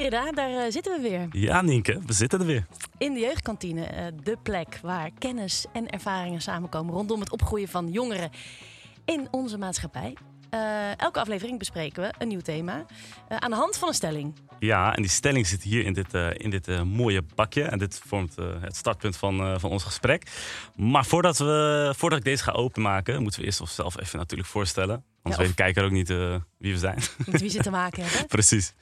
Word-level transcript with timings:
Merida, 0.00 0.32
daar 0.32 0.64
eh, 0.64 0.70
zitten 0.70 1.02
we 1.02 1.08
weer. 1.08 1.28
Ja, 1.30 1.62
Nienke, 1.62 2.00
we 2.06 2.12
zitten 2.12 2.40
er 2.40 2.46
weer. 2.46 2.66
In 2.98 3.12
de 3.12 3.20
jeugdkantine, 3.20 3.84
eh, 3.84 4.06
de 4.22 4.36
plek 4.42 4.78
waar 4.82 5.10
kennis 5.18 5.66
en 5.72 5.90
ervaringen 5.90 6.42
samenkomen 6.42 6.94
rondom 6.94 7.20
het 7.20 7.30
opgroeien 7.30 7.68
van 7.68 7.88
jongeren 7.88 8.30
in 9.04 9.28
onze 9.30 9.58
maatschappij. 9.58 10.16
Eh, 10.50 10.98
elke 10.98 11.20
aflevering 11.20 11.58
bespreken 11.58 12.02
we 12.02 12.12
een 12.18 12.28
nieuw 12.28 12.40
thema 12.40 12.84
eh, 13.28 13.36
aan 13.36 13.50
de 13.50 13.56
hand 13.56 13.76
van 13.76 13.88
een 13.88 13.94
stelling. 13.94 14.34
Ja, 14.58 14.94
en 14.96 15.02
die 15.02 15.10
stelling 15.10 15.46
zit 15.46 15.62
hier 15.62 15.84
in 15.84 15.92
dit, 15.92 16.14
eh, 16.14 16.28
in 16.32 16.50
dit 16.50 16.84
mooie 16.84 17.22
bakje. 17.34 17.62
En 17.62 17.78
dit 17.78 18.00
vormt 18.06 18.36
het 18.60 18.76
startpunt 18.76 19.16
van, 19.16 19.60
van 19.60 19.70
ons 19.70 19.82
gesprek. 19.84 20.22
Maar 20.76 21.04
voordat, 21.04 21.38
we, 21.38 21.92
voordat 21.96 22.18
ik 22.18 22.24
deze 22.24 22.42
ga 22.42 22.52
openmaken, 22.52 23.22
moeten 23.22 23.40
we 23.40 23.46
eerst 23.46 23.60
onszelf 23.60 24.00
even 24.00 24.18
natuurlijk 24.18 24.48
voorstellen. 24.48 25.04
Anders 25.22 25.42
Ja, 25.42 25.48
weet 25.48 25.56
de 25.56 25.62
kijker 25.62 25.84
ook 25.84 25.90
niet 25.90 26.08
wie 26.58 26.72
we 26.72 26.78
zijn. 26.78 26.98
Met 27.26 27.40
wie 27.40 27.50
ze 27.50 27.58
te 27.58 27.70
maken 27.70 28.02
hebben. 28.04 28.26
Precies. 28.36 28.74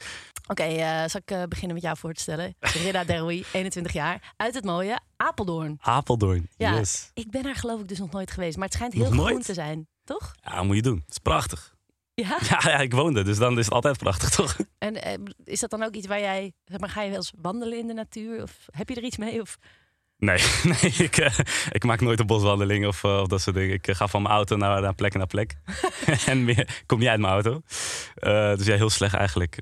Oké, 0.47 0.65
zal 1.09 1.21
ik 1.25 1.49
beginnen 1.49 1.75
met 1.75 1.83
jou 1.83 1.97
voor 1.97 2.13
te 2.13 2.21
stellen? 2.21 2.55
Rida 2.61 3.05
Deroui, 3.05 3.45
21 3.53 3.93
jaar, 3.93 4.35
uit 4.37 4.55
het 4.55 4.65
mooie 4.65 4.99
Apeldoorn. 5.17 5.79
Apeldoorn. 5.81 6.49
Ja, 6.57 6.75
Yes. 6.75 7.11
ik 7.15 7.31
ben 7.31 7.43
daar 7.43 7.55
geloof 7.55 7.81
ik 7.81 7.89
dus 7.89 7.99
nog 7.99 8.11
nooit 8.11 8.31
geweest, 8.31 8.57
maar 8.57 8.65
het 8.67 8.75
schijnt 8.75 8.93
heel 8.93 9.03
Nog 9.05 9.13
nooit? 9.15 9.29
groen 9.29 9.43
te 9.43 9.55
zijn, 9.55 9.89
toch? 10.09 10.35
Ja, 10.43 10.63
moet 10.63 10.77
je 10.77 10.83
doen. 10.83 10.99
Het 11.05 11.11
is 11.11 11.19
prachtig. 11.19 11.75
Ja. 12.15 12.39
Ja, 12.51 12.71
ja, 12.71 12.79
ik 12.79 12.93
woonde, 12.93 13.23
dus 13.23 13.39
dan 13.39 13.59
is 13.59 13.65
het 13.65 13.75
altijd 13.75 13.99
prachtig, 13.99 14.31
toch? 14.31 14.57
En 14.79 15.03
eh, 15.03 15.19
is 15.45 15.61
dat 15.61 15.71
dan 15.71 15.83
ook 15.83 15.95
iets 15.95 16.07
waar 16.07 16.21
jij, 16.21 16.53
zeg 16.65 16.81
maar, 16.81 16.89
ga 16.89 17.03
je 17.03 17.09
wel 17.09 17.17
eens 17.17 17.33
wandelen 17.37 17.79
in 17.79 17.87
de 17.87 17.93
natuur? 17.93 18.43
Of 18.43 18.53
heb 18.71 18.89
je 18.89 18.95
er 18.95 19.03
iets 19.03 19.17
mee? 19.17 19.41
Of... 19.41 19.59
Nee, 20.17 20.39
nee 20.83 20.93
ik, 20.93 21.17
eh, 21.17 21.39
ik 21.71 21.85
maak 21.85 22.01
nooit 22.01 22.21
een 22.21 22.27
boswandeling 22.27 22.87
of, 22.87 23.05
eh, 23.05 23.21
of 23.21 23.27
dat 23.27 23.41
soort 23.41 23.57
dingen. 23.57 23.75
Ik 23.75 23.91
ga 23.91 24.07
van 24.07 24.23
mijn 24.23 24.35
auto 24.35 24.57
naar, 24.57 24.81
naar 24.81 24.95
plek 24.95 25.15
naar 25.15 25.27
plek. 25.27 25.55
en 26.27 26.45
meer, 26.45 26.83
kom 26.87 26.99
niet 26.99 27.09
uit 27.09 27.21
mijn 27.21 27.33
auto. 27.33 27.61
Dus 28.57 28.67
ja, 28.67 28.77
heel 28.77 28.91
slecht 28.91 29.15
eigenlijk. 29.15 29.59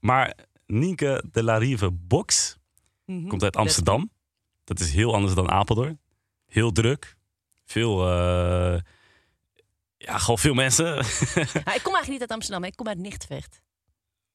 Maar 0.00 0.34
Nienke 0.66 1.24
de 1.30 1.42
la 1.42 1.56
Rive 1.56 1.90
Box 1.90 2.56
Mhm. 3.06 3.28
komt 3.28 3.42
uit 3.42 3.56
Amsterdam. 3.56 4.10
Dat 4.64 4.80
is 4.80 4.92
heel 4.92 5.14
anders 5.14 5.34
dan 5.34 5.50
Apeldoorn. 5.50 6.00
Heel 6.46 6.72
druk. 6.72 7.16
Veel, 7.64 7.98
ja, 10.04 10.18
gewoon 10.18 10.38
veel 10.38 10.54
mensen. 10.54 10.84
Nou, 10.94 11.76
ik 11.76 11.82
kom 11.82 11.94
eigenlijk 11.94 12.08
niet 12.08 12.20
uit 12.20 12.30
Amsterdam, 12.30 12.62
hè. 12.62 12.68
ik 12.68 12.76
kom 12.76 12.88
uit 12.88 12.98
Nichtvecht. 12.98 13.60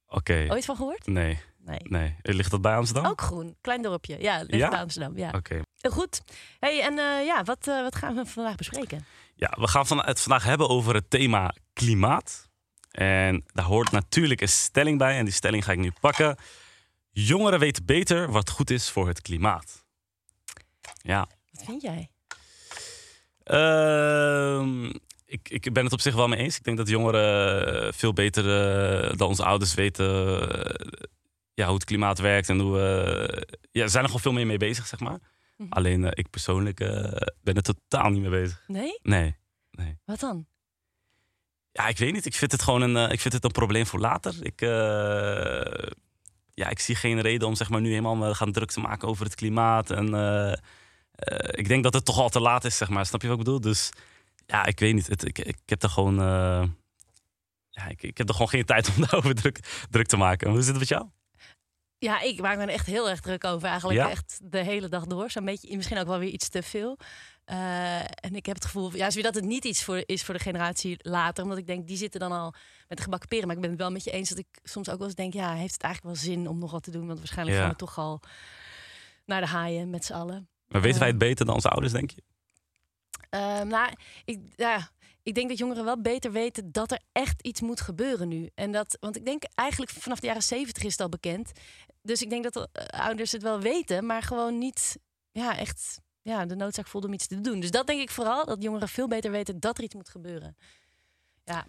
Oké, 0.08 0.46
Ooit 0.50 0.66
van 0.66 0.76
gehoord? 0.76 1.08
nee, 1.08 1.40
Nee. 1.58 1.80
nee. 1.84 2.16
Ligt 2.22 2.52
dat 2.52 2.62
bij 2.62 2.76
Amsterdam? 2.76 3.06
Ook 3.12 3.22
groen, 3.22 3.56
klein 3.62 3.82
dorpje. 3.82 4.22
Ja, 4.22 4.38
ligt 4.38 4.54
Ja? 4.54 4.70
bij 4.70 4.80
Amsterdam. 4.80 5.18
Ja. 5.18 5.30
Oké. 5.36 5.62
Heel 5.78 5.92
goed. 5.92 6.22
Hey, 6.60 6.82
en 6.82 6.98
eh, 7.00 7.26
ja, 7.26 7.44
wat, 7.44 7.68
eh, 7.68 7.82
wat 7.82 7.96
gaan 7.96 8.16
we 8.16 8.26
vandaag 8.26 8.56
bespreken? 8.56 9.06
Ja, 9.36 9.54
we 9.60 9.68
gaan 9.68 9.88
van, 9.88 10.06
het 10.06 10.22
vandaag 10.22 10.44
hebben 10.44 10.70
over 10.70 10.94
het 10.96 11.10
thema 11.10 11.54
klimaat. 11.74 12.48
En 12.92 13.44
daar 13.54 13.66
hoort 13.66 13.92
natuurlijk 13.92 14.42
een 14.42 14.50
stelling 14.50 14.98
bij. 14.98 15.18
En 15.18 15.26
die 15.26 15.34
stelling 15.34 15.64
ga 15.64 15.72
ik 15.72 15.78
nu 15.78 15.92
pakken. 16.00 16.38
Jongeren 17.12 17.60
weten 17.60 17.86
beter 17.86 18.32
wat 18.32 18.50
goed 18.50 18.70
is 18.70 18.90
voor 18.90 19.08
het 19.08 19.22
klimaat. 19.22 19.84
Ja. 21.02 21.28
Wat 21.52 21.64
vind 21.66 21.82
jij? 21.82 22.10
Ehm, 23.44 24.92
ik, 25.30 25.50
ik 25.50 25.74
ben 25.74 25.84
het 25.84 25.94
op 25.94 26.02
zich 26.02 26.16
wel 26.16 26.28
mee 26.28 26.40
eens. 26.40 26.58
Ik 26.58 26.64
denk 26.64 26.78
dat 26.78 26.90
jongeren 26.90 27.86
eh, 27.86 27.92
veel 27.92 28.14
beter 28.14 28.44
eh, 28.44 29.18
dan 29.18 29.28
onze 29.28 29.46
ouders 29.46 29.74
weten 29.74 30.08
eh, 30.52 30.98
ja, 31.54 31.66
hoe 31.66 31.76
het 31.76 31.84
klimaat 31.84 32.20
werkt. 32.20 32.50
En 32.50 32.60
hoe 32.60 32.74
we. 32.74 33.48
ja, 33.72 33.84
ze 33.84 33.90
zijn 33.90 34.04
er 34.04 34.10
gewoon 34.10 34.24
veel 34.24 34.34
meer 34.34 34.46
mee 34.46 34.58
bezig, 34.58 34.88
zeg 34.88 35.00
maar. 35.00 35.20
Mhm. 35.58 35.72
Alleen 35.72 36.04
ik 36.04 36.30
persoonlijk 36.30 36.78
ben 37.42 37.56
er 37.56 37.62
totaal 37.62 38.10
niet 38.10 38.22
mee 38.22 38.30
bezig. 38.30 38.64
Nee? 38.68 39.00
Nee. 39.02 39.38
Wat 40.06 40.20
dan? 40.20 40.46
Ja, 41.72 41.88
ik 41.88 41.98
weet 41.98 42.14
niet. 42.14 42.26
Ik 42.26 42.36
vind 42.36 42.52
het 42.52 42.62
gewoon 42.62 42.82
een, 42.82 43.12
ik 43.12 43.20
vind 43.20 43.34
het 43.34 43.44
een 43.44 43.52
probleem 43.52 43.86
voor 43.86 44.00
later. 44.00 44.36
Ik, 44.42 44.60
ja, 46.54 46.70
ik 46.70 46.80
zie 46.80 46.96
geen 46.96 47.22
reden 47.22 47.48
om 47.48 47.56
zeg 47.56 47.70
maar, 47.70 47.82
nu 47.82 47.90
helemaal 47.90 48.16
me 48.16 48.36
gaan 48.36 48.52
druk 48.52 48.72
te 48.72 48.80
maken 48.80 49.08
over 49.08 49.26
het 49.26 49.36
klimaat. 49.36 49.90
En 49.92 50.06
ik 51.52 51.68
denk 51.68 51.84
dat 51.84 51.94
het 51.94 52.06
toch 52.06 52.18
al 52.18 52.30
te 52.30 52.40
laat 52.40 52.66
is, 52.66 52.78
zeg 52.78 52.90
maar. 52.90 53.06
Snap 53.06 53.22
je 53.22 53.28
wat 53.28 53.38
ik 53.38 53.44
bedoel? 53.44 53.62
Dus 53.62 53.92
ja, 54.50 54.66
ik 54.66 54.80
weet 54.80 54.94
niet. 54.94 55.08
Het, 55.08 55.26
ik, 55.28 55.38
ik 55.40 55.58
heb 55.66 55.84
er 55.84 55.90
gewoon, 55.90 56.20
eh, 56.22 56.64
ja, 57.70 57.88
ik, 57.88 58.04
ik 58.04 58.18
heb 58.18 58.28
er 58.28 58.34
gewoon 58.34 58.50
geen 58.50 58.66
tijd 58.66 58.88
om 58.96 59.02
daarover 59.02 59.36
druk, 59.36 59.60
druk 59.90 60.08
te 60.08 60.18
maken. 60.18 60.50
Hoe 60.50 60.58
zit 60.60 60.68
het 60.70 60.80
met 60.80 60.88
jou? 60.88 61.08
Ja, 61.98 62.22
ik 62.22 62.42
maak 62.42 62.58
me 62.58 62.64
er 62.64 62.70
echt 62.70 62.86
heel 62.86 63.10
erg 63.10 63.20
druk 63.20 63.44
over. 63.44 63.68
Eigenlijk 63.68 64.00
Ja? 64.00 64.10
echt 64.10 64.40
de 64.44 64.64
hele 64.64 64.88
dag 64.90 65.06
door. 65.06 65.30
Zo'n 65.32 65.46
beetje, 65.46 65.76
misschien 65.76 65.98
ook 65.98 66.08
wel 66.08 66.20
weer 66.20 66.30
iets 66.30 66.50
te 66.50 66.64
veel. 66.64 66.98
Eh, 67.46 68.00
en 68.00 68.36
ik 68.36 68.46
heb 68.46 68.56
het 68.56 68.66
gevoel, 68.66 68.96
juist 68.96 69.14
weer 69.16 69.24
dat 69.24 69.36
het 69.36 69.44
niet 69.44 69.66
iets 69.66 69.84
voor, 69.84 70.04
is 70.06 70.24
voor 70.24 70.34
de 70.34 70.40
generatie 70.40 70.98
later. 71.02 71.44
Omdat 71.44 71.58
ik 71.58 71.68
denk, 71.68 71.88
die 71.88 71.98
zitten 71.98 72.20
dan 72.20 72.32
al 72.32 72.54
met 72.88 72.98
de 72.98 73.04
gebakken 73.04 73.28
peren. 73.30 73.48
Maar 73.48 73.56
ik 73.56 73.62
ben 73.62 73.70
het 73.72 73.80
wel 73.80 73.92
met 73.92 74.04
je 74.04 74.12
eens 74.12 74.30
dat 74.30 74.38
ik 74.38 74.48
soms 74.64 74.90
ook 74.90 74.98
wel 74.98 75.08
eens 75.08 75.16
denk... 75.16 75.34
ja, 75.34 75.54
heeft 75.54 75.74
het 75.74 75.84
eigenlijk 75.84 76.16
wel 76.16 76.24
zin 76.26 76.48
om 76.48 76.60
nog 76.60 76.72
wat 76.72 76.84
te 76.84 76.92
doen? 76.92 77.08
Want 77.08 77.18
waarschijnlijk 77.20 77.58
Ja. 77.58 77.64
gaan 77.64 77.72
we 77.72 77.78
toch 77.80 77.98
al 77.98 78.20
naar 79.26 79.42
de 79.42 79.48
haaien 79.48 79.90
met 79.90 80.06
z'n 80.06 80.14
allen. 80.14 80.50
Maar 80.68 80.82
weten 80.82 80.94
Eh. 80.94 81.00
wij 81.00 81.08
het 81.08 81.18
beter 81.18 81.46
dan 81.46 81.56
onze 81.56 81.70
ouders, 81.70 81.94
denk 81.94 82.12
je? 82.12 82.24
Ehm, 83.30 83.68
nou, 83.68 83.94
ik, 84.26 84.40
ja, 84.56 84.90
ik 85.24 85.36
denk 85.36 85.50
dat 85.50 85.58
jongeren 85.58 85.86
wel 85.86 86.02
beter 86.02 86.32
weten 86.32 86.72
dat 86.72 86.92
er 86.92 87.00
echt 87.12 87.42
iets 87.42 87.62
moet 87.62 87.82
gebeuren 87.82 88.28
nu. 88.28 88.50
En 88.56 88.72
dat, 88.72 88.98
want 89.00 89.16
ik 89.16 89.26
denk 89.26 89.44
eigenlijk 89.56 89.92
vanaf 89.92 90.20
de 90.20 90.28
jaren 90.28 90.44
zeventig 90.44 90.84
is 90.84 90.92
het 90.92 91.02
al 91.02 91.10
bekend. 91.10 91.52
Dus 92.02 92.22
ik 92.22 92.30
denk 92.30 92.44
dat 92.44 92.54
de 92.54 92.70
eh, 92.72 93.00
ouders 93.00 93.32
het 93.32 93.42
wel 93.42 93.60
weten, 93.60 94.06
maar 94.06 94.22
gewoon 94.24 94.58
niet 94.58 94.98
ja, 95.32 95.58
echt 95.58 96.00
ja, 96.22 96.46
de 96.46 96.56
noodzaak 96.56 96.88
voelt 96.88 97.06
om 97.06 97.14
iets 97.14 97.28
te 97.28 97.42
doen. 97.42 97.60
Dus 97.60 97.72
dat 97.72 97.88
denk 97.88 98.02
ik 98.02 98.10
vooral, 98.12 98.46
dat 98.46 98.64
jongeren 98.64 98.88
veel 98.88 99.08
beter 99.08 99.32
weten 99.32 99.60
dat 99.60 99.78
er 99.78 99.84
iets 99.84 99.96
moet 99.96 100.10
gebeuren. 100.10 100.58
Ja, 101.44 101.66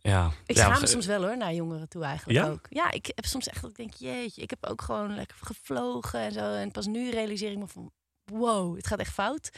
Ja. 0.00 0.32
ik 0.46 0.56
ja, 0.56 0.64
schaam 0.64 0.80
me 0.80 0.86
soms 0.86 1.06
wel 1.06 1.22
hoor, 1.22 1.36
naar 1.36 1.54
jongeren 1.54 1.88
toe 1.88 2.04
eigenlijk 2.04 2.38
Ja? 2.38 2.50
ook. 2.50 2.66
Ja, 2.70 2.90
ik 2.90 3.06
heb 3.06 3.24
soms 3.24 3.46
echt 3.46 3.60
dat 3.60 3.70
ik 3.70 3.76
denk, 3.76 3.94
jeetje, 3.94 4.42
ik 4.42 4.50
heb 4.50 4.66
ook 4.66 4.82
gewoon 4.82 5.14
lekker 5.14 5.36
gevlogen 5.40 6.20
en 6.20 6.32
zo. 6.32 6.54
En 6.54 6.70
pas 6.70 6.86
nu 6.86 7.10
realiseer 7.10 7.50
ik 7.50 7.58
me 7.58 7.68
van, 7.68 7.92
wow, 8.24 8.76
het 8.76 8.86
gaat 8.86 8.98
echt 8.98 9.12
fout. 9.12 9.50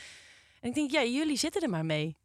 En 0.61 0.69
ik 0.69 0.75
denk, 0.75 0.91
ja, 0.91 1.05
jullie 1.05 1.37
zitten 1.37 1.63
er 1.63 1.71
maar 1.71 1.85
mee. 1.85 2.17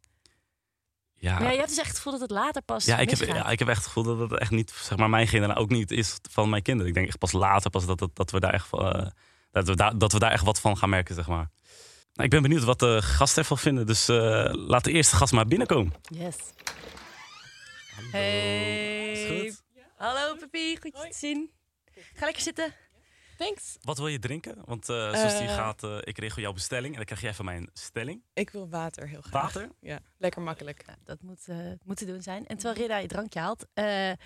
ja. 1.14 1.32
Maar 1.32 1.42
ja, 1.42 1.50
je 1.50 1.56
hebt 1.56 1.68
dus 1.68 1.78
echt 1.78 1.88
het 1.88 1.96
gevoel 1.96 2.12
dat 2.12 2.20
het 2.20 2.30
later 2.30 2.62
pas 2.62 2.84
Ja 2.84 2.98
ik, 2.98 3.10
heb, 3.10 3.18
ja, 3.18 3.50
ik 3.50 3.58
heb 3.58 3.68
echt 3.68 3.78
het 3.78 3.86
gevoel 3.86 4.16
dat 4.16 4.30
het 4.30 4.40
echt 4.40 4.50
niet, 4.50 4.70
zeg 4.70 4.98
maar, 4.98 5.10
mijn 5.10 5.28
generatie 5.28 5.62
ook 5.62 5.70
niet 5.70 5.90
is 5.90 6.18
van 6.30 6.48
mijn 6.50 6.62
kinderen. 6.62 6.88
Ik 6.88 6.94
denk 6.94 7.06
echt 7.06 7.18
pas 7.18 7.32
later, 7.32 7.70
pas 7.70 7.86
dat, 7.86 7.98
dat, 7.98 8.16
dat, 8.16 8.30
we, 8.30 8.40
daar 8.40 8.52
echt, 8.52 8.72
eh, 8.72 9.06
dat, 9.50 9.66
we 9.66 9.76
daar, 9.76 9.98
dat 9.98 10.12
we 10.12 10.18
daar 10.18 10.32
echt 10.32 10.44
wat 10.44 10.60
van 10.60 10.76
gaan 10.76 10.88
merken, 10.88 11.14
zeg 11.14 11.26
maar. 11.26 11.50
Nou, 12.12 12.28
ik 12.28 12.30
ben 12.30 12.42
benieuwd 12.42 12.64
wat 12.64 12.78
de 12.78 13.02
gasten 13.02 13.42
ervan 13.42 13.58
vinden, 13.58 13.86
dus 13.86 14.08
eh, 14.08 14.48
laat 14.52 14.84
de 14.84 14.92
eerste 14.92 15.16
gast 15.16 15.32
maar 15.32 15.46
binnenkomen. 15.46 15.94
Yes. 16.02 16.36
Is 16.36 18.10
Hey. 18.12 19.26
goed? 19.28 19.62
Hallo 19.96 20.34
Pepi, 20.36 20.76
goed 20.80 20.92
je 21.02 21.08
te 21.08 21.16
zien. 21.18 21.50
Ga 22.14 22.24
lekker 22.24 22.42
zitten. 22.42 22.74
Thanks. 23.36 23.76
Wat 23.80 23.98
wil 23.98 24.08
je 24.08 24.18
drinken? 24.18 24.56
Want 24.64 24.88
eh, 24.88 24.96
zoals 25.14 25.38
die 25.38 25.48
Eh. 25.48 25.54
gaat, 25.54 25.84
eh, 25.84 25.98
ik 26.00 26.18
regel 26.18 26.42
jouw 26.42 26.52
bestelling 26.52 26.90
en 26.90 26.96
dan 26.96 27.04
krijg 27.04 27.20
jij 27.20 27.34
van 27.34 27.44
mij 27.44 27.56
een 27.56 27.70
stelling. 27.72 28.22
Ik 28.34 28.50
wil 28.50 28.68
water 28.68 29.08
heel 29.08 29.20
graag. 29.20 29.42
Water? 29.42 29.68
Ja, 29.80 30.00
lekker 30.18 30.42
makkelijk. 30.42 30.86
Nou, 30.86 30.98
dat 31.04 31.22
moet, 31.22 31.48
eh, 31.48 31.58
moet 31.84 31.96
te 31.96 32.04
doen 32.06 32.22
zijn. 32.22 32.46
En 32.46 32.56
terwijl 32.56 32.80
Rida 32.80 32.96
je 32.98 33.08
drankje 33.08 33.38
haalt, 33.40 33.66
eh, 33.74 34.10
is 34.10 34.16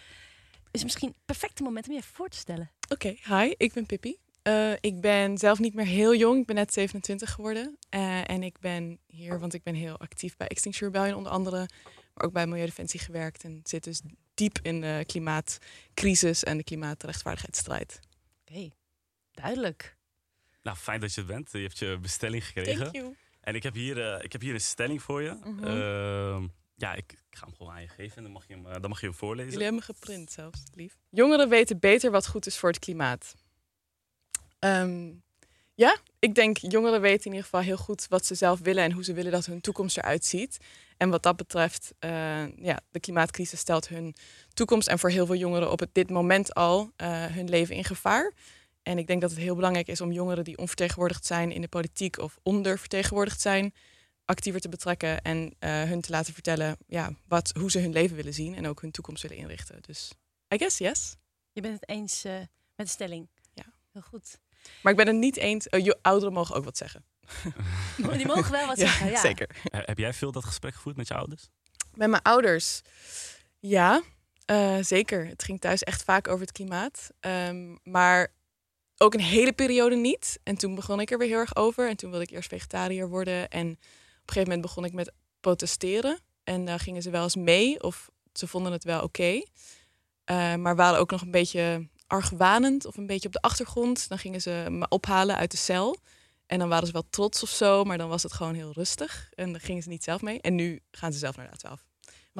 het 0.72 0.82
misschien 0.82 1.08
het 1.08 1.24
perfecte 1.24 1.62
moment 1.62 1.86
om 1.86 1.92
je 1.92 1.98
even 1.98 2.14
voor 2.14 2.28
te 2.28 2.36
stellen. 2.36 2.70
Oké, 2.88 3.14
hi, 3.24 3.54
ik 3.56 3.72
ben 3.72 3.86
Pippi. 3.86 4.18
Eh, 4.42 4.72
ik 4.80 5.00
ben 5.00 5.38
zelf 5.38 5.58
niet 5.58 5.74
meer 5.74 5.86
heel 5.86 6.14
jong. 6.14 6.40
Ik 6.40 6.46
ben 6.46 6.56
net 6.56 6.72
27 6.72 7.30
geworden. 7.32 7.76
Eh, 7.88 8.30
en 8.30 8.42
ik 8.42 8.58
ben 8.58 8.98
hier, 9.06 9.38
want 9.40 9.54
ik 9.54 9.62
ben 9.62 9.74
heel 9.74 9.98
actief 9.98 10.36
bij 10.36 10.46
Extinction 10.46 10.90
Rebellion 10.92 11.16
onder 11.16 11.32
andere. 11.32 11.68
Maar 12.14 12.24
ook 12.24 12.32
bij 12.32 12.46
Milieudefensie 12.46 13.00
gewerkt. 13.00 13.44
En 13.44 13.60
zit 13.62 13.84
dus 13.84 14.00
diep 14.34 14.58
in 14.62 14.80
de 14.80 15.04
klimaatcrisis 15.06 16.44
en 16.44 16.56
de 16.56 16.64
klimaatrechtvaardigheidsstrijd. 16.64 18.00
Oké, 18.48 18.68
duidelijk. 19.32 19.96
Nou, 20.62 20.76
fijn 20.76 21.00
dat 21.00 21.14
je 21.14 21.20
het 21.20 21.30
bent. 21.30 21.52
Je 21.52 21.58
hebt 21.58 21.78
je 21.78 21.98
bestelling 22.00 22.46
gekregen. 22.46 22.78
Thank 22.78 22.94
you. 22.94 23.16
En 23.40 23.54
ik 23.54 23.62
heb, 23.62 23.74
hier, 23.74 24.14
eh, 24.14 24.24
ik 24.24 24.32
heb 24.32 24.40
hier 24.40 24.54
een 24.54 24.60
stelling 24.60 25.02
voor 25.02 25.22
je. 25.22 25.36
Mhm. 25.44 25.64
Ehm, 25.64 26.46
ja, 26.74 26.94
ik, 26.94 27.12
ik 27.12 27.36
ga 27.36 27.46
hem 27.46 27.54
gewoon 27.54 27.72
aan 27.72 27.82
je 27.82 27.88
geven 27.88 28.16
en 28.16 28.22
dan 28.22 28.32
mag 28.32 28.46
je 28.46 28.54
hem, 28.54 28.66
eh, 28.66 28.80
dan 28.80 28.90
mag 28.90 29.00
je 29.00 29.06
hem 29.06 29.14
voorlezen. 29.14 29.50
Jullie 29.50 29.66
hebben 29.66 29.84
me 29.86 29.94
geprint 29.94 30.32
zelfs, 30.32 30.62
lief. 30.74 30.98
Jongeren 31.10 31.48
weten 31.48 31.78
beter 31.78 32.10
wat 32.10 32.28
goed 32.28 32.46
is 32.46 32.58
voor 32.58 32.68
het 32.68 32.78
klimaat. 32.78 33.34
Ehm, 34.58 35.12
ja, 35.74 35.96
ik 36.18 36.34
denk 36.34 36.56
jongeren 36.56 37.00
weten 37.00 37.24
in 37.24 37.30
ieder 37.30 37.44
geval 37.44 37.60
heel 37.60 37.76
goed 37.76 38.06
wat 38.08 38.26
ze 38.26 38.34
zelf 38.34 38.60
willen 38.60 38.84
en 38.84 38.92
hoe 38.92 39.04
ze 39.04 39.12
willen 39.12 39.32
dat 39.32 39.46
hun 39.46 39.60
toekomst 39.60 39.96
eruit 39.96 40.24
ziet. 40.24 40.58
En 40.96 41.10
wat 41.10 41.22
dat 41.22 41.36
betreft, 41.36 41.94
eh, 41.98 42.56
ja, 42.56 42.80
de 42.90 43.00
klimaatcrisis 43.00 43.60
stelt 43.60 43.88
hun 43.88 44.14
toekomst 44.54 44.88
en 44.88 44.98
voor 44.98 45.10
heel 45.10 45.26
veel 45.26 45.34
jongeren 45.34 45.70
op 45.70 45.80
het, 45.80 45.94
dit 45.94 46.10
moment 46.10 46.54
al 46.54 46.90
hun 47.32 47.48
leven 47.48 47.74
in 47.74 47.84
gevaar. 47.84 48.32
En 48.82 48.98
ik 48.98 49.06
denk 49.06 49.20
dat 49.20 49.30
het 49.30 49.38
heel 49.38 49.54
belangrijk 49.54 49.88
is 49.88 50.00
om 50.00 50.12
jongeren 50.12 50.44
die 50.44 50.58
onvertegenwoordigd 50.58 51.26
zijn 51.26 51.52
in 51.52 51.60
de 51.60 51.68
politiek 51.68 52.18
of 52.18 52.38
ondervertegenwoordigd 52.42 53.40
zijn, 53.40 53.74
actiever 54.24 54.60
te 54.60 54.68
betrekken 54.68 55.22
en 55.22 55.54
eh, 55.58 55.82
hun 55.82 56.00
te 56.00 56.10
laten 56.10 56.32
vertellen 56.34 56.76
ja, 56.86 57.10
wat, 57.28 57.52
hoe 57.58 57.70
ze 57.70 57.78
hun 57.78 57.92
leven 57.92 58.16
willen 58.16 58.34
zien 58.34 58.54
en 58.54 58.66
ook 58.66 58.80
hun 58.80 58.90
toekomst 58.90 59.22
willen 59.22 59.36
inrichten. 59.36 59.82
Dus 59.82 60.12
I 60.54 60.58
guess 60.58 60.78
yes. 60.78 61.16
Je 61.52 61.60
bent 61.60 61.74
het 61.80 61.88
eens 61.88 62.24
eh, 62.24 62.32
met 62.76 62.86
de 62.86 62.92
stelling. 62.92 63.28
Ja. 63.54 63.64
Heel 63.92 64.02
goed. 64.02 64.38
Maar 64.82 64.92
ik 64.92 64.98
ben 64.98 65.06
het 65.06 65.16
niet 65.16 65.36
eens. 65.36 65.68
eh, 65.68 65.84
jo- 65.84 65.98
ouderen 66.02 66.34
mogen 66.34 66.54
ook 66.54 66.64
wat 66.64 66.76
zeggen. 66.76 67.04
Die 68.16 68.26
mogen 68.26 68.50
wel 68.52 68.66
wat 68.66 68.78
zeggen. 68.78 69.10
Ja. 69.10 69.20
zeker. 69.20 69.56
Heb 69.70 69.98
jij 69.98 70.12
veel 70.12 70.32
dat 70.32 70.44
gesprek 70.44 70.74
gevoerd 70.74 70.96
met 70.96 71.08
je 71.08 71.14
ouders? 71.14 71.48
Met 71.94 72.08
mijn 72.10 72.22
ouders. 72.22 72.80
Ja. 73.58 74.02
Eh, 74.44 74.76
zeker. 74.80 75.26
Het 75.26 75.42
ging 75.42 75.60
thuis 75.60 75.82
echt 75.82 76.02
vaak 76.02 76.28
over 76.28 76.40
het 76.40 76.52
klimaat. 76.52 77.10
Ehm, 77.20 77.76
maar 77.82 78.32
ook 79.02 79.14
een 79.14 79.20
hele 79.20 79.52
periode 79.52 79.96
niet. 79.96 80.38
En 80.42 80.56
toen 80.56 80.74
begon 80.74 81.00
ik 81.00 81.10
er 81.10 81.18
weer 81.18 81.28
heel 81.28 81.38
erg 81.38 81.56
over. 81.56 81.88
En 81.88 81.96
toen 81.96 82.10
wilde 82.10 82.24
ik 82.24 82.30
eerst 82.30 82.48
vegetariër 82.48 83.08
worden. 83.08 83.48
En 83.50 83.70
op 83.70 83.76
een 83.76 83.78
gegeven 84.24 84.48
moment 84.48 84.60
begon 84.60 84.84
ik 84.84 84.92
met 84.92 85.12
protesteren. 85.40 86.18
En 86.44 86.64
daar 86.64 86.80
gingen 86.80 87.02
ze 87.02 87.10
wel 87.10 87.22
eens 87.22 87.36
mee. 87.36 87.82
Of 87.82 88.10
ze 88.32 88.46
vonden 88.46 88.72
het 88.72 88.84
wel 88.84 89.02
oké. 89.02 89.42
Eh, 90.24 90.54
maar 90.54 90.76
waren 90.76 91.00
ook 91.00 91.10
nog 91.10 91.20
een 91.20 91.30
beetje 91.30 91.88
argwanend 92.06 92.86
of 92.86 92.96
een 92.96 93.06
beetje 93.06 93.26
op 93.26 93.32
de 93.32 93.40
achtergrond. 93.40 94.08
Dan 94.08 94.18
gingen 94.18 94.40
ze 94.40 94.66
me 94.68 94.88
ophalen 94.88 95.36
uit 95.36 95.50
de 95.50 95.56
cel. 95.56 95.96
En 96.46 96.58
dan 96.58 96.68
waren 96.68 96.86
ze 96.86 96.92
wel 96.92 97.06
trots 97.10 97.42
of 97.42 97.48
zo, 97.48 97.84
maar 97.84 97.98
dan 97.98 98.08
was 98.08 98.22
het 98.22 98.32
gewoon 98.32 98.54
heel 98.54 98.72
rustig. 98.72 99.30
En 99.34 99.52
dan 99.52 99.60
gingen 99.60 99.82
ze 99.82 99.88
niet 99.88 100.04
zelf 100.04 100.22
mee. 100.22 100.40
En 100.40 100.54
nu 100.54 100.80
gaan 100.90 101.12
ze 101.12 101.18
zelf 101.18 101.36
naar 101.36 101.50
de 101.50 101.68
A12. 101.68 101.89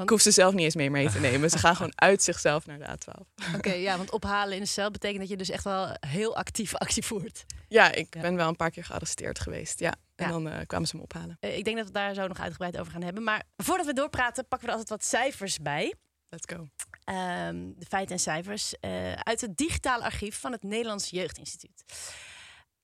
Want- 0.01 0.11
Ik 0.11 0.17
hoef 0.17 0.21
ze 0.21 0.31
zelf 0.41 0.55
niet 0.55 0.65
eens 0.65 0.75
mee 0.75 0.91
mee 0.91 1.11
te 1.11 1.21
nemen. 1.21 1.51
Ze 1.51 1.59
gaan 1.59 1.77
gewoon 1.77 1.93
uit 1.95 2.23
zichzelf 2.23 2.67
naar 2.67 2.79
de 2.79 2.85
A12. 2.85 3.55
Oké, 3.57 3.73
ja, 3.73 3.97
want 3.97 4.11
ophalen 4.11 4.55
in 4.55 4.61
de 4.63 4.69
cel 4.69 4.91
betekent 4.91 5.21
dat 5.21 5.29
je 5.29 5.37
dus 5.37 5.51
echt 5.51 5.65
wel 5.65 5.97
heel 6.07 6.37
actief 6.37 6.75
actie 6.75 7.03
voert. 7.05 7.45
Ja, 7.69 7.93
ik 7.93 8.15
Ja. 8.15 8.21
ben 8.21 8.37
wel 8.37 8.49
een 8.49 8.57
paar 8.57 8.71
keer 8.71 8.85
gearresteerd 8.85 9.39
geweest. 9.41 9.79
Ja. 9.81 9.95
En 10.17 10.27
Ja. 10.27 10.33
dan 10.33 10.49
eh, 10.49 10.67
kwamen 10.67 10.89
ze 10.89 10.97
me 10.97 11.03
ophalen. 11.03 11.37
Eh, 11.41 11.57
ik 11.57 11.65
denk 11.65 11.77
dat 11.77 11.87
we 11.87 11.93
daar 11.93 12.15
zo 12.15 12.27
nog 12.27 12.41
uitgebreid 12.41 12.79
over 12.79 12.93
gaan 12.93 13.03
hebben. 13.03 13.23
Maar 13.23 13.43
voordat 13.57 13.87
we 13.87 13.93
doorpraten, 13.93 14.49
pakken 14.49 14.69
we 14.69 14.73
er 14.75 14.79
altijd 14.81 14.99
wat 15.01 15.09
cijfers 15.09 15.59
bij. 15.59 15.95
Let's 16.29 16.55
go. 16.55 16.69
Ehm, 17.05 17.57
de 17.77 17.87
feiten 17.89 18.15
en 18.15 18.21
cijfers 18.21 18.75
eh, 18.81 19.13
uit 19.13 19.41
het 19.41 19.57
digitale 19.57 20.05
archief 20.05 20.41
van 20.41 20.53
het 20.53 20.63
Nederlands 20.63 21.11
Jeugdinstituut. 21.11 21.85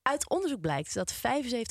Uit 0.07 0.29
onderzoek 0.29 0.61
blijkt 0.61 0.95
dat 0.95 1.15
75% 1.15 1.19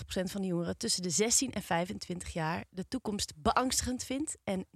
van 0.08 0.42
de 0.42 0.48
jongeren 0.48 0.78
tussen 0.78 1.02
de 1.02 1.10
16 1.10 1.52
en 1.52 1.62
25 1.62 2.34
jaar 2.34 2.66
de 2.70 2.88
toekomst 2.88 3.34
beangstigend 3.36 4.04
vindt. 4.04 4.38
En 4.44 4.66
39% 4.66 4.72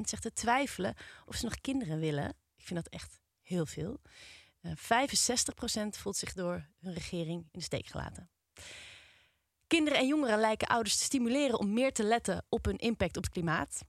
zegt 0.00 0.22
te 0.22 0.32
twijfelen 0.32 0.94
of 1.26 1.36
ze 1.36 1.44
nog 1.44 1.60
kinderen 1.60 1.98
willen. 1.98 2.28
Ik 2.56 2.64
vind 2.64 2.84
dat 2.84 2.92
echt 2.92 3.20
heel 3.42 3.66
veel. 3.66 4.00
Eh 4.60 4.72
65% 4.72 5.88
voelt 5.88 6.16
zich 6.16 6.32
door 6.32 6.68
hun 6.80 6.94
regering 6.94 7.40
in 7.40 7.58
de 7.58 7.60
steek 7.60 7.86
gelaten. 7.86 8.30
Kinderen 9.66 9.98
en 9.98 10.06
jongeren 10.06 10.38
lijken 10.38 10.68
ouders 10.68 10.96
te 10.96 11.04
stimuleren 11.04 11.58
om 11.58 11.72
meer 11.72 11.92
te 11.92 12.02
letten 12.02 12.44
op 12.48 12.64
hun 12.64 12.78
impact 12.78 13.16
op 13.16 13.22
het 13.22 13.32
klimaat. 13.32 13.80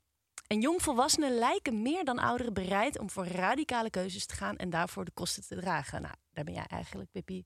En 0.47 0.61
jongvolwassenen 0.61 1.37
lijken 1.37 1.81
meer 1.81 2.03
dan 2.03 2.19
ouderen 2.19 2.53
bereid 2.53 2.99
om 2.99 3.09
voor 3.09 3.27
radicale 3.27 3.89
keuzes 3.89 4.25
te 4.25 4.35
gaan 4.35 4.57
en 4.57 4.69
daarvoor 4.69 5.05
de 5.05 5.11
kosten 5.11 5.47
te 5.47 5.55
dragen. 5.55 6.01
Nou, 6.01 6.15
daar 6.33 6.43
ben 6.43 6.53
jij 6.53 6.65
eigenlijk, 6.65 7.11
Pippi, 7.11 7.45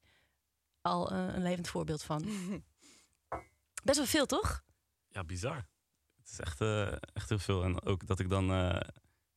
al 0.90 1.12
eh, 1.12 1.18
een 1.34 1.44
levend 1.44 1.68
voorbeeld 1.68 2.04
van. 2.04 2.24
Best 3.84 3.98
wel 3.98 4.06
veel, 4.08 4.26
toch? 4.26 4.64
Ja, 5.10 5.24
bizar. 5.24 5.68
Het 6.22 6.30
is 6.32 6.40
echt, 6.40 6.62
eh, 6.62 6.92
echt 7.14 7.30
heel 7.30 7.40
veel. 7.40 7.64
En 7.64 7.86
ook 7.86 8.08
dat 8.08 8.20
ik 8.20 8.30
dan 8.30 8.52
eh 8.52 8.80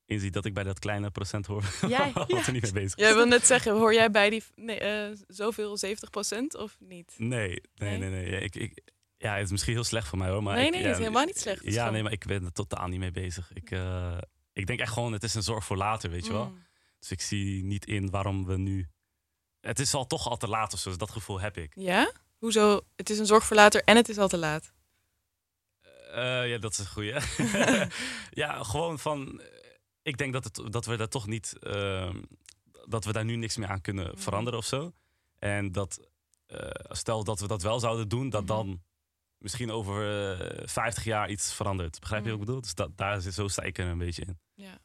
inzie 0.06 0.30
dat 0.30 0.44
ik 0.44 0.54
bij 0.54 0.62
dat 0.62 0.78
kleine 0.78 1.10
procent 1.10 1.46
hoor 1.46 1.64
Jij? 1.88 2.12
wat 2.12 2.30
Ja. 2.30 2.46
er 2.46 2.52
niet 2.52 2.62
mee 2.62 2.72
bezig 2.72 2.98
is. 2.98 3.04
Jij 3.04 3.14
wil 3.14 3.26
net 3.26 3.46
zeggen, 3.46 3.72
hoor 3.72 3.94
jij 3.94 4.10
bij 4.10 4.30
die 4.30 4.42
nee, 4.54 4.78
eh, 4.78 5.16
zoveel 5.26 5.76
70% 5.78 6.56
of 6.58 6.76
niet? 6.80 7.14
Nee, 7.18 7.48
nee, 7.48 7.60
Nee? 7.74 7.98
nee. 7.98 8.10
nee. 8.10 8.30
Ja, 8.30 8.38
ik, 8.38 8.54
ik, 8.56 8.80
ja, 9.16 9.34
het 9.34 9.44
is 9.44 9.50
misschien 9.50 9.74
heel 9.74 9.84
slecht 9.84 10.08
voor 10.08 10.18
mij 10.18 10.28
hoor. 10.28 10.42
Maar 10.42 10.54
Nee, 10.54 10.66
ik, 10.66 10.70
nee, 10.72 10.80
ja, 10.80 10.86
het 10.86 10.96
is 10.96 11.02
helemaal 11.02 11.24
niet 11.24 11.38
slecht. 11.38 11.64
Ja, 11.64 11.90
nee, 11.90 12.02
maar 12.02 12.12
ik 12.12 12.26
ben 12.26 12.44
er 12.44 12.52
totaal 12.52 12.88
niet 12.88 12.98
mee 12.98 13.10
bezig. 13.10 13.52
Ik, 13.52 13.70
eh, 13.70 14.18
ik 14.52 14.66
denk 14.66 14.80
echt 14.80 14.92
gewoon, 14.92 15.12
het 15.12 15.22
is 15.22 15.34
een 15.34 15.42
zorg 15.42 15.64
voor 15.64 15.76
later, 15.76 16.10
weet 16.10 16.26
je 16.26 16.32
wel. 16.32 16.48
Mm. 16.48 16.62
Dus 16.98 17.10
ik 17.10 17.20
zie 17.20 17.64
niet 17.64 17.86
in 17.86 18.10
waarom 18.10 18.46
we 18.46 18.56
nu... 18.56 18.88
Het 19.62 19.78
is 19.78 19.94
al 19.94 20.06
toch 20.06 20.28
al 20.28 20.36
te 20.36 20.48
laat 20.48 20.72
of 20.72 20.78
zo, 20.80 20.88
dus 20.88 20.98
dat 20.98 21.10
gevoel 21.10 21.40
heb 21.40 21.56
ik. 21.56 21.72
Ja? 21.74 22.12
Hoezo? 22.38 22.80
Het 22.96 23.10
is 23.10 23.18
een 23.18 23.26
zorg 23.26 23.44
voor 23.44 23.56
later 23.56 23.82
en 23.84 23.96
het 23.96 24.08
is 24.08 24.18
al 24.18 24.28
te 24.28 24.38
laat. 24.38 24.72
Eh, 26.12 26.48
ja, 26.50 26.58
dat 26.58 26.72
is 26.72 26.78
een 26.78 26.86
goeie. 26.86 27.14
ja, 28.42 28.62
gewoon 28.62 28.98
van... 28.98 29.40
eh, 29.40 29.46
Ik 30.02 30.18
denk 30.18 30.32
dat, 30.32 30.44
het, 30.44 30.72
dat 30.72 30.86
we 30.86 30.96
daar 30.96 31.08
toch 31.08 31.26
niet... 31.26 31.58
ehm, 31.58 32.22
dat 32.88 33.04
we 33.04 33.12
daar 33.12 33.24
nu 33.24 33.36
niks 33.36 33.56
meer 33.56 33.68
aan 33.68 33.80
kunnen 33.80 34.06
Mhm. 34.06 34.16
veranderen 34.18 34.58
of 34.58 34.64
zo. 34.66 34.92
En 35.38 35.72
dat... 35.72 36.00
eh, 36.46 36.58
stel 36.88 37.24
dat 37.24 37.40
we 37.40 37.46
dat 37.46 37.62
wel 37.62 37.80
zouden 37.80 38.08
doen, 38.08 38.30
dat 38.30 38.40
Mhm. 38.44 38.52
dan 38.52 38.82
misschien 39.38 39.70
over 39.70 40.30
eh 40.60 40.62
50 40.68 41.04
jaar 41.04 41.30
iets 41.30 41.52
verandert. 41.54 42.00
Begrijp 42.00 42.24
je 42.24 42.30
wat 42.30 42.40
ik 42.40 42.46
bedoel? 42.46 42.60
Dus 42.60 42.74
dat, 42.74 42.96
daar 42.96 43.20
zit, 43.20 43.34
zo 43.34 43.48
sta 43.48 43.62
ik 43.62 43.78
er 43.78 43.86
een 43.86 43.98
beetje 43.98 44.22
in. 44.24 44.38
Ja. 44.54 44.78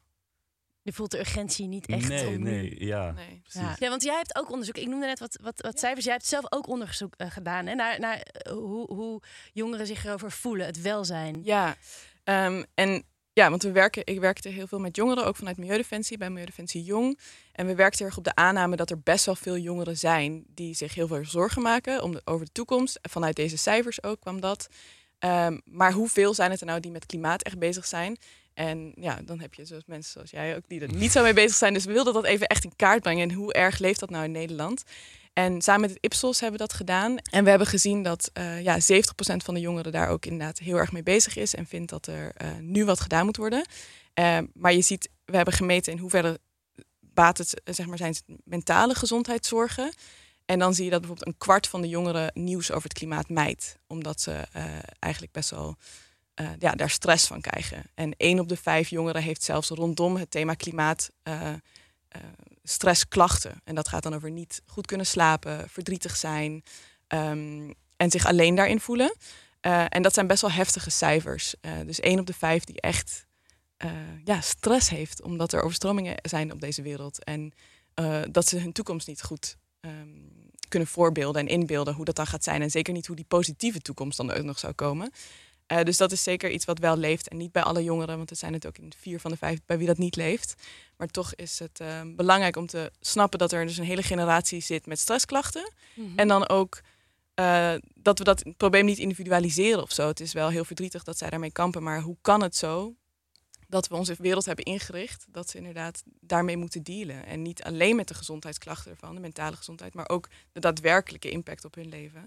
Je 0.88 0.94
voelt 0.94 1.12
de 1.12 1.20
urgentie 1.20 1.68
niet 1.68 1.86
echt 1.86 2.08
nee, 2.08 2.28
om 2.28 2.44
nee, 2.44 2.86
ja. 2.86 3.12
Nee. 3.12 3.42
Ja. 3.44 3.76
ja, 3.80 3.90
want 3.90 4.04
jij 4.04 4.16
hebt 4.16 4.36
ook 4.36 4.52
onderzoek. 4.52 4.78
Ik 4.78 4.88
noemde 4.88 5.06
net 5.06 5.20
wat, 5.20 5.40
wat, 5.42 5.62
wat 5.62 5.80
cijfers. 5.80 6.06
Jij 6.06 6.14
hebt 6.14 6.26
zelf 6.26 6.46
ook 6.50 6.68
onderzoek 6.68 7.14
eh, 7.18 7.32
gedaan 7.32 7.66
hè, 7.66 7.76
naar, 7.76 8.00
naar 8.00 8.20
eh, 8.22 8.52
hoe, 8.54 8.94
hoe 8.94 9.22
jongeren 9.54 9.88
zich 9.88 10.06
erover 10.06 10.32
voelen, 10.32 10.66
het 10.66 10.82
welzijn. 10.82 11.40
Ja, 11.44 11.76
ehm, 12.24 12.64
en 12.74 13.04
ja, 13.34 13.50
want 13.50 13.64
we 13.64 13.72
werken, 13.72 14.06
ik 14.06 14.20
werkte 14.20 14.50
heel 14.50 14.68
veel 14.68 14.80
met 14.80 14.96
jongeren, 14.96 15.26
ook 15.26 15.36
vanuit 15.36 15.58
Milieudefensie, 15.58 16.18
bij 16.18 16.28
Milieudefensie 16.28 16.84
Jong. 16.84 17.20
En 17.52 17.66
we 17.66 17.76
werkten 17.76 18.06
erg 18.06 18.18
op 18.18 18.24
de 18.24 18.36
aanname 18.36 18.76
dat 18.76 18.90
er 18.90 19.00
best 19.00 19.26
wel 19.26 19.36
veel 19.36 19.58
jongeren 19.58 19.98
zijn 19.98 20.44
die 20.48 20.74
zich 20.74 20.94
heel 20.94 21.08
veel 21.08 21.26
zorgen 21.26 21.62
maken 21.62 22.04
om 22.04 22.12
de, 22.12 22.22
over 22.26 22.46
de 22.46 22.52
toekomst. 22.52 23.00
Vanuit 23.02 23.36
deze 23.36 23.58
cijfers 23.58 24.04
ook 24.04 24.20
kwam 24.20 24.42
dat. 24.42 24.68
Ehm, 25.20 25.58
maar 25.66 25.92
hoeveel 25.92 26.34
zijn 26.34 26.52
het 26.52 26.60
er 26.60 26.66
nou 26.66 26.80
die 26.80 26.92
met 26.92 27.06
klimaat 27.06 27.44
echt 27.44 27.60
bezig 27.60 27.86
zijn? 27.86 28.18
En 28.58 28.92
ja, 28.96 29.20
dan 29.26 29.40
heb 29.40 29.54
je 29.54 29.66
zoals 29.66 29.86
mensen 29.86 30.12
zoals 30.12 30.30
jij 30.30 30.56
ook 30.56 30.64
die 30.68 30.82
er 30.82 30.94
niet 30.94 31.12
zo 31.12 31.24
mee 31.24 31.34
bezig 31.34 31.58
zijn. 31.58 31.74
Dus 31.74 31.86
we 31.86 31.92
wilden 31.94 32.14
dat 32.14 32.24
even 32.24 32.48
echt 32.48 32.64
in 32.64 32.76
kaart 32.76 33.02
brengen. 33.02 33.30
En 33.30 33.36
hoe 33.36 33.54
erg 33.54 33.80
leeft 33.80 34.00
dat 34.00 34.10
nou 34.10 34.24
in 34.24 34.32
Nederland? 34.32 34.84
En 35.34 35.62
samen 35.62 35.82
met 35.82 35.90
het 35.90 36.00
Ipsos 36.02 36.40
hebben 36.40 36.60
we 36.60 36.66
dat 36.66 36.76
gedaan. 36.76 37.18
En 37.18 37.44
we 37.44 37.50
hebben 37.50 37.68
gezien 37.68 38.04
dat 38.04 38.30
eh 38.34 38.64
ja, 38.64 38.80
70% 38.80 38.84
van 39.18 39.54
de 39.54 39.60
jongeren 39.60 39.92
daar 39.92 40.10
ook 40.10 40.26
inderdaad 40.26 40.58
heel 40.58 40.76
erg 40.76 40.92
mee 40.92 41.04
bezig 41.04 41.36
is. 41.36 41.56
En 41.56 41.66
vindt 41.66 41.90
dat 41.90 42.08
er 42.08 42.32
eh, 42.34 42.48
nu 42.60 42.86
wat 42.86 43.00
gedaan 43.00 43.26
moet 43.26 43.38
worden. 43.38 43.66
Eh, 44.14 44.38
maar 44.54 44.74
je 44.74 44.82
ziet, 44.82 45.10
we 45.26 45.36
hebben 45.36 45.54
gemeten 45.54 45.92
in 45.92 46.00
hoeverre 46.00 46.40
baat 47.00 47.38
het, 47.38 47.62
zeg 47.64 47.86
maar, 47.86 47.98
zijn 47.98 48.16
mentale 48.44 48.96
gezondheidszorgen. 48.96 49.94
En 50.46 50.60
dan 50.60 50.74
zie 50.74 50.86
je 50.86 50.92
dat 50.92 51.00
bijvoorbeeld 51.00 51.28
een 51.28 51.38
kwart 51.38 51.68
van 51.68 51.82
de 51.82 51.90
jongeren 51.90 52.32
nieuws 52.34 52.72
over 52.72 52.90
het 52.90 52.98
klimaat 52.98 53.30
mijt. 53.30 53.78
Omdat 53.88 54.22
ze 54.22 54.32
eigenlijk 55.00 55.34
best 55.34 55.50
wel 55.50 55.78
eh, 56.38 56.50
ja, 56.60 56.72
daar 56.72 56.90
stress 56.90 57.28
van 57.28 57.42
krijgen. 57.42 57.84
En 57.94 58.14
één 58.18 58.40
op 58.40 58.48
de 58.48 58.58
vijf 58.58 58.90
jongeren 58.90 59.22
heeft 59.22 59.44
zelfs 59.44 59.70
rondom 59.70 60.16
het 60.16 60.32
thema 60.32 60.54
klimaat 60.54 61.10
eh, 61.24 61.50
eh, 61.50 61.60
stressklachten. 62.64 63.62
En 63.64 63.76
dat 63.76 63.88
gaat 63.88 64.04
dan 64.04 64.16
over 64.16 64.32
niet 64.32 64.62
goed 64.66 64.86
kunnen 64.86 65.06
slapen, 65.06 65.70
verdrietig 65.70 66.16
zijn 66.16 66.64
ehm, 67.08 67.72
en 67.96 68.12
zich 68.12 68.26
alleen 68.26 68.56
daarin 68.56 68.80
voelen. 68.80 69.16
En 69.90 70.02
dat 70.02 70.14
zijn 70.14 70.28
best 70.28 70.42
wel 70.42 70.52
heftige 70.52 70.90
cijfers. 70.90 71.56
Dus 71.86 72.00
één 72.00 72.20
op 72.20 72.26
de 72.26 72.34
vijf 72.34 72.64
die 72.64 72.82
echt 72.82 73.26
ja, 74.24 74.42
stress 74.42 74.90
heeft, 74.90 75.22
omdat 75.22 75.54
er 75.54 75.62
overstromingen 75.62 76.16
zijn 76.22 76.52
op 76.52 76.62
deze 76.62 76.82
wereld. 76.82 77.24
En 77.24 77.54
dat 78.32 78.48
ze 78.48 78.60
hun 78.60 78.72
toekomst 78.72 79.08
niet 79.08 79.22
goed 79.22 79.58
ehm, 79.80 80.08
kunnen 80.68 80.88
voorbeelden 80.88 81.42
en 81.42 81.48
inbeelden 81.48 81.94
hoe 81.94 82.06
dat 82.06 82.16
dan 82.16 82.28
gaat 82.28 82.44
zijn. 82.44 82.62
En 82.62 82.72
zeker 82.72 82.94
niet 82.94 83.08
hoe 83.08 83.16
die 83.16 83.26
positieve 83.26 83.80
toekomst 83.80 84.18
dan 84.18 84.32
ook 84.32 84.44
nog 84.44 84.60
zou 84.60 84.74
komen. 84.74 85.12
Eh, 85.68 85.84
dus 85.84 85.98
dat 85.98 86.12
is 86.12 86.24
zeker 86.24 86.52
iets 86.52 86.66
wat 86.66 86.80
wel 86.80 86.98
leeft. 86.98 87.28
En 87.28 87.38
niet 87.38 87.52
bij 87.52 87.64
alle 87.64 87.84
jongeren, 87.84 88.18
want 88.18 88.30
er 88.30 88.36
zijn 88.36 88.54
het 88.54 88.68
ook 88.68 88.78
in 88.78 88.94
vier 88.98 89.20
van 89.20 89.32
de 89.32 89.38
vijf 89.38 89.60
bij 89.66 89.78
wie 89.78 89.88
dat 89.88 89.98
niet 89.98 90.16
leeft. 90.16 90.56
Maar 90.98 91.08
toch 91.08 91.36
is 91.36 91.60
het 91.60 91.80
eh, 91.80 92.02
belangrijk 92.16 92.56
om 92.56 92.68
te 92.68 92.92
snappen 93.00 93.40
dat 93.40 93.52
er 93.52 93.66
dus 93.66 93.78
een 93.78 93.86
hele 93.86 94.04
generatie 94.04 94.62
zit 94.62 94.86
met 94.86 95.00
stressklachten. 95.00 95.74
Mhm. 95.94 96.08
En 96.20 96.28
dan 96.28 96.50
ook 96.50 96.82
eh, 97.34 97.74
dat 97.94 98.18
we 98.18 98.24
dat 98.24 98.44
probleem 98.58 98.86
niet 98.86 98.98
individualiseren 98.98 99.82
of 99.82 99.92
zo. 99.92 100.08
Het 100.08 100.20
is 100.20 100.34
wel 100.34 100.50
heel 100.50 100.66
verdrietig 100.66 101.04
dat 101.04 101.18
zij 101.18 101.30
daarmee 101.30 101.52
kampen. 101.52 101.84
Maar 101.84 102.02
hoe 102.02 102.18
kan 102.22 102.42
het 102.42 102.56
zo 102.56 102.96
dat 103.68 103.88
we 103.88 103.96
onze 103.96 104.16
wereld 104.20 104.46
hebben 104.46 104.66
ingericht 104.66 105.26
dat 105.30 105.50
ze 105.50 105.58
inderdaad 105.58 106.04
daarmee 106.20 106.58
moeten 106.58 106.84
dealen? 106.84 107.26
En 107.26 107.42
niet 107.42 107.64
alleen 107.64 107.96
met 107.96 108.08
de 108.08 108.14
gezondheidsklachten 108.14 108.92
ervan, 108.92 109.16
de 109.16 109.22
mentale 109.22 109.56
gezondheid, 109.56 109.94
maar 109.94 110.10
ook 110.10 110.28
de 110.52 110.60
daadwerkelijke 110.60 111.30
impact 111.30 111.66
op 111.66 111.76
hun 111.76 111.90
leven. 111.90 112.26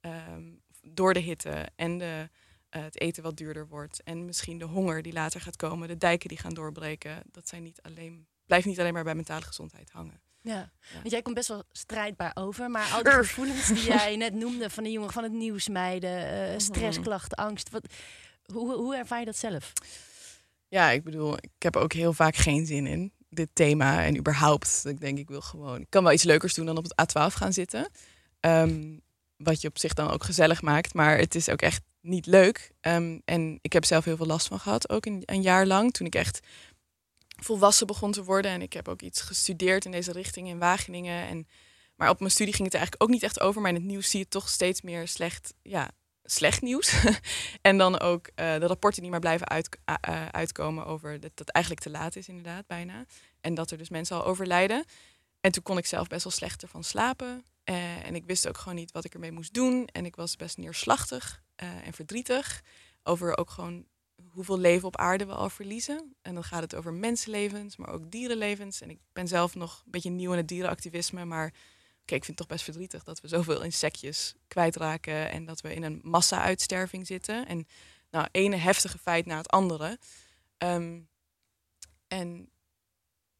Ehm, 0.00 0.42
door 0.82 1.14
de 1.14 1.20
hitte 1.20 1.68
en 1.76 1.98
de, 1.98 2.28
eh, 2.74 2.82
het 2.82 3.00
eten 3.00 3.22
wat 3.22 3.36
duurder 3.36 3.68
wordt. 3.68 4.02
En 4.02 4.24
misschien 4.24 4.58
de 4.58 4.64
honger 4.64 5.02
die 5.02 5.12
later 5.12 5.40
gaat 5.40 5.56
komen, 5.56 5.88
de 5.88 5.96
dijken 5.96 6.28
die 6.28 6.38
gaan 6.38 6.54
doorbreken. 6.54 7.22
Dat 7.30 7.48
zijn 7.48 7.62
niet 7.62 7.82
alleen, 7.82 8.26
blijft 8.46 8.66
niet 8.66 8.80
alleen 8.80 8.92
maar 8.92 9.04
bij 9.04 9.14
mentale 9.14 9.44
gezondheid 9.44 9.90
hangen. 9.90 10.20
Ja. 10.40 10.52
Ja. 10.54 10.70
want 10.94 11.10
jij 11.10 11.22
komt 11.22 11.34
best 11.34 11.48
wel 11.48 11.62
strijdbaar 11.72 12.30
over. 12.34 12.70
Maar 12.70 12.90
al 12.92 13.02
die 13.02 13.12
gevoelens 13.12 13.66
die 13.66 13.82
jij 13.84 14.16
net 14.16 14.34
noemde 14.34 14.70
van 14.70 14.84
de 14.84 14.90
jongeren, 14.90 15.14
van 15.14 15.22
het 15.22 15.32
nieuws 15.32 15.68
mijden, 15.68 16.28
eh, 16.32 16.48
Mhm. 16.48 16.58
stressklachten, 16.58 17.36
angst. 17.38 17.70
Wat, 17.70 17.86
hoe, 18.52 18.74
hoe 18.74 18.96
ervaar 18.96 19.18
je 19.18 19.24
dat 19.24 19.36
zelf? 19.36 19.72
Ja, 20.68 20.90
ik 20.90 21.04
bedoel, 21.04 21.36
ik 21.36 21.50
heb 21.58 21.76
ook 21.76 21.92
heel 21.92 22.12
vaak 22.12 22.36
geen 22.36 22.66
zin 22.66 22.86
in, 22.86 23.12
dit 23.28 23.48
thema. 23.52 24.04
En 24.04 24.16
überhaupt, 24.18 24.82
ik 24.86 25.00
denk, 25.00 25.18
ik 25.18 25.28
wil 25.28 25.40
gewoon... 25.40 25.80
Ik 25.80 25.86
kan 25.90 26.02
wel 26.02 26.12
iets 26.12 26.22
leukers 26.22 26.54
doen 26.54 26.66
dan 26.66 26.76
op 26.76 26.84
het 26.84 26.94
A12 27.12 27.34
gaan 27.34 27.52
zitten. 27.52 27.88
Ehm, 28.40 28.98
wat 29.36 29.60
je 29.60 29.68
op 29.68 29.78
zich 29.78 29.94
dan 29.94 30.10
ook 30.10 30.24
gezellig 30.24 30.62
maakt. 30.62 30.94
Maar 30.94 31.18
het 31.18 31.34
is 31.34 31.48
ook 31.48 31.62
echt 31.62 31.82
niet 32.04 32.26
leuk. 32.26 32.70
Ehm, 32.80 33.18
en 33.24 33.58
ik 33.62 33.72
heb 33.72 33.84
zelf 33.84 34.04
heel 34.04 34.16
veel 34.16 34.26
last 34.26 34.46
van 34.46 34.60
gehad, 34.60 34.88
ook 34.88 35.06
een, 35.06 35.22
een 35.24 35.42
jaar 35.42 35.66
lang. 35.66 35.92
Toen 35.92 36.06
ik 36.06 36.14
echt 36.14 36.40
volwassen 37.42 37.86
begon 37.86 38.12
te 38.12 38.24
worden. 38.24 38.50
En 38.50 38.62
ik 38.62 38.72
heb 38.72 38.88
ook 38.88 39.02
iets 39.02 39.20
gestudeerd 39.20 39.84
in 39.84 39.90
deze 39.90 40.12
richting 40.12 40.48
in 40.48 40.58
Wageningen. 40.58 41.28
En, 41.28 41.48
maar 41.96 42.10
op 42.10 42.18
mijn 42.18 42.30
studie 42.30 42.54
ging 42.54 42.64
het 42.64 42.74
er 42.74 42.80
eigenlijk 42.80 43.02
ook 43.02 43.14
niet 43.14 43.22
echt 43.22 43.40
over. 43.40 43.60
Maar 43.60 43.70
in 43.70 43.76
het 43.76 43.84
nieuws 43.84 44.10
zie 44.10 44.18
je 44.18 44.28
toch 44.28 44.48
steeds 44.48 44.82
meer 44.82 45.08
slecht, 45.08 45.54
ja, 45.62 45.90
slecht 46.24 46.62
nieuws. 46.62 47.04
en 47.60 47.78
dan 47.78 48.00
ook 48.00 48.26
uh, 48.26 48.34
de 48.34 48.66
rapporten 48.66 49.02
die 49.02 49.10
maar 49.10 49.20
blijven 49.20 49.48
uit, 49.48 49.78
uh, 50.08 50.26
uitkomen 50.26 50.86
over 50.86 51.20
dat 51.20 51.30
het 51.34 51.50
eigenlijk 51.50 51.84
te 51.84 51.90
laat 51.90 52.16
is, 52.16 52.28
inderdaad, 52.28 52.66
bijna. 52.66 53.04
En 53.40 53.54
dat 53.54 53.70
er 53.70 53.78
dus 53.78 53.88
mensen 53.88 54.16
al 54.16 54.24
overlijden. 54.24 54.84
En 55.40 55.52
toen 55.52 55.62
kon 55.62 55.78
ik 55.78 55.86
zelf 55.86 56.06
best 56.06 56.24
wel 56.24 56.32
slechter 56.32 56.68
van 56.68 56.84
slapen. 56.84 57.44
En 57.64 58.14
ik 58.14 58.24
wist 58.24 58.48
ook 58.48 58.58
gewoon 58.58 58.74
niet 58.74 58.92
wat 58.92 59.04
ik 59.04 59.14
ermee 59.14 59.32
moest 59.32 59.54
doen. 59.54 59.86
En 59.86 60.04
ik 60.04 60.16
was 60.16 60.36
best 60.36 60.56
neerslachtig 60.56 61.43
en 61.56 61.92
verdrietig 61.92 62.62
over 63.02 63.38
ook 63.38 63.50
gewoon 63.50 63.86
hoeveel 64.30 64.58
leven 64.58 64.86
op 64.86 64.96
aarde 64.96 65.26
we 65.26 65.32
al 65.32 65.50
verliezen. 65.50 66.14
En 66.22 66.34
dan 66.34 66.44
gaat 66.44 66.62
het 66.62 66.74
over 66.74 66.92
mensenlevens, 66.92 67.76
maar 67.76 67.88
ook 67.88 68.10
dierenlevens. 68.10 68.80
En 68.80 68.90
ik 68.90 68.98
ben 69.12 69.28
zelf 69.28 69.54
nog 69.54 69.82
een 69.84 69.90
beetje 69.90 70.10
nieuw 70.10 70.30
in 70.30 70.36
het 70.36 70.48
dierenactivisme, 70.48 71.24
maar 71.24 71.52
Kijk, 72.04 72.20
ik 72.20 72.24
vind 72.24 72.38
het 72.38 72.48
toch 72.48 72.56
best 72.56 72.64
verdrietig 72.64 73.04
dat 73.04 73.20
we 73.20 73.28
zoveel 73.28 73.62
insectjes 73.62 74.34
kwijtraken 74.48 75.30
en 75.30 75.44
dat 75.44 75.60
we 75.60 75.74
in 75.74 75.82
een 75.82 76.00
massa-uitsterving 76.02 77.06
zitten. 77.06 77.46
En 77.46 77.66
nou, 78.10 78.28
ene 78.30 78.56
heftige 78.56 78.98
feit 78.98 79.26
na 79.26 79.36
het 79.36 79.48
andere. 79.48 79.98
Ehm, 80.58 81.00
en 82.08 82.50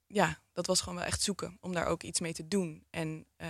ja, 0.06 0.42
dat 0.52 0.66
was 0.66 0.80
gewoon 0.80 0.98
wel 0.98 1.06
echt 1.06 1.22
zoeken 1.22 1.58
om 1.60 1.72
daar 1.72 1.86
ook 1.86 2.02
iets 2.02 2.20
mee 2.20 2.32
te 2.32 2.48
doen. 2.48 2.86
En 2.90 3.26
uh, 3.36 3.48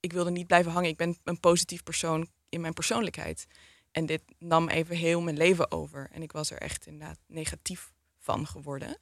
ik 0.00 0.12
wilde 0.12 0.30
niet 0.30 0.46
blijven 0.46 0.72
hangen. 0.72 0.90
Ik 0.90 0.96
ben 0.96 1.16
een 1.24 1.40
positief 1.40 1.82
persoon 1.82 2.28
in 2.50 2.60
mijn 2.60 2.72
persoonlijkheid. 2.72 3.46
En 3.90 4.06
dit 4.06 4.22
nam 4.38 4.68
even 4.68 4.96
heel 4.96 5.20
mijn 5.20 5.36
leven 5.36 5.70
over. 5.70 6.08
En 6.12 6.22
ik 6.22 6.32
was 6.32 6.50
er 6.50 6.58
echt 6.58 6.86
inderdaad 6.86 7.18
negatief 7.26 7.92
van 8.18 8.46
geworden. 8.46 8.98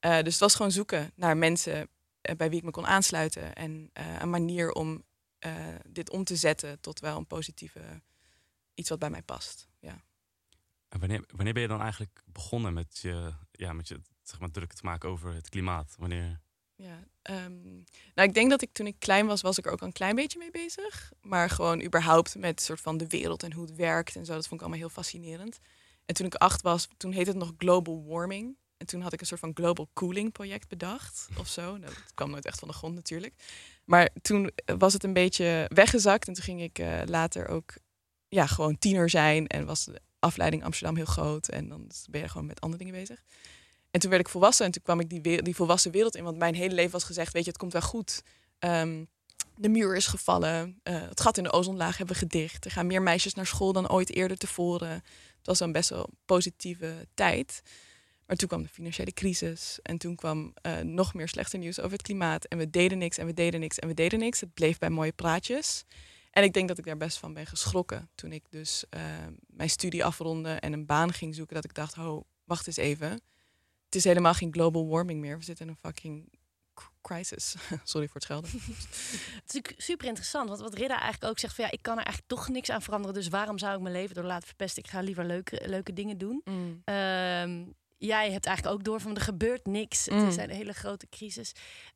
Uh, 0.00 0.22
dus 0.22 0.32
het 0.32 0.38
was 0.38 0.54
gewoon 0.54 0.72
zoeken 0.72 1.12
naar 1.14 1.36
mensen 1.36 1.88
eh, 2.20 2.36
bij 2.36 2.48
wie 2.48 2.58
ik 2.58 2.64
me 2.64 2.70
kon 2.70 2.86
aansluiten. 2.86 3.54
En 3.54 3.90
uh, 3.98 4.20
een 4.20 4.30
manier 4.30 4.72
om 4.72 5.08
dit 5.88 6.10
om 6.10 6.24
te 6.24 6.36
zetten 6.36 6.80
tot 6.80 7.00
wel 7.00 7.16
een 7.16 7.26
positieve 7.26 8.02
iets 8.74 8.88
wat 8.88 8.98
bij 8.98 9.10
mij 9.10 9.22
past. 9.22 9.68
Ja. 9.78 10.04
En 10.88 11.00
wanneer, 11.00 11.24
wanneer 11.34 11.52
ben 11.52 11.62
je 11.62 11.68
dan 11.68 11.80
eigenlijk 11.80 12.22
begonnen 12.24 12.72
met 12.72 12.98
je, 12.98 13.32
ja, 13.50 13.72
met 13.72 13.88
je 13.88 14.00
zeg 14.22 14.40
maar, 14.40 14.50
druk 14.50 14.72
te 14.72 14.84
maken 14.84 15.08
over 15.08 15.34
het 15.34 15.48
klimaat? 15.48 15.94
Wanneer? 15.98 16.40
Ja, 16.80 17.04
um, 17.44 17.84
nou, 18.14 18.28
ik 18.28 18.34
denk 18.34 18.50
dat 18.50 18.62
ik 18.62 18.72
toen 18.72 18.86
ik 18.86 18.96
klein 18.98 19.26
was, 19.26 19.40
was 19.40 19.58
ik 19.58 19.66
er 19.66 19.72
ook 19.72 19.80
een 19.80 19.92
klein 19.92 20.14
beetje 20.14 20.38
mee 20.38 20.50
bezig. 20.50 21.12
Maar 21.22 21.50
gewoon 21.50 21.82
überhaupt 21.82 22.34
met 22.36 22.62
soort 22.62 22.80
van 22.80 22.96
de 22.96 23.06
wereld 23.06 23.42
en 23.42 23.52
hoe 23.52 23.64
het 23.64 23.76
werkt 23.76 24.16
en 24.16 24.24
zo. 24.24 24.34
Dat 24.34 24.46
vond 24.46 24.60
ik 24.60 24.66
allemaal 24.66 24.86
heel 24.86 25.02
fascinerend. 25.02 25.58
En 26.06 26.14
toen 26.14 26.26
ik 26.26 26.34
acht 26.34 26.62
was, 26.62 26.88
toen 26.96 27.12
heette 27.12 27.30
het 27.30 27.38
nog 27.38 27.52
global 27.58 28.04
warming. 28.06 28.56
En 28.76 28.86
toen 28.86 29.00
had 29.00 29.12
ik 29.12 29.20
een 29.20 29.26
soort 29.26 29.40
van 29.40 29.50
global 29.54 29.88
cooling 29.92 30.32
project 30.32 30.68
bedacht 30.68 31.28
of 31.38 31.48
zo. 31.48 31.62
Nou, 31.62 31.94
dat 31.94 32.14
kwam 32.14 32.30
nooit 32.30 32.46
echt 32.46 32.58
van 32.58 32.68
de 32.68 32.74
grond 32.74 32.94
natuurlijk. 32.94 33.34
Maar 33.84 34.10
toen 34.22 34.50
was 34.78 34.92
het 34.92 35.04
een 35.04 35.12
beetje 35.12 35.70
weggezakt. 35.74 36.28
En 36.28 36.34
toen 36.34 36.44
ging 36.44 36.62
ik 36.62 36.78
uh, 36.78 37.00
later 37.04 37.48
ook 37.48 37.74
ja, 38.28 38.46
gewoon 38.46 38.78
tiener 38.78 39.10
zijn. 39.10 39.46
En 39.46 39.66
was 39.66 39.84
de 39.84 40.00
afleiding 40.18 40.64
Amsterdam 40.64 40.96
heel 40.96 41.04
groot. 41.04 41.48
En 41.48 41.68
dan 41.68 41.90
ben 42.10 42.20
je 42.20 42.28
gewoon 42.28 42.46
met 42.46 42.60
andere 42.60 42.82
dingen 42.82 43.00
bezig. 43.00 43.22
En 43.90 44.00
toen 44.00 44.10
werd 44.10 44.22
ik 44.22 44.28
volwassen. 44.28 44.66
En 44.66 44.72
toen 44.72 44.82
kwam 44.82 45.00
ik 45.00 45.08
die, 45.08 45.42
die 45.42 45.54
volwassen 45.54 45.90
wereld 45.90 46.16
in. 46.16 46.24
Want 46.24 46.38
mijn 46.38 46.54
hele 46.54 46.74
leven 46.74 46.92
was 46.92 47.04
gezegd, 47.04 47.32
weet 47.32 47.44
je, 47.44 47.50
het 47.50 47.58
komt 47.58 47.72
wel 47.72 47.82
goed. 47.82 48.22
Um, 48.58 49.08
de 49.56 49.68
muur 49.68 49.96
is 49.96 50.06
gevallen. 50.06 50.80
Uh, 50.84 51.00
het 51.00 51.20
gat 51.20 51.36
in 51.36 51.42
de 51.42 51.52
ozonlaag 51.52 51.96
hebben 51.96 52.14
we 52.14 52.20
gedicht. 52.20 52.64
Er 52.64 52.70
gaan 52.70 52.86
meer 52.86 53.02
meisjes 53.02 53.34
naar 53.34 53.46
school 53.46 53.72
dan 53.72 53.90
ooit 53.90 54.14
eerder 54.14 54.36
tevoren. 54.36 54.90
Het 54.90 55.46
was 55.46 55.60
een 55.60 55.72
best 55.72 55.88
wel 55.88 56.08
positieve 56.24 57.06
tijd. 57.14 57.62
Maar 58.26 58.36
toen 58.36 58.48
kwam 58.48 58.62
de 58.62 58.68
financiële 58.68 59.12
crisis 59.12 59.78
en 59.82 59.98
toen 59.98 60.14
kwam 60.14 60.54
uh, 60.66 60.78
nog 60.78 61.14
meer 61.14 61.28
slechte 61.28 61.56
nieuws 61.56 61.78
over 61.78 61.92
het 61.92 62.02
klimaat. 62.02 62.44
En 62.44 62.58
we 62.58 62.70
deden 62.70 62.98
niks 62.98 63.18
en 63.18 63.26
we 63.26 63.34
deden 63.34 63.60
niks 63.60 63.78
en 63.78 63.88
we 63.88 63.94
deden 63.94 64.18
niks. 64.18 64.40
Het 64.40 64.54
bleef 64.54 64.78
bij 64.78 64.90
mooie 64.90 65.12
praatjes. 65.12 65.84
En 66.30 66.42
ik 66.42 66.52
denk 66.52 66.68
dat 66.68 66.78
ik 66.78 66.84
daar 66.84 66.96
best 66.96 67.18
van 67.18 67.34
ben 67.34 67.46
geschrokken 67.46 68.10
toen 68.14 68.32
ik 68.32 68.44
dus 68.50 68.84
uh, 68.90 69.00
mijn 69.46 69.70
studie 69.70 70.04
afronde 70.04 70.50
en 70.50 70.72
een 70.72 70.86
baan 70.86 71.12
ging 71.12 71.34
zoeken. 71.34 71.54
Dat 71.54 71.64
ik 71.64 71.74
dacht, 71.74 71.98
oh, 71.98 72.24
wacht 72.44 72.66
eens 72.66 72.76
even. 72.76 73.20
Het 73.90 73.98
is 73.98 74.04
helemaal 74.04 74.34
geen 74.34 74.52
global 74.52 74.88
warming 74.88 75.20
meer. 75.20 75.38
We 75.38 75.44
zitten 75.44 75.66
in 75.66 75.70
een 75.70 75.90
fucking 75.90 76.28
crisis. 77.02 77.54
Sorry 77.84 78.06
voor 78.06 78.14
het 78.14 78.22
schelden. 78.22 78.50
het 78.60 79.44
is 79.46 79.54
natuurlijk 79.54 79.74
super 79.76 80.06
interessant. 80.06 80.48
Want 80.48 80.60
wat 80.60 80.74
Ridda 80.74 81.00
eigenlijk 81.00 81.32
ook 81.32 81.38
zegt: 81.38 81.54
van 81.54 81.64
ja, 81.64 81.70
ik 81.70 81.82
kan 81.82 81.98
er 81.98 82.04
eigenlijk 82.04 82.28
toch 82.28 82.48
niks 82.48 82.70
aan 82.70 82.82
veranderen. 82.82 83.14
Dus 83.14 83.28
waarom 83.28 83.58
zou 83.58 83.74
ik 83.76 83.80
mijn 83.80 83.94
leven 83.94 84.14
door 84.14 84.24
laten 84.24 84.46
verpesten? 84.46 84.82
Ik 84.82 84.90
ga 84.90 85.00
liever 85.00 85.24
leuke, 85.24 85.68
leuke 85.68 85.92
dingen 85.92 86.18
doen. 86.18 86.40
Mm. 86.44 86.82
Um, 86.84 87.74
jij 88.00 88.30
hebt 88.30 88.46
eigenlijk 88.46 88.76
ook 88.76 88.84
door 88.84 89.00
van 89.00 89.14
er 89.14 89.20
gebeurt 89.20 89.66
niks. 89.66 90.04
Het 90.04 90.28
is 90.28 90.36
mm. 90.36 90.42
een 90.42 90.50
hele 90.50 90.72
grote 90.72 91.06
crisis. 91.08 91.52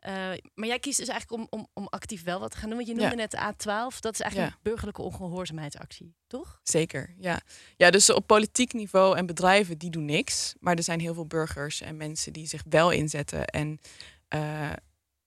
Uh, 0.07 0.13
maar 0.55 0.69
jij 0.69 0.79
kiest 0.79 0.99
dus 0.99 1.09
eigenlijk 1.09 1.43
om, 1.43 1.61
om, 1.61 1.69
om 1.73 1.87
actief 1.87 2.25
wel 2.25 2.41
wat 2.41 2.51
te 2.51 2.57
gaan 2.57 2.69
doen. 2.69 2.77
Want 2.77 2.89
je 2.89 2.95
noemde 2.95 3.17
net 3.17 3.31
de 3.31 3.37
A12. 3.37 4.01
Dat 4.01 4.13
is 4.13 4.21
eigenlijk 4.21 4.53
een 4.53 4.59
burgerlijke 4.63 5.03
ongehoorzaamheidsactie, 5.03 6.15
toch? 6.27 6.61
Zeker, 6.63 7.15
ja. 7.19 7.41
Ja, 7.77 7.91
dus 7.91 8.11
op 8.11 8.27
politiek 8.27 8.73
niveau 8.73 9.17
en 9.17 9.27
bedrijven 9.27 9.79
die 9.79 9.91
doen 9.91 10.05
niks. 10.05 10.55
Maar 10.61 10.77
er 10.77 10.83
zijn 10.83 11.01
heel 11.01 11.15
veel 11.15 11.27
burgers 11.27 11.81
en 11.81 11.97
mensen 11.97 12.33
die 12.33 12.47
zich 12.47 12.63
wel 12.69 12.91
inzetten. 12.91 13.45
En 13.45 13.81
uh, 14.35 14.71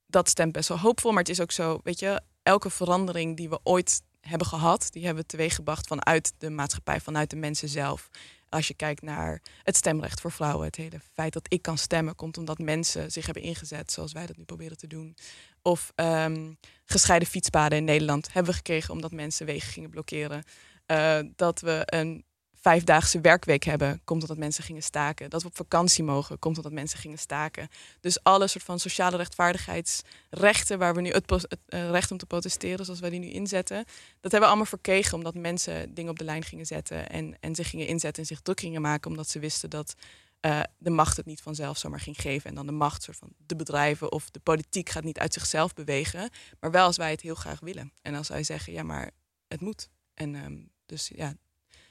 dat 0.06 0.30
stemt 0.30 0.52
best 0.52 0.70
wel 0.70 0.80
hoopvol. 0.80 1.12
Maar 1.12 1.24
het 1.24 1.32
is 1.32 1.42
ook 1.42 1.52
zo, 1.52 1.80
weet 1.84 2.00
je, 2.00 2.22
elke 2.44 2.70
verandering 2.70 3.38
die 3.38 3.50
we 3.50 3.60
ooit 3.64 4.02
hebben 4.22 4.48
gehad, 4.48 4.88
die 4.92 5.06
hebben 5.06 5.24
we 5.24 5.30
teweeggebracht 5.30 5.88
vanuit 5.88 6.34
de 6.38 6.50
maatschappij, 6.50 7.00
vanuit 7.00 7.30
de 7.30 7.36
mensen 7.36 7.70
zelf. 7.70 8.10
Als 8.50 8.68
je 8.68 8.74
kijkt 8.74 9.02
naar 9.02 9.42
het 9.64 9.76
stemrecht 9.76 10.22
voor 10.22 10.32
vrouwen, 10.32 10.66
het 10.66 10.76
hele 10.76 11.00
feit 11.14 11.34
dat 11.34 11.54
ik 11.54 11.62
kan 11.62 11.78
stemmen, 11.78 12.16
komt 12.16 12.38
omdat 12.38 12.58
mensen 12.58 13.12
zich 13.12 13.26
hebben 13.26 13.44
ingezet, 13.44 13.92
zoals 13.92 14.12
wij 14.12 14.26
dat 14.26 14.38
nu 14.38 14.44
proberen 14.44 14.78
te 14.78 14.88
doen. 14.88 15.16
Of 15.62 15.92
um, 15.96 16.58
gescheiden 16.86 17.28
fietspaden 17.28 17.78
in 17.78 17.84
Nederland 17.84 18.34
hebben 18.34 18.52
we 18.52 18.58
gekregen 18.58 18.94
omdat 18.94 19.12
mensen 19.12 19.46
wegen 19.46 19.72
gingen 19.72 19.90
blokkeren. 19.90 20.44
Uh, 20.88 21.20
dat 21.36 21.60
we 21.60 21.82
een 21.86 22.26
vijfdaagse 22.62 23.22
werkweek 23.22 23.64
hebben, 23.64 24.02
komt 24.04 24.22
omdat 24.22 24.38
mensen 24.38 24.64
gingen 24.64 24.84
staken. 24.84 25.30
Dat 25.30 25.42
we 25.42 25.48
op 25.48 25.56
vakantie 25.56 26.04
mogen, 26.04 26.40
komt 26.40 26.58
omdat 26.58 26.72
mensen 26.72 27.00
gingen 27.00 27.20
staken. 27.20 27.68
Dus 28.02 28.24
alle 28.24 28.48
soort 28.48 28.64
van 28.64 28.80
sociale 28.80 29.18
rechtvaardigheidsrechten, 29.18 30.80
waar 30.80 30.96
we 30.96 31.02
nu 31.02 31.10
het, 31.12 31.32
uh, 31.32 31.90
recht 31.90 32.12
om 32.12 32.18
te 32.18 32.26
protesteren, 32.26 32.86
zoals 32.86 33.00
wij 33.00 33.10
die 33.10 33.20
nu 33.20 33.30
inzetten, 33.30 33.78
dat 34.22 34.32
hebben 34.32 34.40
we 34.40 34.46
allemaal 34.46 34.66
verkregen 34.66 35.18
omdat 35.18 35.36
mensen 35.36 35.94
dingen 35.94 36.12
op 36.12 36.18
de 36.18 36.24
lijn 36.24 36.44
gingen 36.44 36.66
zetten 36.66 37.10
en, 37.10 37.38
en 37.40 37.56
zich 37.56 37.70
gingen 37.70 37.88
inzetten 37.88 38.22
en 38.22 38.28
zich 38.28 38.42
druk 38.42 38.60
gingen 38.60 38.82
maken, 38.82 39.10
omdat 39.10 39.30
ze 39.30 39.40
wisten 39.40 39.70
dat 39.70 39.94
uh, 40.42 40.62
de 40.78 40.90
macht 40.90 41.18
het 41.18 41.26
niet 41.26 41.42
vanzelf 41.42 41.78
zomaar 41.78 42.00
ging 42.00 42.22
geven. 42.22 42.50
En 42.50 42.56
dan 42.56 42.66
de 42.66 42.72
macht, 42.72 43.04
soort 43.04 43.18
van 43.18 43.30
de 43.38 43.56
bedrijven 43.56 44.12
of 44.12 44.30
de 44.30 44.40
politiek 44.40 44.90
gaat 44.90 45.04
niet 45.04 45.20
uit 45.20 45.34
zichzelf 45.34 45.74
bewegen, 45.74 46.30
maar 46.60 46.72
wel 46.72 46.86
als 46.86 46.98
wij 46.98 47.12
het 47.12 47.22
heel 47.22 47.36
graag 47.36 47.60
willen. 47.60 47.94
En 48.02 48.16
als 48.16 48.28
wij 48.28 48.44
zeggen, 48.44 48.74
ja, 48.74 48.84
maar 48.84 49.12
het 49.48 49.62
moet. 49.62 49.90
En 50.14 50.36
um, 50.36 50.72
dus 50.86 51.12
ja, 51.16 51.34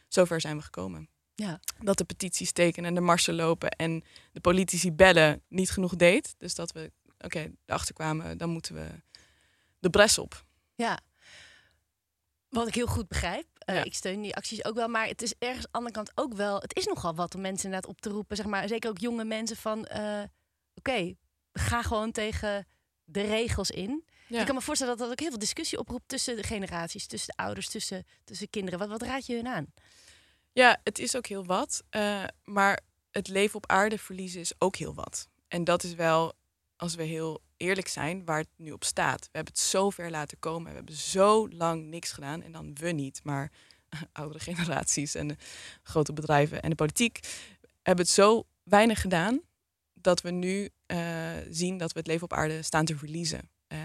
zover 0.09 0.41
zijn 0.41 0.57
we 0.57 0.63
gekomen. 0.63 1.09
Ja. 1.35 1.61
Dat 1.79 1.99
de 1.99 2.05
petities 2.05 2.53
tekenen 2.53 2.89
en 2.89 2.95
de 2.95 3.01
marsen 3.01 3.35
lopen 3.35 3.71
en 3.71 4.05
de 4.33 4.41
politici 4.41 4.93
bellen 4.93 5.43
niet 5.49 5.71
genoeg 5.71 5.97
deed. 5.97 6.35
Dus 6.39 6.55
dat 6.55 6.73
we, 6.73 6.93
oké, 7.07 7.25
okay, 7.25 7.53
erachter 7.67 7.95
kwamen, 7.95 8.39
dan 8.39 8.51
moeten 8.51 8.75
we 8.75 8.87
de 9.79 9.91
bres 9.91 10.19
op. 10.19 10.45
Ja. 10.75 11.01
Wat 12.49 12.69
ik 12.69 12.75
heel 12.75 12.87
goed 12.87 13.09
begrijp. 13.09 13.47
Uh, 13.71 13.85
Ik 13.85 13.95
steun 13.95 14.23
die 14.23 14.37
acties 14.37 14.65
ook 14.65 14.75
wel. 14.75 14.89
Maar 14.89 15.07
het 15.07 15.23
is 15.23 15.35
ergens 15.39 15.65
aan 15.65 15.71
de 15.71 15.79
andere 15.79 15.95
kant 15.95 16.13
ook 16.15 16.35
wel. 16.35 16.61
Het 16.61 16.77
is 16.77 16.87
nogal 16.87 17.15
wat 17.15 17.35
om 17.35 17.41
mensen 17.41 17.65
inderdaad 17.65 17.91
op 17.91 18.01
te 18.01 18.09
roepen. 18.09 18.37
Zeg 18.37 18.47
maar, 18.47 18.69
zeker 18.69 18.91
ook 18.91 18.99
jonge 18.99 19.25
mensen 19.25 19.57
van. 19.57 19.89
Uh, 19.93 20.23
Oké, 20.75 20.91
okay, 20.91 21.17
ga 21.53 21.83
gewoon 21.83 22.13
tegen 22.13 22.67
de 23.05 23.21
regels 23.21 23.71
in. 23.71 24.05
Ja. 24.29 24.41
Ik 24.41 24.47
kan 24.47 24.55
me 24.55 24.61
voorstellen 24.61 24.97
dat 24.97 25.03
dat 25.03 25.13
ook 25.13 25.21
heel 25.21 25.31
veel 25.31 25.39
discussie 25.39 25.79
oproept 25.79 26.09
tussen 26.09 26.37
de 26.37 26.43
generaties, 26.43 27.07
tussen 27.07 27.35
de 27.37 27.43
ouders, 27.43 27.69
tussen, 27.69 28.07
tussen 28.25 28.51
kinderen. 28.51 28.79
Wat, 28.79 28.89
wat 28.89 29.03
raad 29.03 29.27
je 29.27 29.35
hun 29.35 29.47
aan? 29.49 29.67
Ja, 30.53 30.81
het 30.83 30.99
is 30.99 31.17
ook 31.17 31.27
heel 31.27 31.45
wat. 31.45 31.83
Uh, 31.91 32.25
maar 32.45 32.81
het 33.11 33.29
leven 33.29 33.57
op 33.57 33.67
aarde 33.67 33.99
verliezen 33.99 34.41
is 34.41 34.53
ook 34.59 34.77
heel 34.77 34.95
wat. 34.95 35.29
En 35.49 35.65
dat 35.65 35.83
is 35.83 35.95
wel, 35.95 36.33
als 36.77 36.95
we 36.95 37.03
heel 37.03 37.43
eerlijk 37.57 37.89
zijn, 37.89 38.25
waar 38.25 38.39
het 38.39 38.49
nu 38.57 38.73
op 38.73 38.85
staat. 38.85 39.21
We 39.21 39.29
hebben 39.33 39.53
het 39.53 39.63
zo 39.63 39.91
ver 39.91 40.11
laten 40.11 40.39
komen. 40.39 40.69
We 40.71 40.77
hebben 40.77 40.95
zo 40.95 41.49
lang 41.49 41.87
niks 41.87 42.13
gedaan. 42.13 42.43
En 42.43 42.53
dan 42.53 42.75
we 42.75 42.91
niet, 42.91 43.21
maar 43.23 43.53
oudere 44.13 44.41
generaties 44.41 45.15
en 45.15 45.29
de 45.29 45.37
grote 45.83 46.13
bedrijven 46.13 46.63
en 46.63 46.71
de 46.71 46.77
politiek 46.77 47.21
hebben 47.83 48.05
het 48.05 48.15
zo 48.15 48.47
weinig 48.63 49.01
gedaan 49.01 49.41
dat 49.95 50.21
we 50.21 50.31
nu 50.31 50.71
uh, 50.87 51.31
zien 51.51 51.79
dat 51.79 51.93
we 51.93 51.99
het 51.99 52.09
leven 52.09 52.25
op 52.25 52.33
aarde 52.33 52.63
staan 52.63 52.85
te 52.85 52.97
verliezen. 52.97 53.51
Uh, 53.69 53.79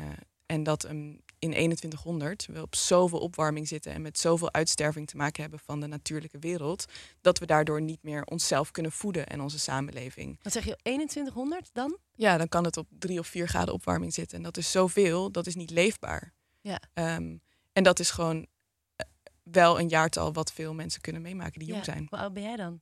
en 0.51 0.63
dat 0.63 0.83
um, 0.83 1.21
in 1.39 1.51
2100 1.51 2.45
we 2.45 2.61
op 2.61 2.75
zoveel 2.75 3.19
opwarming 3.19 3.67
zitten 3.67 3.91
en 3.91 4.01
met 4.01 4.19
zoveel 4.19 4.53
uitsterving 4.53 5.07
te 5.07 5.17
maken 5.17 5.41
hebben 5.41 5.59
van 5.59 5.79
de 5.79 5.87
natuurlijke 5.87 6.39
wereld, 6.39 6.85
dat 7.21 7.39
we 7.39 7.45
daardoor 7.45 7.81
niet 7.81 8.03
meer 8.03 8.23
onszelf 8.23 8.71
kunnen 8.71 8.91
voeden 8.91 9.27
en 9.27 9.41
onze 9.41 9.59
samenleving. 9.59 10.39
Wat 10.41 10.53
zeg 10.53 10.65
je, 10.65 10.77
2100 10.81 11.69
dan? 11.73 11.97
Ja, 12.15 12.37
dan 12.37 12.47
kan 12.47 12.63
het 12.63 12.77
op 12.77 12.87
drie 12.89 13.19
of 13.19 13.27
vier 13.27 13.47
graden 13.47 13.73
opwarming 13.73 14.13
zitten. 14.13 14.37
En 14.37 14.43
dat 14.43 14.57
is 14.57 14.71
zoveel, 14.71 15.31
dat 15.31 15.47
is 15.47 15.55
niet 15.55 15.69
leefbaar. 15.69 16.33
Ja. 16.61 16.81
Um, 16.93 17.41
en 17.73 17.83
dat 17.83 17.99
is 17.99 18.11
gewoon 18.11 18.47
eh, 18.95 19.05
wel 19.43 19.79
een 19.79 19.89
jaartal 19.89 20.33
wat 20.33 20.53
veel 20.53 20.73
mensen 20.73 21.01
kunnen 21.01 21.21
meemaken 21.21 21.59
die 21.59 21.67
jong 21.67 21.85
zijn. 21.85 22.07
Hoe 22.09 22.19
oud 22.19 22.33
ben 22.33 22.43
jij 22.43 22.55
dan? 22.55 22.81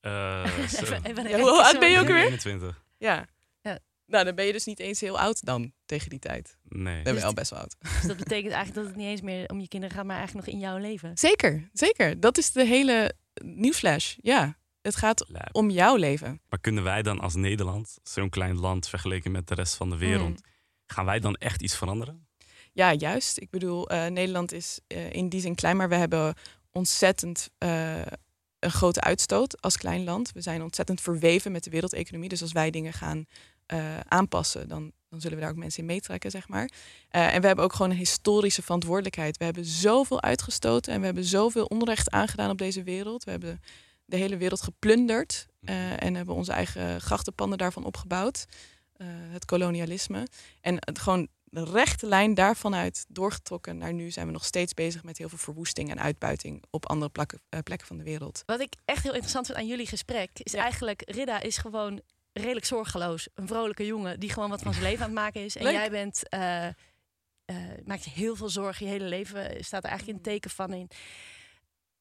Uh, 0.00 0.58
even, 0.80 1.04
even 1.04 1.28
ja, 1.28 1.38
hoe 1.38 1.62
oud 1.62 1.78
ben 1.78 1.90
je 1.90 1.98
ook 1.98 2.06
weer? 2.06 2.24
21. 2.24 2.84
Ja. 2.98 3.28
Nou, 4.08 4.24
dan 4.24 4.34
ben 4.34 4.44
je 4.44 4.52
dus 4.52 4.64
niet 4.64 4.78
eens 4.78 5.00
heel 5.00 5.18
oud 5.18 5.44
dan 5.44 5.72
tegen 5.86 6.10
die 6.10 6.18
tijd. 6.18 6.56
Nee. 6.62 6.94
Dan 6.94 7.02
ben 7.02 7.12
je 7.12 7.18
Dus 7.18 7.22
al 7.28 7.32
best 7.34 7.50
wel 7.50 7.58
oud. 7.60 7.76
Dus 7.80 8.02
dat 8.06 8.16
betekent 8.16 8.52
eigenlijk 8.52 8.74
dat 8.74 8.84
het 8.86 8.96
niet 8.96 9.06
eens 9.06 9.20
meer 9.20 9.48
om 9.48 9.60
je 9.60 9.68
kinderen 9.68 9.96
gaat, 9.96 10.04
maar 10.04 10.16
eigenlijk 10.16 10.46
nog 10.46 10.54
in 10.54 10.60
jouw 10.60 10.76
leven. 10.76 11.10
Zeker, 11.18 11.68
zeker. 11.72 12.20
Dat 12.20 12.38
is 12.38 12.52
de 12.52 12.64
hele 12.64 13.14
nieuwsflash. 13.44 14.14
Ja, 14.20 14.56
het 14.82 14.96
gaat 14.96 15.24
Lijp. 15.28 15.48
om 15.52 15.70
jouw 15.70 15.96
leven. 15.96 16.40
Maar 16.48 16.60
kunnen 16.60 16.84
wij 16.84 17.02
dan 17.02 17.20
als 17.20 17.34
Nederland, 17.34 17.98
zo'n 18.02 18.28
klein 18.28 18.58
land 18.58 18.88
vergeleken 18.88 19.30
met 19.30 19.48
de 19.48 19.54
rest 19.54 19.74
van 19.74 19.90
de 19.90 19.96
wereld, 19.96 20.26
Hmm. 20.40 20.52
gaan 20.86 21.04
wij 21.04 21.18
dan 21.20 21.34
echt 21.34 21.62
iets 21.62 21.76
veranderen? 21.76 22.26
Ja, 22.72 22.92
juist. 22.94 23.40
Ik 23.40 23.50
bedoel, 23.50 23.88
eh, 23.88 24.06
Nederland 24.06 24.52
is 24.52 24.80
eh, 24.86 25.12
in 25.12 25.28
die 25.28 25.40
zin 25.40 25.54
klein, 25.54 25.76
maar 25.76 25.88
we 25.88 25.94
hebben 25.94 26.34
ontzettend 26.72 27.50
eh, 27.58 28.00
een 28.58 28.70
grote 28.70 29.00
uitstoot 29.00 29.60
als 29.62 29.76
klein 29.76 30.04
land. 30.04 30.32
We 30.32 30.40
zijn 30.40 30.62
ontzettend 30.62 31.00
verweven 31.00 31.52
met 31.52 31.64
de 31.64 31.70
wereldeconomie. 31.70 32.28
Dus 32.28 32.42
als 32.42 32.52
wij 32.52 32.70
dingen 32.70 32.92
gaan 32.92 33.24
eh, 33.68 34.00
aanpassen, 34.08 34.68
dan, 34.68 34.92
dan 35.08 35.20
zullen 35.20 35.36
we 35.36 35.42
daar 35.42 35.52
ook 35.52 35.58
mensen 35.58 35.80
in 35.80 35.86
meetrekken, 35.86 36.30
zeg 36.30 36.48
maar. 36.48 36.70
Eh, 37.08 37.34
en 37.34 37.40
we 37.40 37.46
hebben 37.46 37.64
ook 37.64 37.72
gewoon 37.72 37.90
een 37.90 37.96
historische 37.96 38.62
verantwoordelijkheid. 38.62 39.36
We 39.36 39.44
hebben 39.44 39.64
zoveel 39.64 40.22
uitgestoten 40.22 40.92
en 40.92 40.98
we 41.00 41.06
hebben 41.06 41.24
zoveel 41.24 41.64
onrecht 41.64 42.10
aangedaan 42.10 42.50
op 42.50 42.58
deze 42.58 42.82
wereld. 42.82 43.24
We 43.24 43.30
hebben 43.30 43.60
de 44.04 44.16
hele 44.16 44.36
wereld 44.36 44.62
geplunderd 44.62 45.46
eh, 45.60 46.02
en 46.02 46.14
hebben 46.14 46.34
onze 46.34 46.52
eigen 46.52 47.00
grachtenpanden 47.00 47.58
daarvan 47.58 47.84
opgebouwd. 47.84 48.46
Eh, 48.96 49.06
het 49.10 49.44
kolonialisme. 49.44 50.26
En 50.60 50.74
het 50.78 50.98
gewoon 50.98 51.28
de 51.44 51.64
rechte 51.64 52.06
lijn 52.06 52.34
daarvan 52.34 52.74
uit 52.74 53.04
doorgetrokken 53.08 53.78
naar 53.78 53.92
nu 53.92 54.10
zijn 54.10 54.26
we 54.26 54.32
nog 54.32 54.44
steeds 54.44 54.74
bezig 54.74 55.02
met 55.02 55.18
heel 55.18 55.28
veel 55.28 55.38
verwoesting 55.38 55.90
en 55.90 56.00
uitbuiting 56.00 56.62
op 56.70 56.88
andere 56.88 57.10
plekken, 57.10 57.40
plekken 57.64 57.86
van 57.86 57.96
de 57.98 58.04
wereld. 58.04 58.42
Wat 58.46 58.60
ik 58.60 58.74
echt 58.84 59.02
heel 59.02 59.12
interessant 59.12 59.46
vind 59.46 59.58
aan 59.58 59.66
jullie 59.66 59.86
gesprek, 59.86 60.30
is 60.42 60.52
Ja. 60.52 60.62
eigenlijk, 60.62 61.02
Ridda 61.06 61.40
is 61.40 61.56
gewoon 61.56 62.00
redelijk 62.40 62.66
zorgeloos. 62.66 63.28
Een 63.34 63.46
vrolijke 63.46 63.86
jongen 63.86 64.20
die 64.20 64.30
gewoon 64.32 64.50
wat 64.50 64.62
van 64.62 64.72
zijn 64.72 64.84
leven 64.84 65.00
aan 65.04 65.10
het 65.10 65.18
maken 65.18 65.44
is. 65.44 65.56
En 65.56 65.62
Leuk. 65.64 65.72
jij 65.72 65.90
bent, 65.90 66.28
eh, 66.28 66.66
eh, 66.66 66.74
maakt 67.84 68.04
je 68.04 68.10
heel 68.10 68.36
veel 68.36 68.48
zorgen. 68.48 68.86
Je 68.86 68.92
hele 68.92 69.04
leven 69.08 69.64
staat 69.64 69.82
er 69.84 69.88
eigenlijk 69.90 70.18
in 70.18 70.24
het 70.24 70.32
teken 70.34 70.50
van 70.50 70.72
in. 70.72 70.88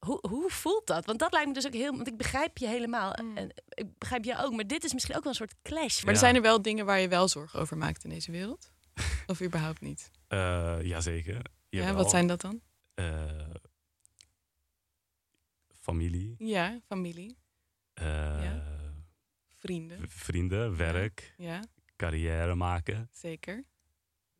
Hoe, 0.05 0.27
hoe 0.29 0.49
voelt 0.49 0.87
dat? 0.87 1.05
Want 1.05 1.19
dat 1.19 1.31
lijkt 1.31 1.47
me 1.47 1.53
dus 1.53 1.65
ook 1.65 1.73
heel... 1.73 1.95
Want 1.95 2.07
ik 2.07 2.17
begrijp 2.17 2.57
je 2.57 2.67
helemaal. 2.67 3.13
Mm. 3.21 3.37
En 3.37 3.49
ik 3.69 3.97
begrijp 3.97 4.23
jou 4.23 4.45
ook. 4.45 4.53
Maar 4.53 4.67
dit 4.67 4.83
is 4.83 4.93
misschien 4.93 5.15
ook 5.15 5.23
wel 5.23 5.31
een 5.31 5.37
soort 5.37 5.55
clash. 5.61 5.97
Maar 5.97 6.07
er 6.07 6.13
Ja. 6.13 6.19
zijn 6.19 6.35
er 6.35 6.41
wel 6.41 6.61
dingen 6.61 6.85
waar 6.85 6.99
je 6.99 7.07
wel 7.07 7.27
zorgen 7.27 7.59
over 7.59 7.77
maakt 7.77 8.03
in 8.03 8.09
deze 8.09 8.31
wereld? 8.31 8.71
Of 9.27 9.41
überhaupt 9.41 9.81
niet? 9.81 10.11
Eh 10.27 10.77
jazeker. 10.81 11.35
Ja, 11.69 11.79
Jawel. 11.79 11.95
wat 11.95 12.09
zijn 12.09 12.27
dat 12.27 12.41
dan? 12.41 12.61
Eh, 12.93 13.31
familie, 15.81 16.35
Ja, 16.37 16.79
familie, 16.87 17.37
eh, 17.93 18.05
Ja. 18.43 18.75
Vrienden. 19.57 20.09
vrienden, 20.09 20.77
werk, 20.77 21.33
Ja, 21.37 21.63
carrière 21.95 22.55
maken, 22.55 23.09
zeker. 23.11 23.63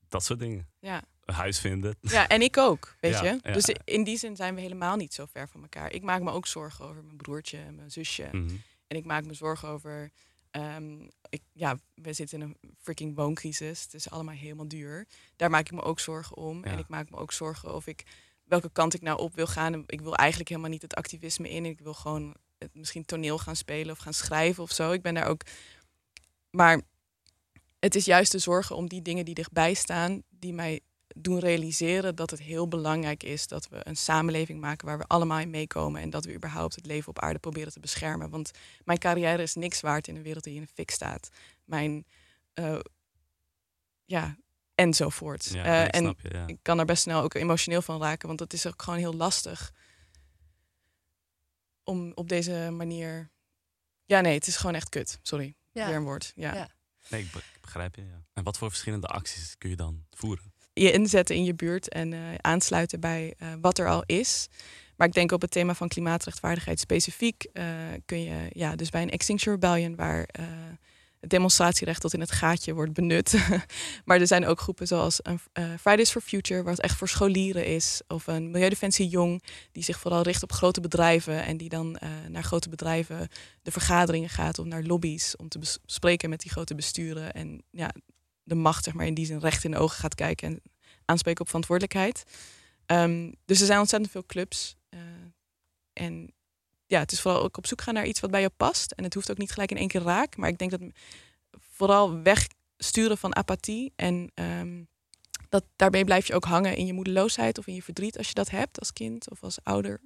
dat 0.07 0.24
soort 0.24 0.39
dingen. 0.39 0.67
Ja. 0.79 1.03
Een 1.25 1.33
huis 1.33 1.59
vinden. 1.59 1.95
Ja, 2.01 2.27
en 2.27 2.41
ik 2.41 2.57
ook, 2.57 2.95
weet 3.00 3.13
Ja, 3.13 3.24
je. 3.24 3.39
ja. 3.43 3.51
Dus 3.51 3.65
in 3.83 4.03
die 4.03 4.17
zin 4.17 4.36
zijn 4.36 4.55
we 4.55 4.62
helemaal 4.62 4.95
niet 4.95 5.13
zo 5.13 5.25
ver 5.25 5.47
van 5.50 5.62
elkaar. 5.62 5.91
Ik 5.91 6.01
maak 6.03 6.21
me 6.21 6.31
ook 6.31 6.47
zorgen 6.47 6.86
over 6.86 7.03
mijn 7.03 7.17
broertje 7.17 7.57
en 7.57 7.75
mijn 7.75 7.91
zusje. 7.91 8.27
Mhm. 8.31 8.55
En 8.88 8.97
ik 8.97 9.05
maak 9.05 9.25
me 9.25 9.33
zorgen 9.33 9.67
over. 9.67 10.12
ehm, 10.51 11.07
ik, 11.29 11.41
ja, 11.53 11.77
we 11.93 12.13
zitten 12.13 12.41
in 12.41 12.47
een 12.62 12.75
freaking 12.81 13.15
wooncrisis. 13.15 13.83
Het 13.83 13.93
is 13.93 14.09
allemaal 14.09 14.36
helemaal 14.36 14.67
duur. 14.67 15.07
Daar 15.36 15.50
maak 15.50 15.65
ik 15.65 15.71
me 15.71 15.81
ook 15.81 16.00
zorgen 16.00 16.38
om. 16.38 16.63
En 16.63 16.77
ik 16.79 16.88
maak 16.88 17.09
me 17.09 17.17
ook 17.17 17.31
zorgen 17.31 17.74
of 17.74 17.88
ik 17.88 18.03
welke 18.43 18.71
kant 18.71 18.93
ik 18.93 19.01
nou 19.01 19.19
op 19.19 19.36
wil 19.36 19.47
gaan. 19.47 19.83
Ik 19.86 20.01
wil 20.01 20.15
eigenlijk 20.15 20.50
helemaal 20.50 20.69
niet 20.69 20.81
het 20.81 20.95
activisme 20.95 21.50
in. 21.50 21.65
Ik 21.65 21.79
wil 21.79 21.93
gewoon 21.93 22.36
misschien 22.73 23.05
toneel 23.05 23.37
gaan 23.37 23.55
spelen 23.55 23.91
of 23.91 23.97
gaan 23.99 24.13
schrijven 24.13 24.63
of 24.63 24.71
zo. 24.71 24.91
Ik 24.91 25.01
ben 25.01 25.13
daar 25.13 25.27
ook. 25.27 25.41
Maar 26.49 26.81
het 27.79 27.95
is 27.95 28.05
juist 28.05 28.31
de 28.31 28.39
zorgen 28.39 28.75
om 28.75 28.87
die 28.87 29.01
dingen 29.01 29.25
die 29.25 29.33
dichtbij 29.33 29.73
staan, 29.73 30.23
die 30.29 30.53
mij 30.53 30.79
doen 31.15 31.39
realiseren 31.39 32.15
dat 32.15 32.31
het 32.31 32.39
heel 32.39 32.67
belangrijk 32.67 33.23
is 33.23 33.47
dat 33.47 33.67
we 33.69 33.79
een 33.83 33.97
samenleving 33.97 34.59
maken 34.59 34.87
waar 34.87 34.97
we 34.97 35.07
allemaal 35.07 35.39
in 35.39 35.49
meekomen 35.49 36.01
en 36.01 36.09
dat 36.09 36.25
we 36.25 36.33
überhaupt 36.33 36.75
het 36.75 36.85
leven 36.85 37.09
op 37.09 37.19
aarde 37.19 37.39
proberen 37.39 37.71
te 37.71 37.79
beschermen. 37.79 38.29
Want 38.29 38.51
mijn 38.83 38.97
carrière 38.99 39.41
is 39.41 39.55
niks 39.55 39.82
waard 39.82 40.08
in 40.08 40.15
een 40.15 40.23
wereld 40.23 40.43
die 40.43 40.55
in 40.55 40.62
een 40.62 40.67
fik 40.73 40.91
staat. 40.91 41.29
Mijn, 41.63 42.05
eh, 42.53 42.79
ja, 44.05 44.38
enzovoort. 44.75 45.45
Ja, 45.45 45.63
Eh, 45.63 45.86
ik 45.86 45.91
en 45.91 46.01
snap 46.01 46.21
je. 46.21 46.29
Ja. 46.34 46.47
ik 46.47 46.58
kan 46.62 46.79
er 46.79 46.86
best 46.86 47.01
snel 47.01 47.21
ook 47.21 47.34
emotioneel 47.34 47.82
van 47.82 48.01
raken, 48.01 48.27
want 48.27 48.39
het 48.39 48.53
is 48.53 48.67
ook 48.67 48.82
gewoon 48.82 48.99
heel 48.99 49.13
lastig 49.13 49.73
om 51.88 52.12
op 52.15 52.30
deze 52.30 52.69
manier. 52.71 53.30
Ja, 54.06 54.21
nee, 54.21 54.34
het 54.34 54.47
is 54.47 54.56
gewoon 54.56 54.76
echt 54.76 54.89
kut. 54.89 55.19
Sorry, 55.21 55.56
Ja. 55.71 55.88
weer 55.88 55.95
een 55.95 56.04
woord. 56.04 56.32
Ja. 56.36 56.54
Ja. 56.54 56.69
Nee, 57.10 57.21
ik 57.21 57.32
be- 57.32 57.38
ik 57.38 57.62
begrijp 57.62 57.95
je. 57.95 58.02
Ja. 58.06 58.21
En 58.34 58.43
wat 58.43 58.58
voor 58.58 58.69
verschillende 58.69 59.08
acties 59.08 59.56
kun 59.58 59.69
je 59.69 59.76
dan 59.76 60.06
voeren? 60.12 60.56
je 60.73 60.91
inzetten 60.91 61.36
in 61.36 61.43
je 61.43 61.54
buurt 61.56 61.89
en 61.89 62.13
eh, 62.13 62.19
aansluiten 62.41 63.00
bij 63.00 63.34
eh, 63.38 63.54
wat 63.62 63.78
er 63.78 63.88
al 63.88 64.04
is. 64.06 64.47
Maar 64.95 65.08
ik 65.08 65.13
denk 65.13 65.32
op 65.32 65.41
het 65.41 65.52
thema 65.52 65.73
van 65.73 65.88
klimaatrechtvaardigheid 65.88 66.80
specifiek 66.80 67.43
eh, 67.54 67.65
kun 68.06 68.21
je 68.23 68.50
ja, 68.52 68.76
dus 68.76 68.89
bij 68.89 69.02
een 69.02 69.10
Extinction 69.10 69.54
Rebellion 69.54 69.95
waar 69.95 70.23
eh, 70.23 70.45
het 71.19 71.30
demonstratierecht 71.30 72.01
tot 72.01 72.13
in 72.13 72.19
het 72.19 72.32
gaatje 72.32 72.73
wordt 72.73 72.93
benut. 72.93 73.34
maar 74.06 74.19
er 74.19 74.27
zijn 74.27 74.45
ook 74.45 74.60
groepen 74.60 74.88
zoals 74.88 75.21
eh, 75.21 75.34
Fridays 75.80 76.12
for 76.12 76.21
Future, 76.21 76.63
waar 76.63 76.73
het 76.73 76.82
echt 76.82 76.97
voor 76.97 77.08
scholieren 77.10 77.65
is. 77.65 78.01
Of 78.08 78.27
een 78.27 78.51
Milieudefensie 78.51 79.08
Jong, 79.08 79.43
die 79.71 79.84
zich 79.84 79.99
vooral 79.99 80.21
richt 80.21 80.43
op 80.43 80.51
grote 80.51 80.82
bedrijven 80.82 81.43
en 81.43 81.58
die 81.58 81.69
dan 81.69 81.95
eh, 81.97 82.10
naar 82.30 82.43
grote 82.43 82.69
bedrijven 82.69 83.27
de 83.62 83.71
vergaderingen 83.71 84.30
gaat 84.30 84.60
of 84.60 84.65
naar 84.65 84.84
lobby's 84.84 85.34
om 85.38 85.49
te 85.49 85.60
bes- 85.60 85.80
bespreken 85.86 86.30
met 86.30 86.39
die 86.39 86.51
grote 86.51 86.75
besturen. 86.75 87.34
En 87.34 87.63
ja, 87.71 87.91
de 88.43 88.56
macht, 88.56 88.84
zeg 88.84 88.93
maar, 88.93 89.06
in 89.06 89.13
die 89.13 89.25
zin 89.25 89.39
recht 89.39 89.63
in 89.63 89.71
de 89.71 89.77
ogen 89.77 89.97
gaat 89.97 90.15
kijken 90.15 90.47
en 90.47 90.62
aanspreken 91.06 91.41
op 91.41 91.47
verantwoordelijkheid. 91.47 92.23
Ehm, 92.86 93.32
dus 93.45 93.60
er 93.60 93.65
zijn 93.65 93.80
ontzettend 93.80 94.12
veel 94.12 94.25
clubs. 94.25 94.75
eh, 94.89 94.99
en 95.93 96.32
ja, 96.88 97.00
het 97.00 97.12
is 97.12 97.21
vooral 97.21 97.43
ook 97.43 97.58
op 97.58 97.67
zoek 97.67 97.82
gaan 97.82 97.93
naar 97.93 98.06
iets 98.06 98.19
wat 98.19 98.32
bij 98.32 98.41
je 98.41 98.50
past. 98.50 98.91
En 98.91 99.04
het 99.04 99.13
hoeft 99.13 99.32
ook 99.32 99.38
niet 99.38 99.52
gelijk 99.52 99.71
in 99.71 99.78
één 99.78 99.88
keer 99.88 100.02
raak. 100.02 100.38
Maar 100.38 100.50
ik 100.50 100.58
denk 100.58 100.71
dat 100.71 100.82
vooral 101.60 102.21
wegsturen 102.21 103.17
van 103.17 103.36
apathie. 103.36 103.93
En 103.95 104.32
ehm, 104.34 104.84
dat, 105.50 105.63
daarmee 105.76 106.06
blijf 106.06 106.28
je 106.28 106.34
ook 106.34 106.45
hangen 106.45 106.76
in 106.76 106.86
je 106.86 106.93
moedeloosheid 106.93 107.58
of 107.58 107.67
in 107.67 107.73
je 107.73 107.84
verdriet 107.84 108.17
als 108.17 108.28
je 108.28 108.34
dat 108.34 108.50
hebt 108.50 108.80
als 108.80 108.93
kind 108.93 109.30
of 109.30 109.43
als 109.43 109.58
ouder. 109.63 110.02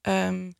Ehm, 0.00 0.50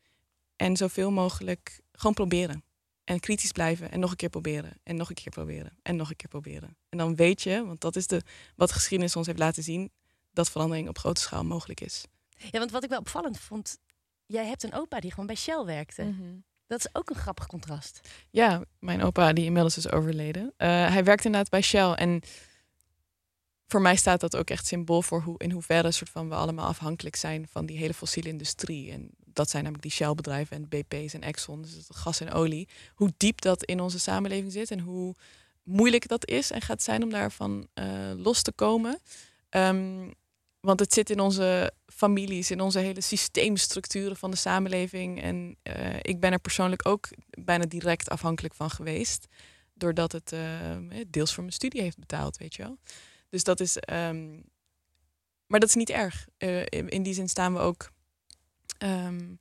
en 0.57 0.77
zoveel 0.77 1.11
mogelijk 1.11 1.81
gewoon 1.93 2.15
proberen. 2.15 2.65
En 3.05 3.21
kritisch 3.21 3.53
blijven 3.53 3.91
en 3.91 4.01
nog 4.01 4.11
een 4.11 4.17
keer 4.17 4.29
proberen. 4.29 4.73
En 4.83 4.97
nog 4.97 5.09
een 5.09 5.15
keer 5.15 5.33
proberen. 5.33 5.79
En 5.83 5.97
nog 5.97 6.11
een 6.11 6.17
keer 6.17 6.29
proberen. 6.29 6.77
En 6.89 6.99
dan 6.99 7.17
weet 7.17 7.43
je, 7.43 7.67
want 7.67 7.81
dat 7.81 7.97
is 7.97 8.07
de, 8.07 8.23
wat 8.57 8.73
geschiedenis 8.73 9.17
ons 9.17 9.27
heeft 9.27 9.39
laten 9.39 9.63
zien, 9.63 9.91
dat 10.33 10.51
verandering 10.51 10.89
op 10.89 10.99
grote 10.99 11.21
schaal 11.21 11.45
mogelijk 11.45 11.81
is. 11.81 12.05
ja, 12.37 12.59
want 12.59 12.71
wat 12.71 12.85
ik 12.85 12.91
wel 12.91 12.99
opvallend 12.99 13.39
vond... 13.39 13.79
Jij 14.27 14.47
hebt 14.47 14.63
een 14.63 14.75
opa 14.75 15.01
die 15.01 15.11
gewoon 15.11 15.27
bij 15.27 15.37
Shell 15.37 15.65
werkte. 15.65 16.03
Dat 16.67 16.79
is 16.79 16.89
ook 16.93 17.11
een 17.11 17.17
grappig 17.17 17.47
contrast. 17.47 18.01
Ja, 18.31 18.63
mijn 18.79 19.03
opa 19.03 19.33
die 19.33 19.45
inmiddels 19.45 19.77
is 19.77 19.91
overleden. 19.91 20.53
eh, 20.57 20.69
hij 20.69 21.05
werkt 21.05 21.25
inderdaad 21.25 21.51
bij 21.51 21.63
Shell. 21.63 21.93
En 21.93 22.21
voor 23.67 23.81
mij 23.81 23.97
staat 23.97 24.21
dat 24.21 24.37
ook 24.37 24.51
echt 24.51 24.67
symbool 24.67 25.03
voor 25.03 25.21
hoe, 25.23 25.35
in 25.39 25.51
hoeverre 25.51 25.91
soort 25.91 26.11
van 26.11 26.29
we 26.29 26.35
allemaal 26.35 26.67
afhankelijk 26.67 27.17
zijn 27.17 27.49
van 27.51 27.67
die 27.67 27.77
hele 27.79 27.95
fossiele 27.95 28.29
industrie. 28.29 28.93
En 28.93 29.11
dat 29.25 29.51
zijn 29.51 29.63
namelijk 29.63 29.89
die 29.89 29.97
Shell-bedrijven 29.97 30.57
en 30.57 30.69
BP's 30.69 31.15
en 31.15 31.23
Exxon, 31.23 31.63
dus 31.63 31.73
het 31.73 31.87
gas 31.97 32.21
en 32.21 32.33
olie. 32.33 32.69
Hoe 32.95 33.13
diep 33.17 33.41
dat 33.41 33.65
in 33.65 33.81
onze 33.81 33.99
samenleving 33.99 34.53
zit 34.53 34.71
en 34.71 34.81
hoe 34.81 35.15
moeilijk 35.63 36.09
dat 36.09 36.29
is 36.29 36.51
en 36.51 36.61
gaat 36.61 36.83
zijn 36.83 37.03
om 37.03 37.11
daarvan 37.11 37.69
eh, 37.75 37.87
los 38.17 38.43
te 38.43 38.53
komen. 38.53 38.99
Ehm, 39.49 40.11
want 40.67 40.81
het 40.81 40.93
zit 40.93 41.11
in 41.11 41.21
onze 41.21 41.73
families, 41.87 42.51
in 42.51 42.61
onze 42.61 42.79
hele 42.79 43.01
systeemstructuren 43.01 44.17
van 44.17 44.31
de 44.31 44.37
samenleving. 44.37 45.23
En 45.23 45.57
eh, 45.63 45.97
ik 46.03 46.21
ben 46.21 46.33
er 46.33 46.39
persoonlijk 46.39 46.87
ook 46.89 47.09
bijna 47.31 47.65
direct 47.65 48.09
afhankelijk 48.09 48.55
van 48.55 48.71
geweest. 48.71 49.27
Doordat 49.75 50.13
het 50.13 50.33
eh, 50.33 50.77
deels 51.09 51.35
voor 51.35 51.43
mijn 51.43 51.55
studie 51.55 51.83
heeft 51.83 51.99
betaald, 51.99 52.37
weet 52.37 52.55
je 52.55 52.63
wel. 52.63 52.79
Dus 53.31 53.45
dat 53.45 53.61
is. 53.61 53.77
ehm, 53.77 54.41
maar 55.47 55.61
dat 55.61 55.69
is 55.69 55.75
niet 55.75 55.91
erg. 55.91 56.27
Eh, 56.37 56.65
in, 56.67 57.03
die 57.03 57.15
zin 57.15 57.29
staan 57.29 57.53
we 57.53 57.59
ook. 57.59 57.91
ehm, 58.79 59.35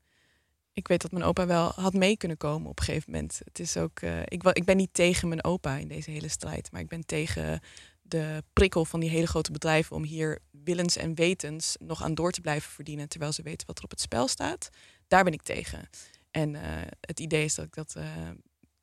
ik 0.74 0.88
weet 0.88 1.02
dat 1.02 1.12
mijn 1.12 1.24
opa 1.24 1.46
wel 1.46 1.72
had 1.76 1.94
mee 1.94 2.18
kunnen 2.18 2.38
komen 2.38 2.70
op 2.70 2.80
een 2.80 2.86
gegeven 2.86 3.12
moment. 3.12 3.42
Het 3.46 3.60
is 3.60 3.78
ook. 3.78 4.00
eh, 4.00 4.20
ik, 4.26 4.44
ik 4.44 4.66
ben 4.66 4.78
niet 4.78 4.94
tegen 4.94 5.28
mijn 5.28 5.44
opa 5.44 5.76
in 5.78 5.88
deze 5.88 6.12
hele 6.12 6.28
strijd. 6.28 6.72
Maar 6.72 6.82
ik 6.82 6.88
ben 6.88 7.06
tegen 7.06 7.60
de 8.02 8.44
prikkel 8.54 8.86
van 8.86 9.00
die 9.00 9.10
hele 9.10 9.28
grote 9.28 9.52
bedrijven 9.52 9.96
om 9.96 10.04
hier 10.04 10.40
willens 10.66 10.98
en 10.98 11.16
wetens 11.16 11.76
nog 11.80 12.04
aan 12.04 12.16
door 12.16 12.32
te 12.32 12.42
blijven 12.42 12.72
verdienen. 12.72 13.10
Terwijl 13.10 13.32
ze 13.32 13.42
weten 13.42 13.68
wat 13.68 13.78
er 13.78 13.84
op 13.84 13.90
het 13.90 14.02
spel 14.02 14.28
staat. 14.28 14.70
Daar 15.08 15.24
ben 15.24 15.34
ik 15.34 15.42
tegen. 15.42 15.90
En 16.32 16.56
eh, 16.56 16.82
het 17.00 17.20
idee 17.20 17.44
is 17.44 17.56
dat 17.56 17.66
ik 17.66 17.74
dat. 17.74 17.96
eh, 17.96 18.30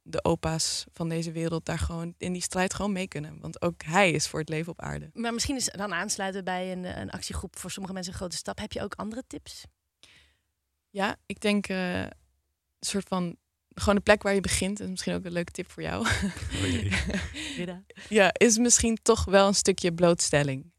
de 0.03 0.25
opa's 0.25 0.85
van 0.93 1.09
deze 1.09 1.33
wereld 1.33 1.65
daar 1.65 1.79
gewoon 1.79 2.15
in 2.19 2.33
die 2.33 2.43
strijd 2.43 2.75
gewoon 2.75 2.93
mee 2.93 3.09
kunnen. 3.09 3.41
Want 3.41 3.63
ook 3.63 3.83
hij 3.83 4.11
is 4.11 4.29
voor 4.29 4.41
het 4.41 4.49
leven 4.49 4.73
op 4.73 4.81
aarde. 4.81 5.11
Maar 5.13 5.33
misschien 5.33 5.57
is 5.57 5.65
dan 5.65 5.93
aansluiten 5.93 6.45
bij 6.45 6.73
een, 6.73 6.85
een 7.01 7.11
actiegroep 7.11 7.59
voor 7.59 7.71
sommige 7.71 7.95
mensen 7.95 8.13
een 8.13 8.19
grote 8.19 8.37
stap. 8.37 8.59
Heb 8.59 8.73
je 8.73 8.83
ook 8.83 8.95
andere 8.95 9.23
tips? 9.27 9.65
Ja, 10.91 11.17
ik 11.27 11.41
denk 11.41 11.67
eh, 11.67 12.01
een 12.01 12.11
soort 12.81 13.09
van 13.09 13.37
gewoon 13.75 13.95
de 13.95 14.01
plek 14.01 14.23
waar 14.23 14.35
je 14.35 14.41
begint. 14.41 14.81
Is 14.81 14.89
misschien 14.89 15.15
ook 15.15 15.25
een 15.25 15.33
leuke 15.33 15.53
tip 15.53 15.71
voor 15.71 15.83
jou. 15.83 16.07
Oh 16.07 17.69
ja, 18.09 18.31
is 18.33 18.59
misschien 18.59 18.99
toch 19.03 19.25
wel 19.25 19.47
een 19.47 19.55
stukje 19.55 19.93
blootstelling 19.93 20.72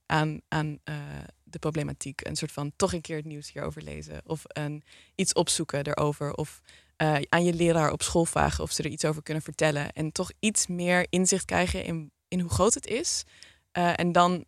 aan, 0.47 0.79
eh, 0.83 0.95
de 1.43 1.59
problematiek. 1.59 2.25
Een 2.25 2.35
soort 2.35 2.51
van 2.51 2.71
toch 2.75 2.93
een 2.93 3.01
keer 3.01 3.15
het 3.15 3.25
nieuws 3.25 3.51
hierover 3.51 3.81
lezen. 3.81 4.21
Of 4.25 4.41
een, 4.43 4.83
iets 5.15 5.33
opzoeken 5.33 5.87
erover. 5.87 6.33
Of 6.33 6.61
eh, 6.95 7.15
aan 7.29 7.43
je 7.43 7.53
leraar 7.53 7.91
op 7.91 8.01
school 8.01 8.25
vragen 8.25 8.63
of 8.63 8.71
ze 8.71 8.83
er 8.83 8.89
iets 8.89 9.05
over 9.05 9.23
kunnen 9.23 9.43
vertellen. 9.43 9.91
En 9.91 10.11
toch 10.11 10.31
iets 10.39 10.67
meer 10.67 11.07
inzicht 11.09 11.45
krijgen 11.45 11.83
in, 11.83 12.11
in 12.27 12.39
hoe 12.39 12.49
groot 12.49 12.73
het 12.73 12.87
is. 12.87 13.23
Eh, 13.71 13.99
en 13.99 14.11
dan 14.11 14.45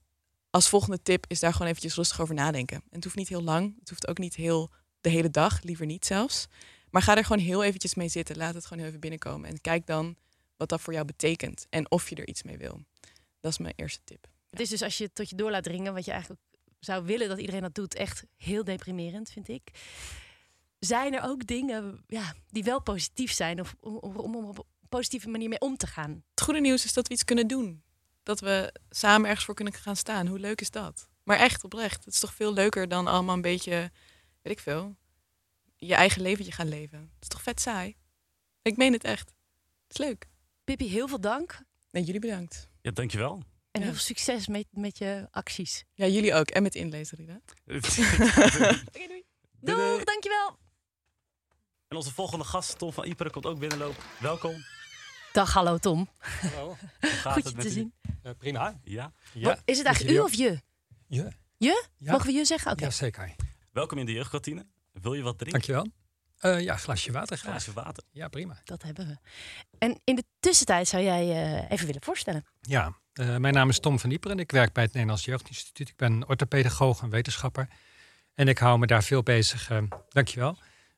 als 0.50 0.70
volgende 0.70 1.02
tip 1.02 1.26
is 1.28 1.40
daar 1.40 1.52
gewoon 1.52 1.68
eventjes 1.68 1.96
rustig 1.96 2.22
over 2.22 2.36
nadenken. 2.36 2.78
En 2.78 2.96
het 2.96 3.04
hoeft 3.04 3.16
niet 3.16 3.30
heel 3.30 3.44
lang. 3.44 3.76
Het 3.80 3.90
hoeft 3.90 4.08
ook 4.08 4.18
niet 4.18 4.36
heel 4.36 4.72
de 5.02 5.10
hele 5.10 5.30
dag. 5.30 5.62
Liever 5.62 5.86
niet 5.86 6.06
zelfs. 6.06 6.48
Maar 6.90 7.02
ga 7.02 7.18
er 7.18 7.26
gewoon 7.26 7.44
heel 7.44 7.64
eventjes 7.64 7.96
mee 7.96 8.10
zitten. 8.10 8.38
Laat 8.38 8.54
het 8.54 8.66
gewoon 8.66 8.86
even 8.86 9.00
binnenkomen. 9.00 9.50
En 9.50 9.62
kijk 9.62 9.86
dan 9.86 10.16
wat 10.58 10.70
dat 10.70 10.82
voor 10.82 10.94
jou 10.94 11.06
betekent. 11.06 11.68
En 11.70 11.92
of 11.92 12.10
je 12.10 12.16
er 12.16 12.28
iets 12.28 12.44
mee 12.44 12.58
wil. 12.58 12.82
Dat 13.40 13.52
is 13.52 13.58
mijn 13.58 13.74
eerste 13.76 14.02
tip. 14.04 14.35
Het 14.56 14.64
is 14.64 14.70
dus 14.70 14.82
als 14.82 14.98
je 14.98 15.04
het 15.04 15.16
tot 15.16 15.30
je 15.30 15.36
door 15.36 15.52
laat 15.52 15.64
dringen, 15.64 15.94
wat 15.94 16.06
je 16.06 16.12
eigenlijk 16.12 16.42
zou 16.80 17.06
willen 17.06 17.28
dat 17.28 17.40
iedereen 17.40 17.62
dat 17.62 17.76
doet, 17.76 17.96
echt 17.96 18.26
heel 18.38 18.64
deprimerend, 18.64 19.32
vind 19.32 19.48
ik. 19.48 19.70
Zijn 20.80 21.14
er 21.14 21.24
ook 21.24 21.48
dingen 21.48 22.04
ja, 22.08 22.34
die 22.48 22.64
wel 22.64 22.82
positief 22.82 23.32
zijn 23.32 23.60
of 23.60 23.76
om, 23.80 23.96
om, 23.96 24.36
om 24.36 24.46
op 24.46 24.58
een 24.58 24.90
positieve 24.90 25.30
manier 25.30 25.50
mee 25.50 25.60
om 25.60 25.78
te 25.78 25.88
gaan? 25.88 26.24
Het 26.30 26.42
goede 26.42 26.60
nieuws 26.60 26.86
is 26.86 26.94
dat 26.94 27.08
we 27.08 27.14
iets 27.14 27.24
kunnen 27.24 27.48
doen. 27.48 27.84
Dat 28.24 28.40
we 28.40 28.74
samen 28.90 29.28
ergens 29.28 29.46
voor 29.46 29.56
kunnen 29.56 29.74
gaan 29.74 29.96
staan. 29.96 30.28
Hoe 30.28 30.40
leuk 30.40 30.62
is 30.62 30.72
dat? 30.72 31.10
Maar 31.24 31.38
echt, 31.38 31.64
oprecht. 31.64 32.06
Het 32.06 32.14
is 32.14 32.20
toch 32.20 32.34
veel 32.34 32.54
leuker 32.54 32.88
dan 32.88 33.08
allemaal 33.08 33.36
een 33.36 33.42
beetje, 33.42 33.92
weet 34.42 34.54
ik 34.54 34.60
veel, 34.60 34.96
je 35.76 35.96
eigen 35.96 36.22
leventje 36.22 36.54
gaan 36.54 36.70
leven. 36.70 37.00
Het 37.00 37.22
is 37.22 37.28
toch 37.28 37.42
vet 37.42 37.62
saai? 37.62 37.96
Ik 38.62 38.78
meen 38.78 38.94
het 38.94 39.04
echt. 39.04 39.30
Het 39.88 40.00
is 40.00 40.06
leuk. 40.06 40.28
Pippi, 40.64 40.90
heel 40.90 41.08
veel 41.08 41.22
dank 41.22 41.64
Nee, 41.96 42.04
jullie 42.04 42.22
bedankt. 42.22 42.70
Ja, 42.82 42.92
dankjewel. 42.92 43.44
En 43.76 43.82
Ja. 43.82 43.86
heel 43.88 43.96
veel 43.96 44.06
succes 44.06 44.48
met, 44.48 44.66
met 44.72 44.98
je 44.98 45.28
acties. 45.32 45.84
Ja, 45.94 46.08
jullie 46.08 46.34
ook. 46.34 46.50
En 46.50 46.64
met 46.64 46.76
inlezen, 46.76 47.18
Rida. 47.18 47.40
Oké, 47.66 49.08
doei. 49.08 49.24
Doei, 49.60 49.78
Doeg, 49.96 50.04
dankjewel. 50.04 50.58
En 51.88 51.98
onze 51.98 52.14
volgende 52.14 52.46
gast, 52.46 52.78
Tom 52.78 52.94
van 52.94 53.06
Iperen, 53.06 53.32
komt 53.32 53.46
ook 53.46 53.60
binnenlopen. 53.60 54.04
Welkom. 54.20 54.64
Dag, 55.32 55.54
hallo 55.54 55.78
Tom. 55.78 56.10
Hallo. 56.20 56.68
Hoe 57.02 57.10
gaat 57.10 57.34
Goed 57.34 57.44
het 57.44 57.52
je 57.52 57.56
met 57.58 57.66
te 57.66 57.72
u? 57.72 57.74
zien. 57.74 57.94
Eh, 58.24 58.32
prima. 58.38 58.80
Ja. 58.84 59.12
Wat- 59.34 59.62
Is 59.66 59.78
het 59.78 59.86
eigenlijk 59.88 60.18
u 60.18 60.20
of 60.20 60.34
je? 60.34 60.62
Ja. 61.08 61.30
Je? 61.58 61.86
Ja. 61.98 62.12
Mogen 62.12 62.26
we 62.28 62.34
je 62.34 62.46
zeggen? 62.46 62.72
Oké. 62.72 62.84
Ja, 62.84 62.90
zeker. 62.92 63.36
Welkom 63.72 63.98
in 63.98 64.06
de 64.06 64.12
jeugdkantine. 64.12 64.66
Wil 64.92 65.14
je 65.14 65.22
wat 65.22 65.38
drinken? 65.38 65.62
Dankjewel. 65.62 66.05
Eh 66.40 66.62
ja, 66.62 66.76
glasje 66.78 67.12
water 67.12 67.38
graag. 67.38 67.52
Glaasje 67.52 67.74
water. 67.74 68.04
Ja, 68.12 68.28
prima. 68.28 68.58
Dat 68.64 68.84
hebben 68.84 69.08
we. 69.08 69.18
En 69.78 70.00
in 70.04 70.16
de 70.16 70.24
tussentijd 70.40 70.88
zou 70.88 71.04
jij 71.04 71.26
je 71.26 71.66
even 71.70 71.86
willen 71.86 72.04
voorstellen. 72.04 72.46
Ja, 72.62 72.94
eh, 73.14 73.38
mijn 73.38 73.54
naam 73.54 73.70
is 73.70 73.80
Tom 73.80 74.00
van 74.00 74.12
Ieper 74.12 74.32
en 74.32 74.40
ik 74.40 74.52
werk 74.52 74.74
bij 74.74 74.84
het 74.84 74.94
Nederlands 74.94 75.26
Jeugdinstituut. 75.26 75.90
Ik 75.90 75.96
ben 75.96 76.28
orthopedagoog 76.28 77.02
en 77.02 77.10
wetenschapper. 77.10 77.68
En 78.34 78.48
ik 78.48 78.58
hou 78.58 78.80
me 78.80 78.86
daar 78.86 79.04
veel 79.04 79.24
bezig, 79.24 79.72
dankjewel, 80.10 80.58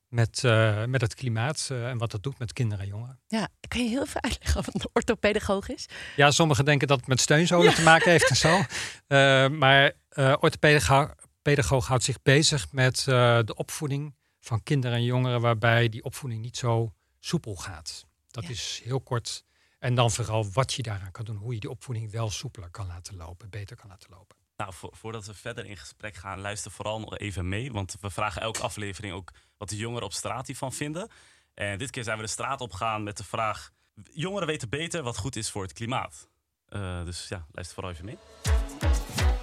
met, 0.10 0.43
eh, 0.43 0.86
met 0.86 1.02
het 1.02 1.15
klimaat 1.15 1.67
eh, 1.71 1.89
en 1.89 1.97
wat 1.97 2.12
dat 2.12 2.23
doet 2.23 2.39
met 2.39 2.54
kinderen 2.54 2.84
en 2.84 2.89
jongeren. 2.89 3.19
Ja, 3.28 3.47
kan 3.67 3.84
je 3.84 3.89
heel 3.89 4.04
even 4.04 4.21
uitleggen 4.21 4.63
wat 4.63 4.73
een 4.73 4.89
orthopedagoog 4.93 5.69
is? 5.69 5.86
Ja, 6.15 6.32
sommigen 6.32 6.65
denken 6.65 6.88
dat 6.88 6.97
het 6.97 7.08
met 7.08 7.19
steunzolen 7.19 7.73
te 7.73 7.82
maken 7.82 8.12
heeft 8.12 8.30
en 8.30 8.36
zo. 8.36 8.60
Eh, 9.08 9.47
maar 9.47 9.91
eh 10.10 10.34
orthopedagoog 10.39 11.15
pedagoog 11.41 11.88
houdt 11.88 12.04
zich 12.04 12.21
bezig 12.21 12.71
met 12.71 12.97
eh, 13.00 13.39
de 13.43 13.56
opvoeding 13.56 14.15
van 14.47 14.63
kinderen 14.63 14.97
en 14.97 15.03
jongeren, 15.03 15.41
waarbij 15.41 15.89
die 15.89 16.03
opvoeding 16.03 16.41
niet 16.41 16.57
zo 16.57 16.93
soepel 17.19 17.55
gaat. 17.55 18.05
Dat 18.27 18.43
Ja. 18.43 18.49
is 18.49 18.81
heel 18.83 19.01
kort. 19.01 19.45
En 19.79 19.95
dan 19.95 20.12
vooral 20.12 20.51
wat 20.51 20.73
je 20.73 20.81
daaraan 20.83 21.12
kan 21.12 21.25
doen, 21.25 21.36
hoe 21.36 21.53
je 21.53 21.60
die 21.60 21.69
opvoeding 21.69 22.12
wel 22.12 22.29
soepeler 22.29 22.69
kan 22.69 22.88
laten 22.88 23.15
lopen, 23.15 23.49
beter 23.49 23.75
kan 23.75 23.89
laten 23.89 24.10
lopen. 24.10 24.36
Nou, 24.57 24.73
vo- 24.73 24.89
voordat 24.93 25.25
we 25.25 25.33
verder 25.33 25.65
in 25.65 25.77
gesprek 25.77 26.15
gaan, 26.15 26.39
luister 26.39 26.71
vooral 26.71 26.99
nog 26.99 27.17
even 27.17 27.49
mee. 27.49 27.71
Want 27.71 27.95
we 28.01 28.10
vragen 28.10 28.41
elke 28.41 28.62
aflevering 28.62 29.13
ook 29.13 29.31
wat 29.57 29.69
de 29.69 29.75
jongeren 29.75 30.03
op 30.05 30.13
straat 30.13 30.47
hiervan 30.47 30.73
vinden. 30.73 31.10
En 31.53 31.77
dit 31.77 31.89
keer 31.89 32.03
zijn 32.03 32.17
we 32.17 32.23
de 32.23 32.29
straat 32.29 32.62
opgegaan 32.62 33.03
met 33.03 33.17
de 33.17 33.23
vraag... 33.23 33.71
Jongeren 34.12 34.47
weten 34.47 34.69
beter 34.69 35.03
wat 35.03 35.17
goed 35.17 35.36
is 35.36 35.49
voor 35.51 35.62
het 35.63 35.73
klimaat. 35.73 36.27
Eh, 36.65 37.03
dus 37.05 37.27
ja, 37.27 37.45
luister 37.51 37.75
vooral 37.75 37.93
even 37.93 38.05
mee. 38.05 38.17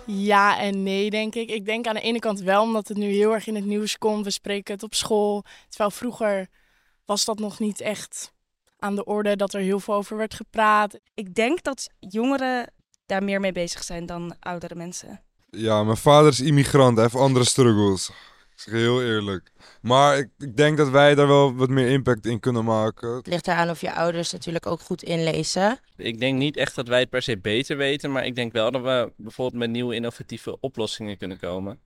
Ja 0.06 0.58
en 0.58 0.82
nee, 0.82 1.10
denk 1.10 1.34
ik. 1.34 1.50
Ik 1.50 1.64
denk 1.64 1.86
aan 1.86 1.94
de 1.94 2.00
ene 2.00 2.18
kant 2.18 2.40
wel, 2.40 2.62
omdat 2.62 2.88
het 2.88 2.96
nu 2.96 3.06
heel 3.06 3.32
erg 3.32 3.46
in 3.46 3.54
het 3.54 3.64
nieuws 3.64 3.98
komt. 3.98 4.24
We 4.24 4.30
spreken 4.30 4.74
het 4.74 4.82
op 4.82 4.94
school. 4.94 5.44
Terwijl 5.68 5.90
vroeger 5.90 6.48
was 7.04 7.24
dat 7.24 7.38
nog 7.38 7.58
niet 7.58 7.80
echt 7.80 8.32
aan 8.78 8.94
de 8.94 9.04
orde 9.04 9.36
dat 9.36 9.54
er 9.54 9.60
heel 9.60 9.80
veel 9.80 9.94
over 9.94 10.16
werd 10.16 10.34
gepraat. 10.34 10.98
Ik 11.14 11.34
denk 11.34 11.62
dat 11.62 11.90
jongeren 11.98 12.72
daar 13.06 13.22
meer 13.22 13.40
mee 13.40 13.52
bezig 13.52 13.84
zijn 13.84 14.06
dan 14.06 14.36
oudere 14.40 14.74
mensen. 14.74 15.22
Ja, 15.50 15.82
mijn 15.82 15.96
vader 15.96 16.30
is 16.30 16.40
immigrant, 16.40 16.94
hij 16.94 17.04
heeft 17.04 17.22
andere 17.22 17.44
struggles. 17.44 18.10
Ik 18.54 18.60
zeg 18.60 18.74
heel 18.74 19.02
eerlijk. 19.02 19.52
Maar 19.80 20.18
ik, 20.18 20.28
ik 20.38 20.56
denk 20.56 20.76
dat 20.76 20.88
wij 20.88 21.14
daar 21.14 21.26
wel 21.26 21.54
wat 21.54 21.68
meer 21.68 21.88
impact 21.90 22.26
in 22.26 22.40
kunnen 22.40 22.64
maken. 22.64 23.08
Het 23.16 23.26
ligt 23.26 23.46
eraan 23.48 23.70
of 23.70 23.80
je 23.80 23.92
ouders 23.94 24.32
natuurlijk 24.32 24.66
ook 24.66 24.80
goed 24.80 25.02
inlezen. 25.02 25.78
Ik 25.96 26.20
denk 26.20 26.38
niet 26.38 26.56
echt 26.56 26.74
dat 26.74 26.88
wij 26.88 27.00
het 27.00 27.10
per 27.10 27.22
se 27.22 27.38
beter 27.38 27.76
weten, 27.76 28.12
maar 28.12 28.26
ik 28.26 28.34
denk 28.34 28.52
wel 28.52 28.70
dat 28.70 28.82
we 28.82 29.12
bijvoorbeeld 29.16 29.60
met 29.62 29.70
nieuwe 29.70 29.94
innovatieve 29.94 30.60
oplossingen 30.60 31.16
kunnen 31.18 31.38
komen. 31.38 31.80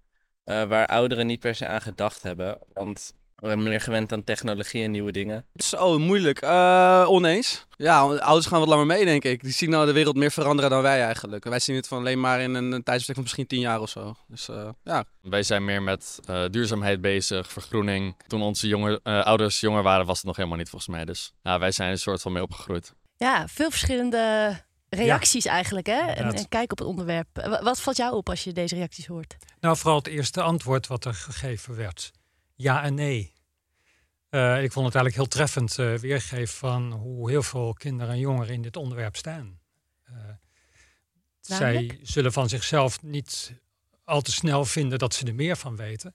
eh, 0.45 0.65
waar 0.65 0.87
ouderen 0.87 1.27
niet 1.27 1.41
per 1.41 1.55
se 1.55 1.67
aan 1.67 1.81
gedacht 1.81 2.23
hebben. 2.23 2.59
Want 2.73 3.15
we 3.39 3.47
zijn 3.47 3.63
meer 3.63 3.81
gewend 3.81 4.13
aan 4.13 4.25
technologie 4.25 4.83
en 4.85 4.91
nieuwe 4.91 5.13
dingen. 5.13 5.45
Zo, 5.55 5.99
moeilijk. 5.99 6.41
Eh, 6.41 7.05
oneens. 7.09 7.67
Ja, 7.77 8.01
ouders 8.01 8.47
gaan 8.47 8.59
wat 8.59 8.69
langer 8.69 8.87
mee, 8.87 9.05
denk 9.05 9.25
ik. 9.25 9.43
Die 9.43 9.53
zien 9.53 9.71
nou 9.71 9.87
de 9.87 9.93
wereld 9.93 10.17
meer 10.17 10.31
veranderen 10.31 10.71
dan 10.71 10.83
wij 10.83 11.03
eigenlijk. 11.03 11.45
Wij 11.45 11.59
zien 11.59 11.77
het 11.77 11.89
van 11.89 11.99
alleen 11.99 12.21
maar 12.21 12.41
in 12.41 12.55
een, 12.55 12.65
een 12.73 12.83
tijdsbestek 12.83 13.15
van 13.15 13.23
misschien 13.23 13.47
tien 13.47 13.61
jaar 13.61 13.81
of 13.81 13.89
zo. 13.91 14.15
Dus 14.29 14.49
eh, 14.49 14.69
ja. 14.85 15.05
Wij 15.23 15.43
zijn 15.43 15.65
meer 15.65 15.83
met 15.83 16.19
eh, 16.25 16.45
duurzaamheid 16.51 17.01
bezig, 17.01 17.53
vergroening. 17.53 18.17
Toen 18.27 18.43
onze 18.43 18.67
jonge, 18.69 19.01
eh, 19.03 19.25
ouders 19.25 19.61
jonger 19.61 19.83
waren, 19.83 20.07
was 20.07 20.17
het 20.17 20.27
nog 20.27 20.37
helemaal 20.37 20.59
niet 20.59 20.69
volgens 20.71 20.91
mij. 20.91 21.05
Dus 21.05 21.33
ja, 21.43 21.59
wij 21.59 21.71
zijn 21.71 21.89
er 21.89 21.95
een 21.95 22.01
soort 22.01 22.23
van 22.23 22.33
mee 22.33 22.43
opgegroeid. 22.43 22.95
Ja, 23.17 23.49
veel 23.49 23.71
verschillende 23.71 24.57
reacties 24.89 25.45
eigenlijk 25.47 25.87
hè? 25.87 26.01
En, 26.01 26.49
kijk 26.49 26.73
op 26.73 26.79
het 26.79 26.87
onderwerp. 26.89 27.29
Wa- 27.33 27.63
Wat 27.63 27.81
valt 27.81 27.97
jou 27.97 28.15
op 28.15 28.29
als 28.29 28.45
je 28.45 28.53
deze 28.53 28.75
reacties 28.75 29.07
hoort? 29.07 29.37
Nou, 29.61 29.77
vooral 29.77 29.99
het 29.99 30.07
eerste 30.07 30.43
antwoord 30.43 30.87
wat 30.87 31.05
er 31.05 31.15
gegeven 31.15 31.77
werd. 31.77 32.11
Ja 32.61 32.83
en 32.83 32.95
nee. 32.95 33.33
Eh, 34.29 34.63
ik 34.63 34.73
vond 34.73 34.87
het 34.87 34.95
eigenlijk 34.95 35.15
heel 35.15 35.27
treffend 35.27 35.79
eh, 35.79 35.95
weergeven 35.95 36.57
van 36.57 36.93
hoe 36.93 37.31
heel 37.31 37.43
veel 37.43 37.73
kinderen 37.73 38.15
en 38.15 38.21
jongeren 38.21 38.55
in 38.55 38.63
dit 38.63 38.77
onderwerp 38.77 39.17
staan. 39.17 39.61
Eh, 40.05 40.15
zij 41.41 41.99
zullen 42.03 42.33
van 42.33 42.49
zichzelf 42.49 43.03
niet 43.03 43.53
al 44.05 44.21
te 44.21 44.33
snel 44.33 44.65
vinden 44.65 44.99
dat 44.99 45.15
ze 45.15 45.27
er 45.27 45.35
meer 45.35 45.57
van 45.57 45.77
weten. 45.77 46.15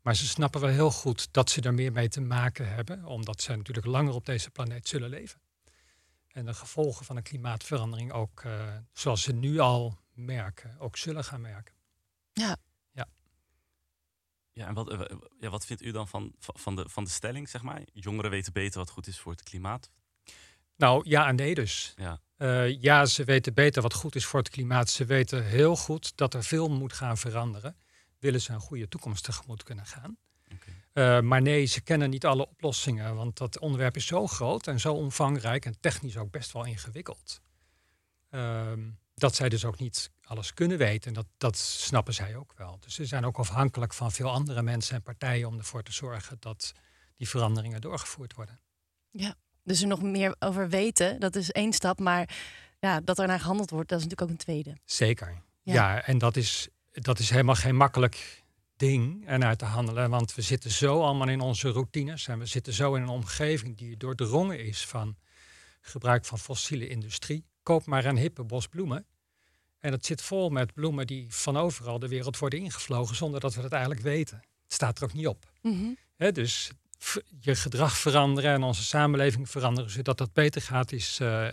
Maar 0.00 0.16
ze 0.16 0.26
snappen 0.26 0.60
wel 0.60 0.70
heel 0.70 0.90
goed 0.90 1.28
dat 1.32 1.50
ze 1.50 1.60
er 1.60 1.74
meer 1.74 1.92
mee 1.92 2.08
te 2.08 2.20
maken 2.20 2.68
hebben, 2.68 3.04
omdat 3.04 3.42
ze 3.42 3.56
natuurlijk 3.56 3.86
langer 3.86 4.14
op 4.14 4.26
deze 4.26 4.50
planeet 4.50 4.88
zullen 4.88 5.08
leven. 5.08 5.40
En 6.28 6.44
de 6.44 6.54
gevolgen 6.54 7.04
van 7.04 7.16
de 7.16 7.22
klimaatverandering 7.22 8.12
ook, 8.12 8.42
zoals 8.92 9.22
ze 9.22 9.32
nu 9.32 9.58
al 9.58 9.98
merken, 10.12 10.78
ook 10.78 10.96
zullen 10.96 11.24
gaan 11.24 11.40
merken. 11.40 11.74
Ja, 12.32 12.56
en 14.54 14.74
wat, 14.74 14.90
eh, 14.90 15.00
ja, 15.40 15.50
wat 15.50 15.66
vindt 15.66 15.82
u 15.82 15.90
dan 15.90 16.08
van, 16.08 16.34
van- 16.38 16.76
de, 16.76 16.88
van 16.88 17.04
de 17.04 17.10
stelling, 17.10 17.48
zeg 17.48 17.62
maar? 17.62 17.82
Jongeren 17.92 18.30
weten 18.30 18.52
beter 18.52 18.78
wat 18.78 18.90
goed 18.90 19.06
is 19.06 19.18
voor 19.18 19.32
het 19.32 19.42
klimaat. 19.42 19.90
Nou, 20.76 21.08
ja 21.08 21.26
en 21.26 21.34
nee 21.34 21.54
dus. 21.54 21.94
Ja. 21.96 22.20
Eh, 22.36 22.80
ja, 22.80 23.06
ze 23.06 23.24
weten 23.24 23.54
beter 23.54 23.82
wat 23.82 23.94
goed 23.94 24.14
is 24.14 24.24
voor 24.26 24.38
het 24.38 24.48
klimaat. 24.48 24.90
Ze 24.90 25.04
weten 25.04 25.44
heel 25.44 25.76
goed 25.76 26.16
dat 26.16 26.34
er 26.34 26.44
veel 26.44 26.68
moet 26.68 26.92
gaan 26.92 27.18
veranderen. 27.18 27.76
Willen 28.18 28.40
ze 28.40 28.52
een 28.52 28.60
goede 28.60 28.88
toekomst 28.88 29.24
tegemoet 29.24 29.62
kunnen 29.62 29.86
gaan. 29.86 30.16
Eh, 30.92 31.20
maar 31.20 31.42
nee, 31.42 31.64
ze 31.64 31.80
kennen 31.80 32.10
niet 32.10 32.26
alle 32.26 32.48
oplossingen. 32.48 33.14
Want 33.14 33.36
dat 33.38 33.58
onderwerp 33.58 33.96
is 33.96 34.06
zo 34.06 34.26
groot 34.26 34.66
en 34.66 34.80
zo 34.80 34.94
omvangrijk 34.94 35.64
en 35.64 35.80
technisch 35.80 36.16
ook 36.16 36.30
best 36.30 36.52
wel 36.52 36.64
ingewikkeld. 36.64 37.40
Ehm, 38.30 38.80
dat 39.14 39.34
zij 39.34 39.48
dus 39.48 39.64
ook 39.64 39.78
niet 39.78 40.10
alles 40.32 40.54
kunnen 40.54 40.78
weten. 40.78 41.08
En 41.08 41.14
dat, 41.14 41.26
dat 41.36 41.56
snappen 41.56 42.14
zij 42.14 42.36
ook 42.36 42.52
wel. 42.56 42.78
Dus 42.80 42.94
ze 42.94 43.04
zijn 43.04 43.24
ook 43.24 43.38
afhankelijk 43.38 43.94
van 43.94 44.12
veel 44.12 44.30
andere 44.30 44.62
mensen 44.62 44.94
en 44.94 45.02
partijen 45.02 45.48
om 45.48 45.58
ervoor 45.58 45.82
te 45.82 45.92
zorgen 45.92 46.36
dat 46.40 46.72
die 47.16 47.28
veranderingen 47.28 47.80
doorgevoerd 47.80 48.34
worden. 48.34 48.60
Dus 49.64 49.82
er 49.82 49.88
nog 49.88 50.02
meer 50.02 50.34
over 50.38 50.68
weten, 50.68 51.20
dat 51.20 51.36
is 51.36 51.50
één 51.50 51.72
stap. 51.72 51.98
Maar 51.98 52.28
ja, 52.80 53.00
dat 53.00 53.18
er 53.18 53.26
naar 53.26 53.40
gehandeld 53.40 53.70
wordt, 53.70 53.88
dat 53.88 53.98
is 53.98 54.04
natuurlijk 54.04 54.30
ook 54.30 54.38
een 54.38 54.44
tweede. 54.44 54.76
Zeker. 54.84 55.42
Ja. 55.62 55.72
Ja, 55.74 56.02
en 56.02 56.18
dat 56.18 56.36
is, 56.36 56.68
dat 56.90 57.18
is 57.18 57.30
helemaal 57.30 57.54
geen 57.54 57.76
makkelijk 57.76 58.42
ding 58.76 59.26
ernaar 59.26 59.56
te 59.56 59.64
handelen. 59.64 60.10
Want 60.10 60.34
we 60.34 60.42
zitten 60.42 60.70
zo 60.70 61.02
allemaal 61.02 61.28
in 61.28 61.40
onze 61.40 61.70
routines. 61.70 62.28
En 62.28 62.38
we 62.38 62.46
zitten 62.46 62.72
zo 62.72 62.94
in 62.94 63.02
een 63.02 63.08
omgeving 63.08 63.76
die 63.76 63.96
doordrongen 63.96 64.64
is 64.64 64.86
van 64.86 65.16
gebruik 65.80 66.24
van 66.24 66.38
fossiele 66.38 66.88
industrie. 66.88 67.44
Koop 67.62 67.86
maar 67.86 68.04
een 68.04 68.16
hippe 68.16 68.44
bos 68.44 68.66
bloemen. 68.66 69.06
En 69.82 69.92
het 69.92 70.06
zit 70.06 70.22
vol 70.22 70.48
met 70.48 70.74
bloemen 70.74 71.06
die 71.06 71.26
van 71.28 71.56
overal 71.56 71.98
de 71.98 72.08
wereld 72.08 72.38
worden 72.38 72.58
ingevlogen 72.58 73.16
zonder 73.16 73.40
dat 73.40 73.54
we 73.54 73.62
dat 73.62 73.72
eigenlijk 73.72 74.02
weten. 74.02 74.36
Het 74.36 74.72
staat 74.72 74.98
er 74.98 75.04
ook 75.04 75.12
niet 75.12 75.26
op. 75.26 75.44
Mhm. 75.62 75.92
Dus 76.32 76.70
je 77.40 77.54
gedrag 77.54 77.96
veranderen 77.96 78.52
en 78.52 78.62
onze 78.62 78.82
samenleving 78.82 79.50
veranderen, 79.50 79.90
zodat 79.90 80.18
dat 80.18 80.32
beter 80.32 80.62
gaat, 80.62 80.92
is, 80.92 81.18
eh, 81.20 81.48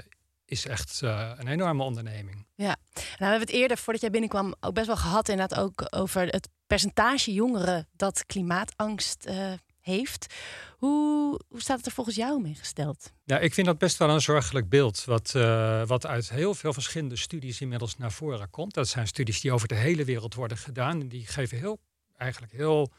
is 0.45 0.65
echt 0.65 1.01
eh, 1.01 1.31
een 1.37 1.47
enorme 1.47 1.83
onderneming. 1.83 2.45
Ja, 2.55 2.75
nou, 2.93 3.05
we 3.17 3.23
hebben 3.25 3.39
het 3.39 3.49
eerder, 3.49 3.77
voordat 3.77 4.01
jij 4.01 4.11
binnenkwam, 4.11 4.55
ook 4.59 4.73
best 4.73 4.87
wel 4.87 4.97
gehad 4.97 5.29
inderdaad 5.29 5.59
ook 5.59 5.87
over 5.89 6.27
het 6.27 6.49
percentage 6.67 7.33
jongeren 7.33 7.87
dat 7.95 8.25
klimaatangst 8.25 9.25
eh, 9.25 9.53
heeft. 9.89 10.33
Hoe, 10.77 11.39
hoe 11.47 11.61
staat 11.61 11.77
het 11.77 11.85
er 11.85 11.91
volgens 11.91 12.15
jou 12.15 12.41
mee 12.41 12.55
gesteld? 12.55 13.13
Ja, 13.23 13.39
ik 13.39 13.53
vind 13.53 13.67
dat 13.67 13.77
best 13.77 13.97
wel 13.97 14.09
een 14.09 14.21
zorgelijk 14.21 14.69
beeld, 14.69 15.03
wat, 15.05 15.35
eh, 15.35 15.85
wat 15.87 16.05
uit 16.05 16.29
heel 16.29 16.53
veel 16.53 16.73
verschillende 16.73 17.15
studies 17.15 17.61
inmiddels 17.61 17.97
naar 17.97 18.11
voren 18.11 18.49
komt. 18.49 18.73
Dat 18.73 18.87
zijn 18.87 19.07
studies 19.07 19.41
die 19.41 19.51
over 19.51 19.67
de 19.67 19.75
hele 19.75 20.03
wereld 20.03 20.33
worden 20.33 20.57
gedaan 20.57 21.01
en 21.01 21.07
die 21.07 21.25
geven 21.27 21.57
heel, 21.57 21.79
eigenlijk 22.17 22.51
heel 22.51 22.91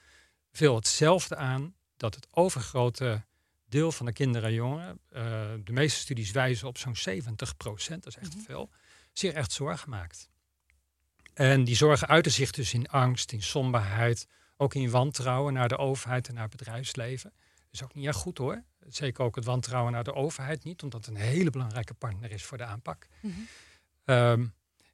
veel 0.53 0.75
hetzelfde 0.75 1.37
aan, 1.37 1.75
dat 1.97 2.15
het 2.15 2.27
overgrote 2.31 3.23
deel 3.69 3.93
van 3.93 4.07
de 4.07 4.13
kinderen 4.13 4.49
en 4.49 4.55
jongeren, 4.55 5.01
eh, 5.09 5.23
de 5.65 5.73
meeste 5.73 6.01
studies 6.01 6.31
wijzen 6.31 6.69
op 6.69 6.79
zo'n 6.79 6.97
70 6.97 7.57
procent, 7.57 8.05
dat 8.05 8.17
is 8.17 8.23
echt 8.23 8.37
veel, 8.47 8.71
zich 9.13 9.33
echt 9.33 9.53
zorgen 9.53 9.91
maakt. 9.91 10.29
En 11.35 11.65
die 11.65 11.77
zorgen 11.77 12.09
uiten 12.09 12.33
zich 12.33 12.51
dus 12.51 12.75
in 12.75 12.89
angst, 12.89 13.33
in 13.33 13.43
somberheid, 13.43 14.27
ook 14.61 14.75
in 14.75 14.91
wantrouwen 14.91 15.53
naar 15.53 15.69
de 15.69 15.77
overheid 15.79 16.29
en 16.29 16.35
naar 16.35 16.49
het 16.49 16.57
bedrijfsleven. 16.57 17.33
Dat 17.57 17.69
is 17.71 17.83
ook 17.83 17.95
niet 17.95 18.07
echt 18.07 18.17
goed 18.17 18.39
hoor. 18.39 18.63
Zeker 18.87 19.25
ook 19.25 19.35
het 19.35 19.45
wantrouwen 19.45 19.93
naar 19.93 20.05
de 20.05 20.15
overheid 20.15 20.65
niet, 20.65 20.83
omdat 20.83 21.05
het 21.05 21.15
een 21.15 21.21
hele 21.21 21.51
belangrijke 21.51 21.95
partner 21.95 22.31
is 22.31 22.45
voor 22.45 22.59
de 22.59 22.65
aanpak. 22.65 23.07
Ehm, 24.05 24.47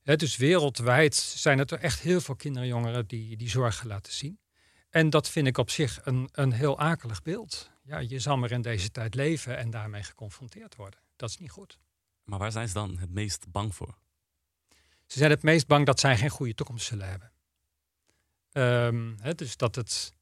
hè, 0.02 0.16
dus 0.16 0.36
wereldwijd 0.36 1.14
zijn 1.14 1.58
het 1.58 1.70
er 1.70 1.78
echt 1.78 2.00
heel 2.00 2.20
veel 2.20 2.36
kinderen 2.36 2.68
en 2.68 2.74
jongeren 2.74 3.06
die 3.06 3.36
die 3.36 3.48
zorgen 3.48 3.86
laten 3.86 4.12
zien. 4.12 4.38
En 4.90 5.10
dat 5.10 5.28
vind 5.28 5.46
ik 5.46 5.58
op 5.58 5.70
zich 5.70 6.00
een, 6.04 6.28
een 6.32 6.52
heel 6.52 6.78
akelig 6.78 7.22
beeld. 7.22 7.70
Ja, 7.82 7.98
je 7.98 8.18
zal 8.18 8.36
maar 8.36 8.50
in 8.50 8.62
deze 8.62 8.90
tijd 8.90 9.14
leven 9.14 9.56
en 9.56 9.70
daarmee 9.70 10.02
geconfronteerd 10.02 10.76
worden. 10.76 11.00
Dat 11.16 11.28
is 11.30 11.38
niet 11.38 11.50
goed. 11.50 11.78
Maar 12.24 12.38
waar 12.38 12.52
zijn 12.52 12.68
ze 12.68 12.74
dan 12.74 12.98
het 12.98 13.10
meest 13.10 13.48
bang 13.48 13.74
voor? 13.74 13.98
Ze 15.06 15.18
zijn 15.18 15.30
het 15.30 15.42
meest 15.42 15.66
bang 15.66 15.86
dat 15.86 16.00
zij 16.00 16.16
geen 16.16 16.30
goede 16.30 16.54
toekomst 16.54 16.86
zullen 16.86 17.08
hebben. 17.08 17.32
Ehm, 18.56 19.12
hè, 19.20 19.34
dus 19.34 19.56
dat, 19.56 19.74
het, 19.74 20.12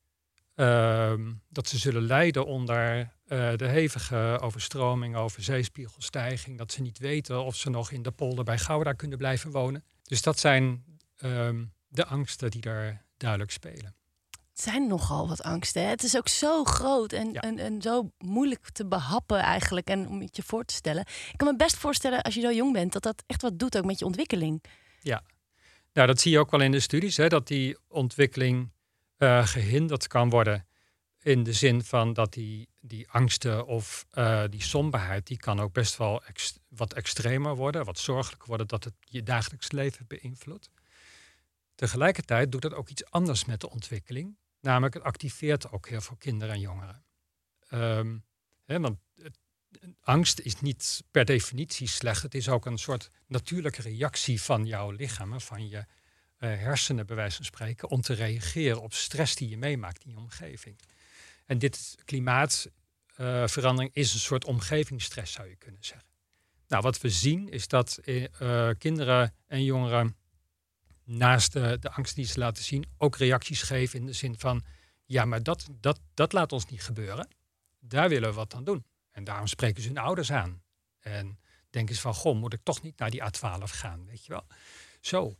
ehm, 0.55 1.33
dat 1.49 1.69
ze 1.69 1.79
zullen 1.79 2.03
lijden 2.03 2.47
onder 2.47 3.13
eh, 3.25 3.57
de 3.57 3.69
hevige 3.69 4.39
overstroming, 4.41 5.17
over 5.17 5.43
zeespiegelstijging. 5.43 6.59
Dat 6.59 6.73
ze 6.73 6.83
niet 6.83 6.99
weten 6.99 7.45
of 7.45 7.57
ze 7.57 7.71
nog 7.71 7.91
in 7.91 8.03
de 8.03 8.11
polder 8.11 8.45
bij 8.45 8.59
Gouda 8.59 8.93
kunnen 8.93 9.19
blijven 9.19 9.51
wonen. 9.51 9.85
Dus 10.03 10.23
dat 10.23 10.39
zijn 10.39 10.85
ehm, 11.17 11.65
de 11.89 12.07
angsten 12.07 12.51
die 12.51 12.61
daar 12.61 13.05
duidelijk 13.17 13.51
spelen. 13.51 13.95
Het 14.31 14.63
zijn 14.63 14.87
nogal 14.87 15.29
wat 15.29 15.43
angsten. 15.43 15.83
Hè? 15.83 15.89
Het 15.89 16.03
is 16.03 16.17
ook 16.17 16.29
zo 16.29 16.65
groot 16.65 17.13
en, 17.13 17.33
en, 17.33 17.59
en 17.59 17.83
zo 17.83 18.11
moeilijk 18.19 18.71
te 18.71 18.87
behappen 18.87 19.39
eigenlijk. 19.39 19.89
En 19.89 20.09
om 20.09 20.21
het 20.21 20.37
je 20.37 20.43
voor 20.43 20.65
te 20.65 20.75
stellen. 20.75 21.07
Ik 21.33 21.37
kan 21.37 21.49
me 21.49 21.57
best 21.57 21.77
voorstellen 21.77 22.23
als 22.23 22.35
je 22.35 22.41
zo 22.41 22.53
jong 22.53 22.73
bent, 22.73 22.93
dat 22.93 23.03
dat 23.03 23.23
echt 23.27 23.43
wat 23.43 23.59
doet 23.59 23.77
ook 23.77 23.85
met 23.85 23.99
je 23.99 24.05
ontwikkeling. 24.05 24.65
Ja, 25.01 25.23
nou, 25.95 26.07
dat 26.07 26.21
zie 26.21 26.33
je 26.33 26.39
ook 26.39 26.51
wel 26.51 26.61
in 26.61 26.71
de 26.73 26.81
studies, 26.81 27.17
hè, 27.17 27.29
dat 27.29 27.47
die 27.47 27.79
ontwikkeling 27.89 28.73
eh, 29.17 29.47
gehinderd 29.47 30.07
kan 30.07 30.31
worden. 30.31 30.67
In 31.21 31.43
de 31.43 31.53
zin 31.53 31.85
van 31.85 32.13
dat 32.13 32.33
die, 32.33 32.69
die 32.81 33.11
angsten 33.11 33.67
of 33.67 34.07
eh, 34.11 34.45
die 34.51 34.63
somberheid, 34.63 35.27
die 35.27 35.37
kan 35.37 35.61
ook 35.61 35.73
best 35.73 35.97
wel 35.97 36.23
wat 36.69 36.93
extremer 36.93 37.57
worden, 37.57 37.85
wat 37.85 37.99
zorgelijker 37.99 38.49
worden, 38.49 38.67
dat 38.69 38.85
het 38.85 38.95
je 39.01 39.23
dagelijks 39.23 39.71
leven 39.71 40.07
beïnvloedt. 40.07 40.71
Tegelijkertijd 41.75 42.53
doet 42.53 42.63
het 42.63 42.75
ook 42.75 42.89
iets 42.89 43.11
anders 43.11 43.45
met 43.45 43.61
de 43.61 43.71
ontwikkeling. 43.71 44.37
Namelijk, 44.61 44.95
het 44.95 45.03
activeert 45.03 45.71
ook 45.71 45.89
heel 45.89 46.01
veel 46.01 46.17
kinderen 46.17 46.55
en 46.55 46.61
jongeren. 46.61 47.05
Ehm, 47.69 48.19
hè, 48.65 48.81
want 48.81 48.99
het- 49.23 49.39
angst 50.01 50.41
is 50.41 50.61
niet 50.61 51.03
per 51.11 51.25
definitie 51.25 51.89
slecht. 51.89 52.23
Het 52.23 52.35
is 52.35 52.49
ook 52.49 52.67
een 52.67 52.79
soort 52.79 53.11
natuurlijke 53.27 53.83
reactie 53.83 54.43
van 54.43 54.67
jouw 54.67 54.91
lichaam, 54.91 55.41
van 55.41 55.69
je 55.69 55.77
eh, 55.77 55.87
hersenen, 56.39 57.07
bij 57.07 57.17
wijze 57.17 57.37
van 57.37 57.45
spreken, 57.45 57.91
om 57.91 58.01
te 58.01 58.15
reageren 58.15 58.83
op 58.83 58.93
stress 58.93 59.35
die 59.35 59.49
je 59.49 59.57
meemaakt 59.57 60.05
in 60.05 60.11
je 60.11 60.17
omgeving. 60.17 60.81
En 61.47 61.59
dit 61.59 61.95
klimaatverandering 62.05 63.91
is 63.93 64.15
een 64.15 64.21
soort 64.21 64.45
omgevingsstress, 64.45 65.33
zou 65.33 65.49
je 65.49 65.57
kunnen 65.57 65.85
zeggen. 65.85 66.09
Nou, 66.69 66.83
wat 66.83 67.01
we 67.01 67.11
zien 67.11 67.49
is 67.49 67.69
dat 67.69 67.99
eh, 68.05 68.25
eh, 68.41 68.79
kinderen 68.79 69.35
en 69.47 69.65
jongeren 69.65 70.17
naast 71.05 71.53
de, 71.53 71.77
de 71.81 71.91
angst 71.91 72.15
die 72.15 72.27
ze 72.27 72.39
laten 72.39 72.65
zien, 72.65 72.85
ook 72.99 73.17
reacties 73.17 73.63
geven 73.63 73.99
in 73.99 74.07
de 74.07 74.13
zin 74.13 74.39
van, 74.39 74.65
ja, 75.05 75.25
maar 75.25 75.43
dat, 75.43 75.69
dat, 75.81 76.01
dat 76.15 76.33
laat 76.33 76.53
ons 76.53 76.67
niet 76.67 76.83
gebeuren. 76.83 77.29
Daar 77.79 78.09
willen 78.09 78.29
we 78.29 78.35
wat 78.35 78.55
aan 78.55 78.65
doen. 78.65 78.85
En 79.15 79.25
daarom 79.25 79.47
spreken 79.47 79.83
ze 79.83 79.89
hun 79.89 79.99
ouders 79.99 80.33
aan. 80.33 80.63
En 81.01 81.39
denken 81.71 81.95
ze 81.95 82.01
van, 82.01 82.15
goh, 82.15 82.37
moet 82.37 82.53
ik 82.53 82.61
toch 82.63 82.83
niet 82.83 82.99
naar 82.99 83.11
die 83.11 83.23
A12 83.23 83.63
gaan, 83.63 84.07
weet 84.07 84.25
je 84.25 84.33
wel. 84.33 84.47
Zo. 85.01 85.37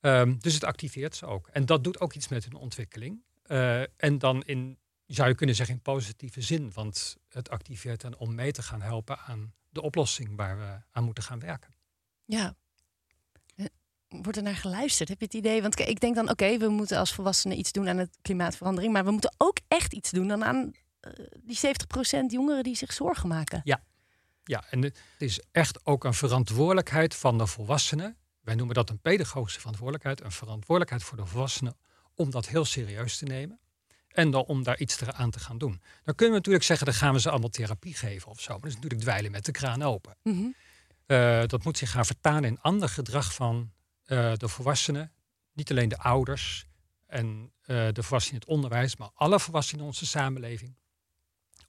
Ehm, 0.00 0.36
dus 0.38 0.54
het 0.54 0.64
activeert 0.64 1.16
ze 1.16 1.26
ook. 1.26 1.48
En 1.48 1.66
dat 1.66 1.84
doet 1.84 2.00
ook 2.00 2.14
iets 2.14 2.28
met 2.28 2.44
hun 2.44 2.54
ontwikkeling. 2.54 3.22
Eh, 3.42 3.80
en 3.80 4.18
dan 4.18 4.42
in, 4.42 4.78
zou 5.06 5.28
je 5.28 5.34
kunnen 5.34 5.54
zeggen, 5.54 5.74
in 5.74 5.82
positieve 5.82 6.40
zin. 6.40 6.72
Want 6.72 7.16
het 7.28 7.50
activeert 7.50 8.02
hen 8.02 8.18
om 8.18 8.34
mee 8.34 8.52
te 8.52 8.62
gaan 8.62 8.82
helpen 8.82 9.18
aan 9.18 9.54
de 9.68 9.82
oplossing 9.82 10.36
waar 10.36 10.58
we 10.58 10.80
aan 10.90 11.04
moeten 11.04 11.24
gaan 11.24 11.40
werken. 11.40 11.74
Ja. 12.24 12.56
Eh, 13.56 13.66
Wordt 14.08 14.36
er 14.36 14.42
naar 14.42 14.56
geluisterd? 14.56 15.08
Heb 15.08 15.18
je 15.18 15.24
het 15.24 15.34
idee? 15.34 15.62
Want 15.62 15.80
ik 15.80 16.00
denk 16.00 16.14
dan, 16.14 16.30
oké, 16.30 16.58
we 16.58 16.68
moeten 16.68 16.98
als 16.98 17.14
volwassenen 17.14 17.58
iets 17.58 17.72
doen 17.72 17.88
aan 17.88 17.98
het 17.98 18.18
klimaatverandering. 18.22 18.92
Maar 18.92 19.04
we 19.04 19.10
moeten 19.10 19.34
ook 19.36 19.58
echt 19.68 19.92
iets 19.92 20.10
doen 20.10 20.28
dan 20.28 20.44
aan 20.44 20.72
die 21.42 21.56
70% 21.56 22.26
jongeren 22.26 22.62
die 22.62 22.76
zich 22.76 22.92
zorgen 22.92 23.28
maken. 23.28 23.60
Ja. 23.64 23.82
Ja, 24.44 24.64
en 24.70 24.82
het 24.82 25.00
is 25.18 25.40
echt 25.52 25.86
ook 25.86 26.04
een 26.04 26.14
verantwoordelijkheid 26.14 27.14
van 27.14 27.38
de 27.38 27.46
volwassenen. 27.46 28.16
Wij 28.40 28.54
noemen 28.54 28.74
dat 28.74 28.90
een 28.90 29.00
pedagogische 29.00 29.58
verantwoordelijkheid. 29.58 30.20
Een 30.20 30.32
verantwoordelijkheid 30.32 31.02
voor 31.02 31.16
de 31.16 31.26
volwassenen 31.26 31.76
om 32.14 32.30
dat 32.30 32.48
heel 32.48 32.64
serieus 32.64 33.18
te 33.18 33.24
nemen. 33.24 33.58
En 34.08 34.30
dan 34.30 34.44
om 34.44 34.62
daar 34.62 34.78
iets 34.78 35.02
aan 35.04 35.30
te 35.30 35.38
gaan 35.38 35.58
doen. 35.58 35.80
Dan 36.04 36.14
kunnen 36.14 36.34
we 36.34 36.40
natuurlijk 36.40 36.64
zeggen, 36.64 36.86
dan 36.86 36.94
gaan 36.94 37.12
we 37.12 37.20
ze 37.20 37.30
allemaal 37.30 37.48
therapie 37.48 37.94
geven 37.94 38.30
of 38.30 38.40
zo. 38.40 38.52
Maar 38.52 38.60
dat 38.60 38.68
is 38.68 38.74
natuurlijk 38.74 39.02
dweilen 39.02 39.30
met 39.30 39.44
de 39.44 39.52
kraan 39.52 39.82
open. 39.82 40.16
Mhm. 40.22 40.46
Eh, 41.06 41.42
dat 41.46 41.64
moet 41.64 41.78
zich 41.78 41.90
gaan 41.90 42.04
vertalen 42.04 42.44
in 42.44 42.60
ander 42.60 42.88
gedrag 42.88 43.34
van 43.34 43.72
eh, 44.04 44.32
de 44.34 44.48
volwassenen. 44.48 45.12
Niet 45.52 45.70
alleen 45.70 45.88
de 45.88 45.98
ouders 45.98 46.66
en 47.06 47.52
eh, 47.60 47.88
de 47.92 48.02
volwassenen 48.02 48.40
in 48.40 48.46
het 48.46 48.56
onderwijs, 48.56 48.96
maar 48.96 49.10
alle 49.14 49.40
volwassenen 49.40 49.80
in 49.80 49.86
onze 49.86 50.06
samenleving. 50.06 50.76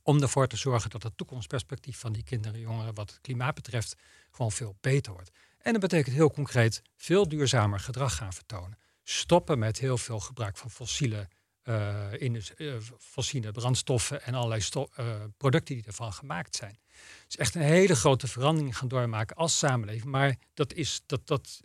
Om 0.08 0.22
ervoor 0.22 0.48
te 0.48 0.58
zorgen 0.58 0.90
dat 0.90 1.04
het 1.04 1.18
toekomstperspectief 1.18 2.00
van 2.00 2.14
die 2.14 2.24
kinderen 2.24 2.54
en 2.54 2.62
jongeren 2.62 2.94
wat 2.94 3.10
het 3.10 3.22
klimaat 3.22 3.56
betreft 3.56 3.96
gewoon 4.32 4.52
veel 4.52 4.78
beter 4.82 5.14
wordt. 5.14 5.32
En 5.58 5.72
dat 5.72 5.82
betekent 5.82 6.16
heel 6.16 6.32
concreet 6.32 6.82
veel 6.96 7.28
duurzamer 7.28 7.80
gedrag 7.80 8.16
gaan 8.16 8.34
vertonen. 8.34 8.78
Stoppen 9.04 9.60
met 9.60 9.80
heel 9.80 9.98
veel 9.98 10.20
gebruik 10.20 10.58
van 10.58 10.72
fossiele, 10.72 11.28
eh, 11.62 12.12
indus- 12.18 12.54
eh, 12.54 12.74
fossiele 12.98 13.52
brandstoffen 13.52 14.24
en 14.24 14.34
allerlei 14.34 14.62
eh, 14.72 15.24
producten 15.38 15.76
die 15.76 15.86
ervan 15.86 16.14
gemaakt 16.14 16.56
zijn. 16.56 16.80
Is 17.28 17.38
echt 17.38 17.56
een 17.56 17.62
hele 17.62 17.96
grote 17.96 18.28
verandering 18.28 18.78
gaan 18.78 18.88
doormaken 18.88 19.36
als 19.36 19.58
samenleving. 19.58 20.12
Maar 20.12 20.36
dat 20.54 20.74
is, 20.74 21.02
dat, 21.06 21.28
dat 21.28 21.62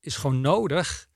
is 0.00 0.16
gewoon 0.16 0.40
nodig 0.40 1.08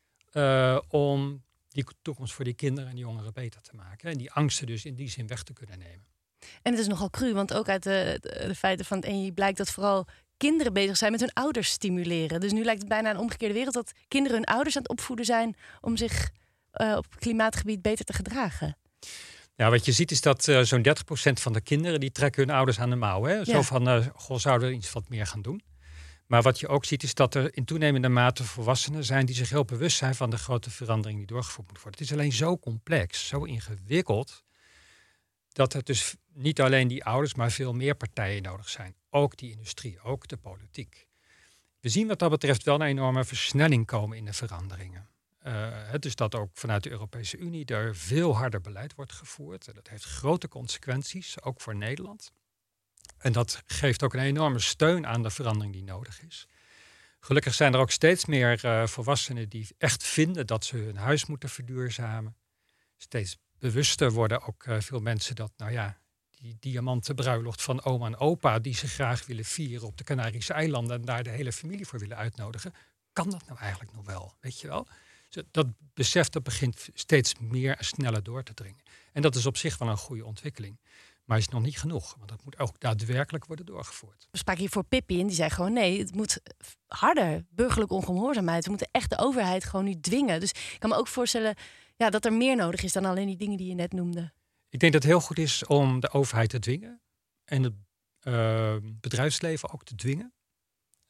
om 0.89 1.45
die 1.69 1.85
toekomst 2.03 2.33
voor 2.35 2.45
die 2.45 2.55
kinderen 2.55 2.91
en 2.91 2.97
jongeren 2.97 3.33
beter 3.33 3.61
te 3.61 3.75
maken. 3.75 4.11
En 4.11 4.19
die 4.19 4.33
angsten 4.33 4.67
dus 4.67 4.85
in 4.85 4.95
die 4.95 5.09
zin 5.09 5.27
weg 5.27 5.43
te 5.43 5.53
kunnen 5.53 5.79
nemen. 5.79 6.07
En 6.62 6.72
het 6.72 6.81
is 6.81 6.87
nogal 6.87 7.11
cru, 7.11 7.33
want 7.33 7.55
ook 7.55 7.68
uit 7.68 7.83
de, 7.83 8.20
feiten 8.57 8.87
van 8.87 8.96
het 8.96 9.07
ENI 9.07 9.33
blijkt 9.33 9.59
dat 9.59 9.70
vooral 9.70 10.07
kinderen 10.37 10.72
bezig 10.72 10.96
zijn 10.96 11.11
met 11.12 11.20
hun 11.20 11.33
ouders 11.33 11.70
stimuleren. 11.70 12.40
Dus 12.40 12.53
nu 12.53 12.64
lijkt 12.64 12.81
het 12.81 12.88
bijna 12.88 13.11
een 13.11 13.18
omgekeerde 13.18 13.55
wereld 13.55 13.74
dat 13.74 13.92
kinderen 14.09 14.37
hun 14.37 14.46
ouders 14.46 14.77
aan 14.77 14.83
het 14.83 14.90
opvoeden 14.90 15.24
zijn 15.24 15.57
om 15.81 15.96
zich 15.96 16.31
eh, 16.70 16.94
op 16.96 17.07
klimaatgebied 17.18 17.83
beter 17.83 18.05
te 18.05 18.12
gedragen. 18.12 18.77
Ja, 19.55 19.70
wat 19.70 19.85
je 19.85 19.92
ziet 19.92 20.11
is 20.11 20.20
dat 20.20 20.48
eh, 20.48 20.61
zo'n 20.61 20.87
30% 20.88 20.92
van 21.33 21.53
de 21.53 21.61
kinderen 21.61 22.01
die 22.01 22.12
trekken 22.12 22.46
hun 22.46 22.57
ouders 22.57 22.81
aan 22.81 22.90
de 22.90 22.96
mouw. 22.96 23.24
Hè? 23.24 23.44
Zo 23.44 23.53
Ja. 23.53 23.62
van, 23.62 23.88
eh 23.88 24.07
goh, 24.14 24.38
zouden 24.38 24.68
we 24.68 24.74
iets 24.74 24.92
wat 24.92 25.09
meer 25.09 25.27
gaan 25.27 25.42
doen. 25.42 25.62
Maar 26.27 26.42
wat 26.42 26.61
je 26.61 26.68
ook 26.68 26.85
ziet 26.85 27.03
is 27.03 27.14
dat 27.14 27.35
er 27.35 27.57
in 27.57 27.64
toenemende 27.64 28.09
mate 28.09 28.44
volwassenen 28.44 29.05
zijn 29.05 29.27
die 29.27 29.35
zich 29.35 29.51
heel 29.51 29.64
bewust 29.64 29.96
zijn 29.96 30.14
van 30.14 30.31
de 30.31 30.38
grote 30.38 30.70
verandering 30.70 31.18
die 31.18 31.27
doorgevoerd 31.27 31.68
moet 31.68 31.83
worden. 31.83 32.01
Het 32.01 32.11
is 32.11 32.16
alleen 32.16 32.33
zo 32.33 32.59
complex, 32.59 33.29
zo 33.29 33.44
ingewikkeld, 33.44 34.44
dat 35.59 35.75
er 35.75 35.85
dus 35.85 36.16
niet 36.33 36.61
alleen 36.61 36.88
die 36.88 37.05
ouders, 37.05 37.35
maar 37.35 37.51
veel 37.51 37.73
meer 37.73 37.94
partijen 37.94 38.42
nodig 38.42 38.68
zijn. 38.68 38.94
Ook 39.11 39.37
die 39.37 39.51
industrie, 39.51 40.01
ook 40.01 40.29
de 40.29 40.37
politiek. 40.37 41.07
We 41.81 41.88
zien 41.88 42.07
wat 42.07 42.18
dat 42.18 42.31
betreft 42.31 42.62
wel 42.62 42.75
een 42.75 42.87
enorme 42.87 43.25
versnelling 43.25 43.87
komen 43.87 44.16
in 44.16 44.25
de 44.25 44.33
veranderingen. 44.33 45.09
Eh, 45.38 45.68
het 45.71 46.05
is 46.05 46.14
dat 46.14 46.35
ook 46.35 46.51
vanuit 46.53 46.83
de 46.83 46.90
Europese 46.90 47.37
Unie 47.37 47.64
er 47.64 47.97
veel 47.97 48.37
harder 48.37 48.61
beleid 48.61 48.94
wordt 48.94 49.12
gevoerd. 49.12 49.75
Dat 49.75 49.88
heeft 49.88 50.05
grote 50.05 50.49
consequenties, 50.49 51.42
ook 51.42 51.61
voor 51.61 51.77
Nederland. 51.77 52.33
En 53.18 53.33
dat 53.33 53.62
geeft 53.66 54.03
ook 54.03 54.14
een 54.14 54.21
enorme 54.21 54.59
steun 54.59 55.07
aan 55.07 55.23
de 55.23 55.31
verandering 55.31 55.73
die 55.73 55.85
nodig 55.85 56.23
is. 56.23 56.49
Gelukkig 57.21 57.55
zijn 57.55 57.75
er 57.75 57.81
ook 57.81 57.90
steeds 57.90 58.25
meer 58.25 58.64
eh, 58.64 58.87
volwassenen 58.87 59.49
die 59.49 59.68
echt 59.79 60.05
vinden 60.05 60.47
dat 60.47 60.64
ze 60.64 60.77
hun 60.77 60.97
huis 60.97 61.27
moeten 61.27 61.49
verduurzamen. 61.49 62.37
Steeds 62.97 63.38
bewuster 63.59 64.12
worden 64.12 64.42
ook 64.42 64.64
eh, 64.64 64.81
veel 64.81 65.01
mensen 65.01 65.35
dat, 65.35 65.53
nou 65.57 65.73
ja, 65.73 65.99
die 66.31 66.57
diamanten 66.61 67.14
bruiloft 67.14 67.62
van 67.62 67.85
oma 67.85 68.07
en 68.07 68.16
opa, 68.16 68.59
die 68.59 68.75
ze 68.75 68.88
graag 68.88 69.27
willen 69.27 69.44
vieren 69.44 69.87
op 69.87 69.97
de 69.97 70.05
Canarische 70.05 70.53
eilanden 70.53 70.97
en 70.97 71.05
daar 71.05 71.23
de 71.23 71.31
hele 71.31 71.53
familie 71.53 71.87
voor 71.87 71.99
willen 71.99 72.16
uitnodigen. 72.16 72.73
Kan 73.12 73.31
dat 73.31 73.47
nou 73.47 73.59
eigenlijk 73.59 73.92
nog 73.92 74.07
wel? 74.07 74.35
Weet 74.40 74.61
je 74.61 74.66
wel? 74.66 74.87
Dat 75.51 75.66
besef 75.94 76.29
dat 76.29 76.42
begint 76.42 76.88
steeds 76.94 77.35
meer 77.40 77.77
en 77.77 77.85
sneller 77.85 78.23
door 78.23 78.42
te 78.42 78.55
dringen. 78.55 78.83
En 79.12 79.23
dat 79.23 79.35
is 79.35 79.47
op 79.47 79.57
zich 79.57 79.79
wel 79.79 79.88
een 79.88 79.97
goede 79.97 80.25
ontwikkeling. 80.25 80.81
Maar 81.25 81.38
is 81.38 81.49
nog 81.49 81.62
niet 81.62 81.79
genoeg, 81.79 82.14
want 82.16 82.29
dat 82.29 82.44
moet 82.44 82.59
ook 82.59 82.81
daadwerkelijk 82.81 83.44
worden 83.44 83.66
doorgevoerd. 83.66 84.29
We 84.31 84.38
spraken 84.38 84.62
hier 84.62 84.71
voor 84.71 84.85
Pippi 84.85 85.21
en 85.21 85.27
die 85.27 85.37
zei 85.37 85.51
gewoon 85.51 85.73
nee, 85.73 85.99
het 85.99 86.14
moet 86.14 86.40
harder. 86.87 87.44
Burgerlijke 87.51 87.94
ongehoorzaamheid. 87.94 88.64
We 88.64 88.71
moeten 88.71 88.88
echt 88.90 89.11
de 89.11 89.18
overheid 89.18 89.64
gewoon 89.64 89.85
nu 89.85 90.01
dwingen. 90.01 90.40
Dus 90.40 90.51
ik 90.51 90.77
kan 90.79 90.90
me 90.90 90.97
ook 90.97 91.09
voorstellen 91.09 91.55
ja, 91.99 92.11
dat 92.11 92.25
er 92.25 92.33
meer 92.33 92.57
nodig 92.57 92.83
is 92.83 92.93
dan 92.93 93.05
alleen 93.05 93.27
die 93.27 93.37
dingen 93.37 93.57
die 93.57 93.69
je 93.69 93.75
net 93.75 93.93
noemde. 93.93 94.33
Ik 94.69 94.79
denk 94.81 94.93
dat 94.93 95.03
het 95.03 95.13
heel 95.13 95.21
goed 95.21 95.39
is 95.39 95.67
om 95.67 96.01
de 96.01 96.11
overheid 96.11 96.51
te 96.51 96.59
dwingen. 96.59 97.01
En 97.45 97.63
het 97.63 97.75
eh, 98.21 98.77
bedrijfsleven 98.83 99.73
ook 99.73 99.85
te 99.85 99.95
dwingen. 99.95 100.33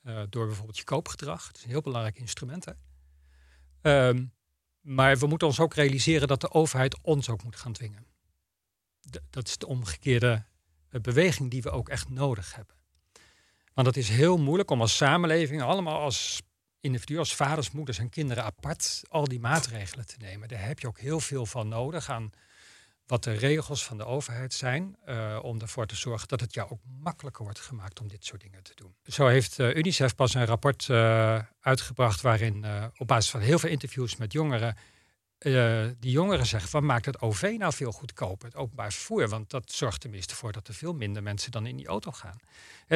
Eh, 0.03 0.23
door 0.29 0.47
bijvoorbeeld 0.47 0.79
je 0.79 0.85
koopgedrag. 0.85 1.47
Dat 1.47 1.57
is 1.57 1.63
een 1.63 1.71
heel 1.71 1.81
belangrijk 1.81 2.19
instrument. 2.19 2.67
Ehm, 3.83 4.27
maar 4.81 5.19
we 5.19 5.27
moeten 5.27 5.47
ons 5.47 5.61
ook 5.61 5.75
realiseren 5.75 6.29
dat 6.29 6.41
de 6.41 6.51
overheid 6.51 6.99
ons 7.03 7.29
ook 7.29 7.43
moet 7.43 7.57
gaan 7.57 7.73
dwingen. 7.73 8.07
Dat 9.31 9.49
is 9.49 9.59
de 9.59 9.67
omgekeerde 9.67 10.45
eh, 10.89 11.01
beweging 11.01 11.51
die 11.51 11.63
we 11.63 11.71
ook 11.71 11.89
echt 11.89 12.09
nodig 12.09 12.55
hebben. 12.55 12.77
Want 13.75 13.87
het 13.87 13.97
is 13.97 14.09
heel 14.09 14.39
moeilijk 14.39 14.71
om 14.71 14.81
als 14.81 14.97
samenleving, 14.97 15.63
allemaal 15.63 16.01
als 16.01 16.43
individu, 16.89 17.19
als 17.19 17.35
vaders, 17.35 17.71
moeders 17.71 17.99
en 17.99 18.11
kinderen 18.11 18.45
apart, 18.45 19.03
al 19.09 19.25
die 19.25 19.41
maatregelen 19.41 20.07
te 20.07 20.17
nemen. 20.19 20.49
Daar 20.49 20.67
heb 20.67 20.79
je 20.79 20.87
ook 20.87 20.99
heel 20.99 21.21
veel 21.21 21.47
van 21.47 21.69
nodig 21.69 22.11
aan 22.11 22.33
wat 23.09 23.25
de 23.25 23.33
regels 23.33 23.85
van 23.85 23.97
de 23.97 24.05
overheid 24.05 24.55
zijn, 24.55 24.97
eh, 25.05 25.39
om 25.43 25.61
ervoor 25.61 25.87
te 25.87 25.97
zorgen 25.97 26.29
dat 26.29 26.41
het 26.41 26.55
jou 26.55 26.71
ook 26.71 26.81
makkelijker 27.03 27.45
wordt 27.45 27.61
gemaakt 27.61 28.01
om 28.01 28.09
dit 28.09 28.25
soort 28.25 28.41
dingen 28.41 28.63
te 28.63 28.73
doen. 28.75 28.95
Zo 29.05 29.27
heeft 29.27 29.59
eh, 29.59 29.75
UNICEF 29.75 30.15
pas 30.15 30.35
een 30.35 30.47
rapport 30.47 30.89
eh, 30.89 31.39
uitgebracht 31.61 32.21
waarin 32.21 32.65
op 32.97 33.07
basis 33.07 33.31
van 33.31 33.41
heel 33.41 33.59
veel 33.59 33.71
interviews 33.71 34.17
met 34.17 34.33
jongeren, 34.33 34.77
die 35.99 36.11
jongeren 36.11 36.47
zeggen 36.47 36.71
van 36.71 36.87
maakt 36.87 37.05
het 37.05 37.21
OV 37.21 37.55
nou 37.59 37.73
veel 37.73 37.93
goedkoper, 37.93 38.47
het 38.47 38.57
openbaar 38.57 38.93
vervoer, 38.93 39.29
want 39.29 39.51
dat 39.51 39.73
zorgt 39.73 40.01
tenminste 40.01 40.35
voor 40.35 40.53
dat 40.53 40.69
er 40.69 40.75
veel 40.75 40.93
minder 40.93 41.23
mensen 41.23 41.51
dan 41.51 41.67
in 41.67 41.77
die 41.77 41.87
auto 41.87 42.11
gaan. 42.11 42.39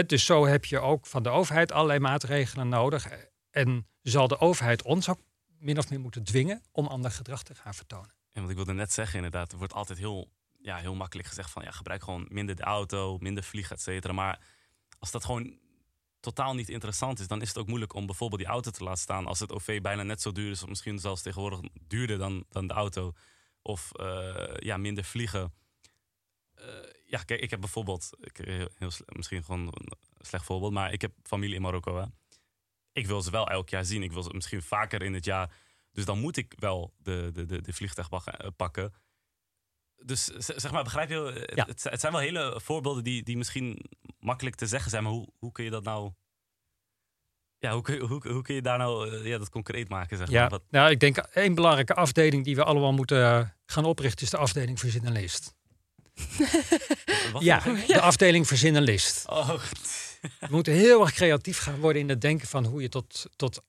Dus 0.07 0.25
zo 0.25 0.47
heb 0.47 0.65
je 0.65 0.79
ook 0.79 1.07
van 1.07 1.23
de 1.23 1.29
overheid 1.29 1.73
allerlei 1.73 1.99
maatregelen 1.99 2.69
nodig 2.69 3.09
en 3.53 3.87
zal 4.03 4.29
de 4.29 4.39
overheid 4.39 4.83
ons 4.83 5.09
ook 5.09 5.21
min 5.59 5.79
of 5.79 5.91
meer 5.91 6.01
moeten 6.01 6.25
dwingen 6.25 6.63
om 6.73 6.87
ander 6.87 7.11
gedrag 7.11 7.43
te 7.43 7.55
gaan 7.55 7.75
vertonen. 7.75 8.15
Ja, 8.33 8.39
want 8.41 8.51
ik 8.51 8.57
wilde 8.57 8.73
net 8.73 8.93
zeggen, 8.93 9.17
inderdaad, 9.17 9.53
er 9.53 9.59
wordt 9.59 9.73
altijd 9.73 9.99
heel, 9.99 10.31
ja, 10.59 10.77
heel 10.77 10.95
makkelijk 10.95 11.29
gezegd 11.29 11.51
van 11.51 11.63
ja, 11.63 11.71
gebruik 11.71 12.03
gewoon 12.03 12.27
minder 12.29 12.57
de 12.57 12.63
auto, 12.63 13.19
minder 13.19 13.45
vliegen, 13.45 13.77
et 13.77 13.83
cetera. 13.83 14.13
Maar 14.13 14.41
als 14.99 15.11
dat 15.11 15.25
gewoon 15.25 15.59
totaal 16.21 16.55
niet 16.55 16.69
interessant 16.69 17.21
is, 17.21 17.29
dan 17.29 17.43
is 17.43 17.49
het 17.49 17.59
ook 17.59 17.67
moeilijk 17.67 17.95
om 17.95 18.07
bijvoorbeeld 18.07 18.41
die 18.41 18.51
auto 18.51 18.71
te 18.71 18.85
laten 18.85 19.03
staan 19.03 19.27
als 19.27 19.41
het 19.41 19.53
OV 19.53 19.81
bijna 19.81 20.03
net 20.03 20.23
zo 20.23 20.33
duur 20.33 20.51
is, 20.51 20.63
of 20.63 20.69
misschien 20.69 20.99
zelfs 20.99 21.23
tegenwoordig 21.23 21.61
duurder 21.87 22.19
dan, 22.19 22.45
dan 22.49 22.67
de 22.67 22.75
auto. 22.75 23.13
Of 23.63 23.93
eh, 23.93 24.55
ja, 24.57 24.77
minder 24.77 25.05
vliegen. 25.05 25.53
Eh, 26.55 26.67
ja, 27.07 27.23
kijk, 27.23 27.41
ik 27.41 27.51
heb 27.51 27.61
bijvoorbeeld, 27.61 28.11
ik, 28.21 28.37
heel, 28.37 28.69
heel 28.75 28.91
misschien 29.07 29.45
gewoon 29.45 29.67
een 29.67 29.93
slecht 30.21 30.45
voorbeeld, 30.45 30.73
maar 30.73 30.93
ik 30.93 31.01
heb 31.01 31.13
familie 31.23 31.55
in 31.55 31.63
Marokko. 31.63 31.97
Hè. 31.97 32.05
Ik 32.93 33.07
wil 33.07 33.23
ze 33.23 33.31
wel 33.31 33.49
elk 33.49 33.69
jaar 33.69 33.85
zien. 33.85 34.03
Ik 34.03 34.13
wil 34.13 34.23
ze 34.23 34.31
misschien 34.35 34.63
vaker 34.63 35.03
in 35.03 35.15
het 35.15 35.25
jaar. 35.25 35.51
Dus 35.93 36.05
dan 36.05 36.19
moet 36.19 36.37
ik 36.37 36.55
wel 36.59 36.95
de, 36.99 37.31
de, 37.33 37.47
de, 37.47 37.61
de 37.63 37.73
vliegtuig 37.73 38.09
eh, 38.11 38.49
pakken. 38.57 38.95
Dus 40.05 40.25
zeg 40.37 40.73
maar, 40.73 40.85
begrijp 40.85 41.09
je? 41.09 41.17
Het, 41.47 41.57
Ja. 41.57 41.65
het, 41.65 41.83
het 41.83 42.01
zijn 42.01 42.13
wel 42.13 42.21
hele 42.21 42.61
voorbeelden 42.65 43.05
die, 43.05 43.23
die 43.23 43.37
misschien 43.37 43.85
makkelijk 44.19 44.57
te 44.57 44.67
zeggen 44.67 44.91
zijn. 44.91 45.03
Maar 45.03 45.13
hoe, 45.13 45.29
hoe 45.39 45.53
kun 45.53 45.65
je 45.65 45.71
dat 45.71 45.85
nou... 45.85 46.13
Ja, 47.59 47.73
hoe 47.73 47.83
kun 47.83 47.95
je, 47.95 48.01
hoe, 48.01 48.29
hoe 48.29 48.43
kun 48.43 48.55
je 48.55 48.63
daar 48.63 48.79
nou 48.79 49.11
eh, 49.11 49.27
ja, 49.27 49.39
dat 49.39 49.49
concreet 49.49 49.89
maken? 49.89 50.17
Zeg 50.17 50.27
maar? 50.31 50.37
Ja, 50.43 50.49
Wat, 50.49 50.63
nou, 50.71 50.91
ik 50.91 51.01
denk 51.01 51.17
één 51.17 51.55
belangrijke 51.55 51.95
afdeling 51.95 52.45
die 52.45 52.57
we 52.57 52.65
allemaal 52.65 52.93
moeten 52.93 53.23
eh, 53.25 53.49
gaan 53.67 53.85
oprichten 53.85 54.25
is 54.25 54.31
de 54.31 54.37
afdeling 54.37 54.81
en 54.83 55.13
list. 55.13 55.55
Ja, 57.39 57.61
voor- 57.61 57.87
de 57.87 58.01
afdeling 58.01 58.47
verzin 58.47 58.77
en 58.77 58.83
list. 58.83 59.29
Oh, 59.29 59.61
We 60.41 60.47
moeten 60.51 60.73
heel 60.73 61.01
erg 61.01 61.13
creatief 61.13 61.59
gaan 61.59 61.81
worden 61.81 62.03
in 62.03 62.09
het 62.09 62.21
denken 62.21 62.49
van 62.49 62.65
hoe 62.65 62.83
je 62.83 62.89
tot, 62.89 63.27
tot 63.37 63.63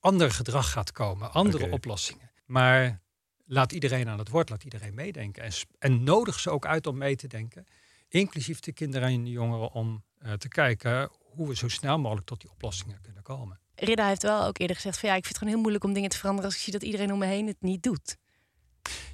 ander 0.00 0.30
gedrag 0.30 0.70
gaat 0.70 0.92
komen, 0.92 1.32
andere 1.32 1.70
oplossingen. 1.70 2.30
Maar 2.46 3.00
laat 3.46 3.72
iedereen 3.72 4.08
aan 4.08 4.18
het 4.18 4.28
woord, 4.28 4.48
laat 4.48 4.64
iedereen 4.64 4.94
meedenken. 4.94 5.42
En, 5.42 5.52
en 5.78 6.04
nodig 6.04 6.40
ze 6.40 6.50
ook 6.50 6.66
uit 6.66 6.86
om 6.86 6.96
mee 6.96 7.16
te 7.16 7.26
denken, 7.26 7.66
inclusief 8.08 8.60
de 8.60 8.72
kinderen 8.72 9.08
en 9.08 9.24
de 9.24 9.30
jongeren, 9.30 9.72
om 9.72 10.04
eh, 10.18 10.32
te 10.32 10.48
kijken 10.48 11.10
hoe 11.18 11.48
we 11.48 11.56
zo 11.56 11.68
snel 11.68 11.98
mogelijk 11.98 12.26
tot 12.26 12.40
die 12.40 12.50
oplossingen 12.50 13.00
kunnen 13.02 13.22
komen. 13.22 13.58
Ridda 13.74 14.08
heeft 14.08 14.22
wel 14.22 14.44
ook 14.44 14.58
eerder 14.58 14.76
gezegd 14.76 14.98
van 14.98 15.08
ja, 15.08 15.14
ik 15.14 15.24
vind 15.24 15.34
het 15.34 15.38
gewoon 15.38 15.52
heel 15.52 15.62
moeilijk 15.62 15.84
om 15.84 15.92
dingen 15.92 16.10
te 16.10 16.16
veranderen 16.16 16.50
als 16.50 16.58
ik 16.58 16.64
zie 16.64 16.72
dat 16.72 16.82
iedereen 16.82 17.12
om 17.12 17.18
me 17.18 17.26
heen 17.26 17.46
het 17.46 17.60
niet 17.60 17.82
doet. 17.82 18.16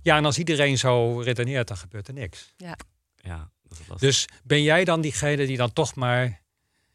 Ja, 0.02 0.16
en 0.16 0.24
als 0.24 0.38
iedereen 0.38 0.78
zo 0.78 1.20
redeneert, 1.20 1.68
dan 1.68 1.76
gebeurt 1.76 2.08
er 2.08 2.14
niks. 2.14 2.54
Ja. 2.56 2.76
ja, 3.16 3.50
dat 3.86 3.94
is. 3.94 4.00
Dus 4.00 4.28
ben 4.44 4.62
jij 4.62 4.84
dan 4.84 5.00
diegene 5.00 5.46
die 5.46 5.56
dan 5.56 5.72
toch 5.72 5.94
maar 5.94 6.42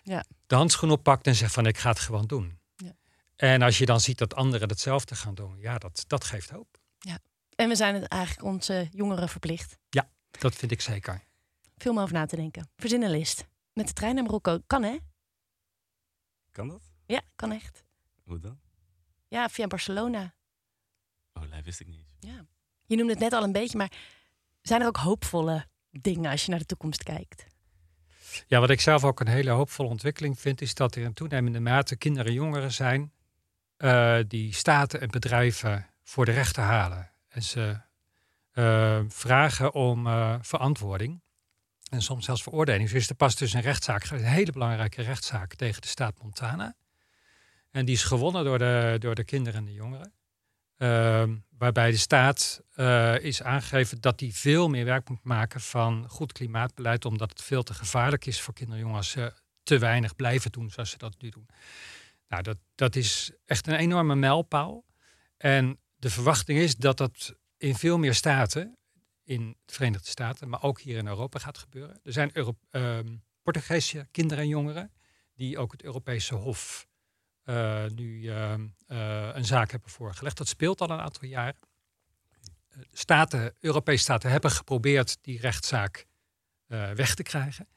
Ja. 0.07 0.23
de 0.47 0.55
handschoen 0.55 0.91
oppakt 0.91 1.27
en 1.27 1.35
zegt 1.35 1.53
van 1.53 1.65
ik 1.65 1.77
ga 1.77 1.89
het 1.89 1.99
gewoon 1.99 2.25
doen. 2.25 2.59
Ja. 2.75 2.95
En 3.35 3.61
als 3.61 3.77
je 3.77 3.85
dan 3.85 3.99
ziet 3.99 4.17
dat 4.17 4.35
anderen 4.35 4.69
hetzelfde 4.69 5.15
gaan 5.15 5.35
doen, 5.35 5.59
ja, 5.59 5.77
dat, 5.77 6.03
dat 6.07 6.23
geeft 6.23 6.49
hoop. 6.49 6.83
En 7.55 7.69
we 7.69 7.75
zijn 7.75 7.93
het 7.95 8.07
eigenlijk 8.07 8.43
onze 8.43 8.87
jongeren 8.91 9.29
verplicht. 9.29 9.77
Ja, 9.89 10.09
dat 10.31 10.55
vind 10.55 10.71
ik 10.71 10.81
zeker. 10.81 11.23
Veel 11.77 11.91
om 11.91 11.99
over 11.99 12.13
na 12.13 12.25
te 12.25 12.35
denken. 12.35 12.69
Verzin 12.75 13.03
een 13.03 13.09
list. 13.09 13.45
Met 13.73 13.87
de 13.87 13.93
trein 13.93 14.15
naar 14.15 14.23
Marokko. 14.23 14.59
Kan 14.67 14.83
hè? 14.83 14.97
Kan 16.51 16.67
dat? 16.67 16.81
Ja, 17.05 17.21
kan 17.35 17.51
echt. 17.51 17.83
Hoe 18.23 18.39
dan? 18.39 18.59
Ja, 19.27 19.49
via 19.49 19.67
Barcelona. 19.67 20.33
Oh, 21.33 21.51
dat 21.51 21.63
wist 21.63 21.79
ik 21.79 21.87
niet. 21.87 22.15
Ja. 22.19 22.45
Je 22.85 22.95
noemde 22.95 23.11
het 23.11 23.21
net 23.21 23.33
al 23.33 23.43
een 23.43 23.51
beetje, 23.51 23.77
maar 23.77 23.91
zijn 24.61 24.81
er 24.81 24.87
ook 24.87 24.97
hoopvolle 24.97 25.67
dingen 25.91 26.31
als 26.31 26.43
je 26.45 26.49
naar 26.49 26.59
de 26.59 26.65
toekomst 26.65 27.03
kijkt? 27.03 27.45
Ja, 28.47 28.59
wat 28.59 28.69
ik 28.69 28.81
zelf 28.81 29.03
ook 29.03 29.19
een 29.19 29.27
hele 29.27 29.49
hoopvolle 29.49 29.89
ontwikkeling 29.89 30.39
vind, 30.39 30.61
is 30.61 30.73
dat 30.73 30.95
er 30.95 31.01
in 31.01 31.13
toenemende 31.13 31.59
mate 31.59 31.95
kinderen 31.95 32.27
en 32.27 32.33
jongeren 32.33 32.71
zijn 32.71 33.11
eh, 33.77 34.17
die 34.27 34.53
staten 34.53 35.01
en 35.01 35.09
bedrijven 35.09 35.87
voor 36.03 36.25
de 36.25 36.31
rechter 36.31 36.63
halen. 36.63 37.11
En 37.27 37.43
ze 37.43 37.77
eh, 38.51 38.99
vragen 39.07 39.73
om 39.73 40.07
eh, 40.07 40.35
verantwoording. 40.41 41.21
En 41.89 42.01
soms 42.01 42.25
zelfs 42.25 42.43
veroordeling. 42.43 42.89
Dus 42.89 43.09
er 43.09 43.15
pas 43.15 43.35
dus 43.35 43.53
een 43.53 43.61
rechtszaak, 43.61 44.09
een 44.09 44.23
hele 44.23 44.51
belangrijke 44.51 45.01
rechtszaak 45.01 45.55
tegen 45.55 45.81
de 45.81 45.87
staat 45.87 46.21
Montana. 46.21 46.75
En 47.71 47.85
die 47.85 47.95
is 47.95 48.03
gewonnen 48.03 48.43
door 48.43 48.57
de, 48.57 48.95
door 48.99 49.15
de 49.15 49.23
kinderen 49.23 49.59
en 49.59 49.65
de 49.65 49.73
jongeren. 49.73 50.13
Ehm, 50.77 51.35
waarbij 51.57 51.91
de 51.91 51.97
staat 51.97 52.61
eh, 52.73 53.19
is 53.19 53.43
aangegeven 53.43 54.01
dat 54.01 54.19
die 54.19 54.33
veel 54.35 54.69
meer 54.69 54.85
werk 54.85 55.09
moet 55.09 55.23
maken 55.23 55.61
van 55.61 56.09
goed 56.09 56.31
klimaatbeleid, 56.31 57.05
omdat 57.05 57.29
het 57.29 57.41
veel 57.41 57.63
te 57.63 57.73
gevaarlijk 57.73 58.25
is 58.25 58.41
voor 58.41 58.53
kinderen 58.53 58.95
en 58.95 59.03
ze 59.03 59.33
te 59.63 59.77
weinig 59.77 60.15
blijven 60.15 60.51
doen 60.51 60.69
zoals 60.69 60.89
ze 60.89 60.97
dat 60.97 61.21
nu 61.21 61.29
doen. 61.29 61.47
Nou, 62.27 62.43
dat, 62.43 62.57
dat 62.75 62.95
is 62.95 63.31
echt 63.45 63.67
een 63.67 63.75
enorme 63.75 64.15
mijlpaal. 64.15 64.85
En 65.37 65.79
de 65.95 66.09
verwachting 66.09 66.59
is 66.59 66.75
dat 66.75 66.97
dat 66.97 67.35
in 67.57 67.75
veel 67.75 67.97
meer 67.97 68.13
staten, 68.13 68.77
in 69.23 69.57
de 69.65 69.73
Verenigde 69.73 70.09
Staten, 70.09 70.49
maar 70.49 70.63
ook 70.63 70.81
hier 70.81 70.97
in 70.97 71.07
Europa 71.07 71.39
gaat 71.39 71.57
gebeuren. 71.57 71.99
Er 72.03 72.13
zijn 72.13 72.31
ehm, 72.31 73.15
Portugese 73.43 74.07
kinderen 74.11 74.43
en 74.43 74.49
jongeren 74.49 74.91
die 75.35 75.57
ook 75.57 75.71
het 75.71 75.83
Europese 75.83 76.35
Hof 76.35 76.87
eh, 76.87 76.94
nu 77.95 78.29
ehm, 78.29 78.67
eh, 78.87 79.29
een 79.33 79.45
zaak 79.45 79.71
hebben 79.71 79.89
voorgelegd. 79.89 80.37
Dat 80.37 80.47
speelt 80.47 80.81
al 80.81 80.89
een 80.89 80.99
aantal 80.99 81.27
jaren. 81.27 81.55
Eh, 82.69 82.79
Staten, 82.91 83.55
Europese 83.59 84.03
staten 84.03 84.31
hebben 84.31 84.51
geprobeerd 84.51 85.17
die 85.21 85.39
rechtszaak 85.39 86.05
eh, 86.67 86.91
weg 86.91 87.15
te 87.15 87.23
krijgen. 87.23 87.67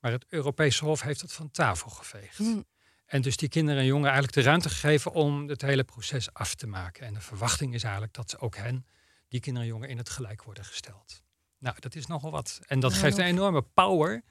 Maar 0.00 0.10
het 0.10 0.24
Europese 0.28 0.84
Hof 0.84 1.02
heeft 1.02 1.20
het 1.20 1.32
van 1.32 1.50
tafel 1.50 1.90
geveegd. 1.90 2.36
Hm. 2.36 2.62
En 3.06 3.22
dus 3.22 3.36
die 3.36 3.48
kinderen 3.48 3.80
en 3.80 3.86
jongeren 3.86 4.12
eigenlijk 4.12 4.42
de 4.42 4.48
ruimte 4.48 4.68
gegeven 4.68 5.12
om 5.12 5.48
het 5.48 5.62
hele 5.62 5.84
proces 5.84 6.32
af 6.32 6.54
te 6.54 6.66
maken. 6.66 7.06
En 7.06 7.14
de 7.14 7.20
verwachting 7.20 7.74
is 7.74 7.82
eigenlijk 7.82 8.14
dat 8.14 8.30
ze 8.30 8.38
ook 8.38 8.56
hen, 8.56 8.86
die 9.28 9.40
kinderen 9.40 9.68
en 9.68 9.74
jongeren, 9.74 9.92
in 9.92 9.98
het 9.98 10.08
gelijk 10.08 10.42
worden 10.42 10.64
gesteld. 10.64 11.22
Nou, 11.58 11.76
dat 11.80 11.94
is 11.94 12.06
nogal 12.06 12.30
wat. 12.30 12.60
En 12.66 12.80
dat 12.80 12.92
geeft 12.92 13.18
een 13.18 13.24
enorme 13.24 13.62
power 13.62 14.22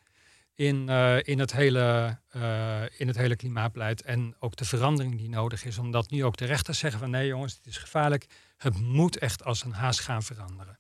in, 0.58 0.90
eh, 0.90 1.18
in, 1.22 1.40
het 1.40 1.52
hele, 1.52 2.20
eh, 2.28 3.00
in 3.00 3.08
het 3.08 3.18
hele 3.18 3.36
klimaatbeleid. 3.36 4.02
En 4.02 4.36
ook 4.40 4.56
de 4.56 4.66
verandering 4.66 5.18
die 5.18 5.30
nodig 5.30 5.66
is. 5.66 5.78
Omdat 5.78 6.10
nu 6.10 6.24
ook 6.24 6.38
de 6.38 6.46
rechters 6.46 6.80
zeggen 6.80 7.00
van 7.00 7.10
nee 7.10 7.28
jongens, 7.28 7.56
het 7.56 7.66
is 7.66 7.78
gevaarlijk. 7.78 8.26
Het 8.58 8.80
moet 8.80 9.18
echt 9.18 9.44
als 9.44 9.64
een 9.64 9.74
haas 9.74 10.00
gaan 10.00 10.24
veranderen. 10.24 10.80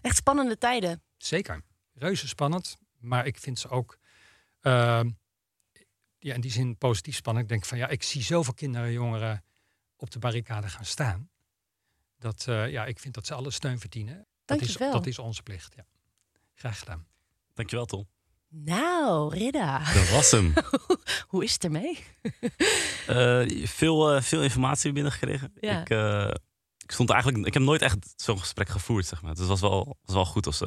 Echt 0.00 0.16
spannende 0.16 0.58
tijden. 0.58 1.02
Zeker. 1.16 1.62
Reuze 1.94 2.28
spannend. 2.28 2.76
Maar 2.98 3.26
ik 3.26 3.38
vind 3.38 3.58
ze 3.58 3.68
ook 3.68 3.98
ehm, 4.60 5.10
ja, 6.18 6.34
in 6.34 6.40
die 6.40 6.50
zin 6.50 6.78
positief 6.78 7.16
spannend. 7.16 7.44
Ik 7.44 7.50
denk 7.50 7.64
van 7.64 7.78
ja, 7.78 7.88
ik 7.88 8.02
zie 8.02 8.22
zoveel 8.22 8.54
kinderen 8.54 8.86
en 8.86 8.92
jongeren 8.92 9.44
op 9.96 10.10
de 10.10 10.18
barricade 10.18 10.68
gaan 10.68 10.84
staan. 10.84 11.30
Dat 12.18 12.46
eh, 12.48 12.70
ja, 12.70 12.84
ik 12.84 12.98
vind 12.98 13.14
dat 13.14 13.26
ze 13.26 13.34
alle 13.34 13.50
steun 13.50 13.78
verdienen. 13.78 14.26
Dat 14.44 14.60
is, 14.60 14.76
dat 14.76 15.06
is 15.06 15.18
onze 15.18 15.42
plicht. 15.42 15.74
Ja. 15.76 15.86
Graag 16.54 16.78
gedaan. 16.78 17.06
Dankjewel, 17.54 17.86
Tom. 17.86 18.08
Nou, 18.64 19.34
Ridda. 19.34 19.78
Dat 19.78 20.08
was 20.10 20.30
hem. 20.30 20.52
Hoe 21.28 21.44
is 21.44 21.52
het 21.52 21.64
ermee? 21.64 21.98
Eh, 23.06 23.66
veel, 23.66 24.14
eh, 24.14 24.22
veel 24.22 24.42
informatie 24.42 24.92
binnengekregen. 24.92 25.52
Ja. 25.60 25.80
Ik, 25.80 25.90
eh, 25.90 26.30
ik 26.78 26.92
stond 26.92 27.10
eigenlijk, 27.10 27.46
ik 27.46 27.54
heb 27.54 27.62
nooit 27.62 27.82
echt 27.82 28.14
zo'n 28.16 28.38
gesprek 28.38 28.68
gevoerd, 28.68 29.06
zeg 29.06 29.22
maar. 29.22 29.30
Dus 29.30 29.40
het 29.40 29.48
was 29.48 29.60
wel, 29.60 29.98
was 30.02 30.14
wel 30.14 30.24
goed 30.24 30.46
of 30.46 30.54
zo. 30.54 30.66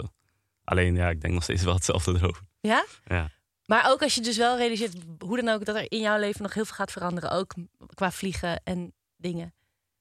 Alleen, 0.64 0.96
ja, 0.96 1.10
ik 1.10 1.22
denk 1.22 1.34
nog 1.34 1.44
steeds 1.44 1.64
wel 1.64 1.74
hetzelfde 1.74 2.14
erover. 2.14 2.42
Ja? 2.60 2.86
Ja. 3.06 3.30
Maar 3.66 3.92
ook 3.92 4.02
als 4.02 4.16
je 4.16 4.22
dus 4.22 4.38
wel 4.38 4.58
realiseert, 4.58 4.94
hoe 5.18 5.42
dan 5.42 5.50
ook, 5.50 5.66
dat 5.66 5.76
er 5.76 5.92
in 5.92 6.00
jouw 6.00 6.20
leven 6.20 6.42
nog 6.42 6.54
heel 6.54 6.66
veel 6.66 6.76
gaat 6.76 6.92
veranderen. 6.92 7.32
Ook 7.32 7.54
qua 7.94 8.12
vliegen 8.12 8.62
en 8.64 8.94
dingen. 9.18 9.54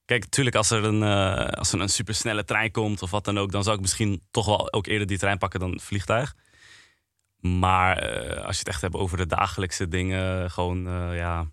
Kijk, 0.05 0.23
natuurlijk 0.23 0.55
als 0.55 0.71
er 0.71 0.83
een, 0.83 1.03
eh, 1.03 1.47
als 1.47 1.73
er 1.73 1.79
een 1.81 1.89
supersnelle 1.89 2.43
trein 2.43 2.71
komt 2.71 3.01
of 3.01 3.11
wat 3.11 3.25
dan 3.25 3.37
ook, 3.37 3.51
dan 3.51 3.63
zou 3.63 3.75
ik 3.75 3.81
misschien 3.81 4.21
toch 4.31 4.45
wel 4.45 4.73
ook 4.73 4.87
eerder 4.87 5.07
die 5.07 5.17
trein 5.17 5.37
pakken 5.37 5.59
dan 5.59 5.71
het 5.71 5.83
vliegtuig. 5.83 6.35
Maar 7.39 7.97
eh, 7.97 8.45
als 8.45 8.53
je 8.53 8.59
het 8.59 8.67
echt 8.67 8.81
hebt 8.81 8.95
over 8.95 9.17
de 9.17 9.25
dagelijkse 9.25 9.87
dingen, 9.87 10.51
gewoon 10.51 10.87
eh, 10.87 11.17
ja. 11.17 11.47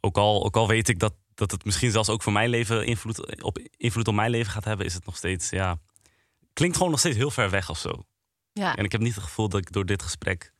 Ook 0.00 0.16
al, 0.16 0.44
ook 0.44 0.56
al 0.56 0.68
weet 0.68 0.88
ik 0.88 0.98
dat, 0.98 1.14
dat 1.34 1.50
het 1.50 1.64
misschien 1.64 1.90
zelfs 1.90 2.08
ook 2.08 2.22
voor 2.22 2.32
mijn 2.32 2.48
leven 2.48 2.86
invloed 2.86 3.42
op, 3.42 3.58
invloed 3.76 4.08
op 4.08 4.14
mijn 4.14 4.30
leven 4.30 4.52
gaat 4.52 4.64
hebben, 4.64 4.86
is 4.86 4.94
het 4.94 5.04
nog 5.04 5.16
steeds, 5.16 5.50
ja. 5.50 5.78
Klinkt 6.52 6.76
gewoon 6.76 6.90
nog 6.90 7.00
steeds 7.00 7.16
heel 7.16 7.30
ver 7.30 7.50
weg 7.50 7.70
of 7.70 7.78
zo. 7.78 8.04
Ja. 8.52 8.76
En 8.76 8.84
ik 8.84 8.92
heb 8.92 9.00
niet 9.00 9.14
het 9.14 9.24
gevoel 9.24 9.48
dat 9.48 9.60
ik 9.60 9.72
door 9.72 9.86
dit 9.86 10.02
gesprek 10.02 10.52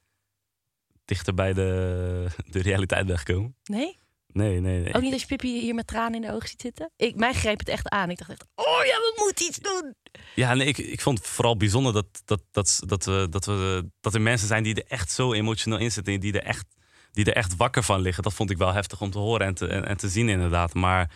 dichter 1.05 1.35
bij 1.35 1.53
de, 1.53 2.27
de 2.47 2.63
realiteit 2.63 3.07
ben 3.07 3.19
gekomen. 3.19 3.57
Nee? 3.65 3.99
Nee, 4.33 4.61
nee, 4.61 4.81
nee. 4.81 4.95
Ook 4.95 5.03
niet 5.03 5.13
als 5.13 5.21
je 5.21 5.27
Pippi 5.27 5.61
hier 5.61 5.75
met 5.75 5.87
tranen 5.87 6.15
in 6.15 6.21
de 6.21 6.33
ogen 6.33 6.49
ziet 6.49 6.61
zitten? 6.61 6.91
Ik, 6.97 7.17
mij 7.17 7.33
greep 7.33 7.59
het 7.59 7.69
echt 7.69 7.89
aan. 7.89 8.11
Ik 8.11 8.19
dacht 8.19 8.31
echt, 8.31 8.45
oh 8.55 8.85
ja, 8.85 8.97
we 8.97 9.23
moeten 9.25 9.47
iets 9.47 9.59
doen. 9.59 9.95
Ja, 10.35 10.55
nee, 10.55 10.67
ik, 10.67 10.79
ik 10.79 11.01
vond 11.01 11.19
het 11.19 11.27
vooral 11.27 11.57
bijzonder 11.57 11.93
dat, 11.93 12.07
dat, 12.25 12.43
dat, 12.51 12.83
dat, 12.87 13.05
we, 13.05 13.27
dat, 13.31 13.45
we, 13.45 13.91
dat 14.01 14.15
er 14.15 14.21
mensen 14.21 14.49
zijn 14.49 14.63
die 14.63 14.75
er 14.75 14.85
echt 14.89 15.11
zo 15.11 15.33
emotioneel 15.33 15.79
in 15.79 15.93
zitten. 15.93 16.15
en 16.15 16.21
Die 16.21 16.33
er, 16.33 16.43
echt, 16.43 16.67
die 17.11 17.25
er 17.25 17.37
echt 17.37 17.57
wakker 17.57 17.83
van 17.83 18.01
liggen. 18.01 18.23
Dat 18.23 18.35
vond 18.35 18.51
ik 18.51 18.59
wel 18.59 18.73
heftig 18.73 19.01
om 19.01 19.11
te 19.11 19.19
horen 19.19 19.47
en 19.47 19.55
te, 19.55 19.67
en, 19.67 19.87
en 19.87 19.97
te 19.97 20.09
zien 20.09 20.29
inderdaad. 20.29 20.75
Maar 20.75 21.11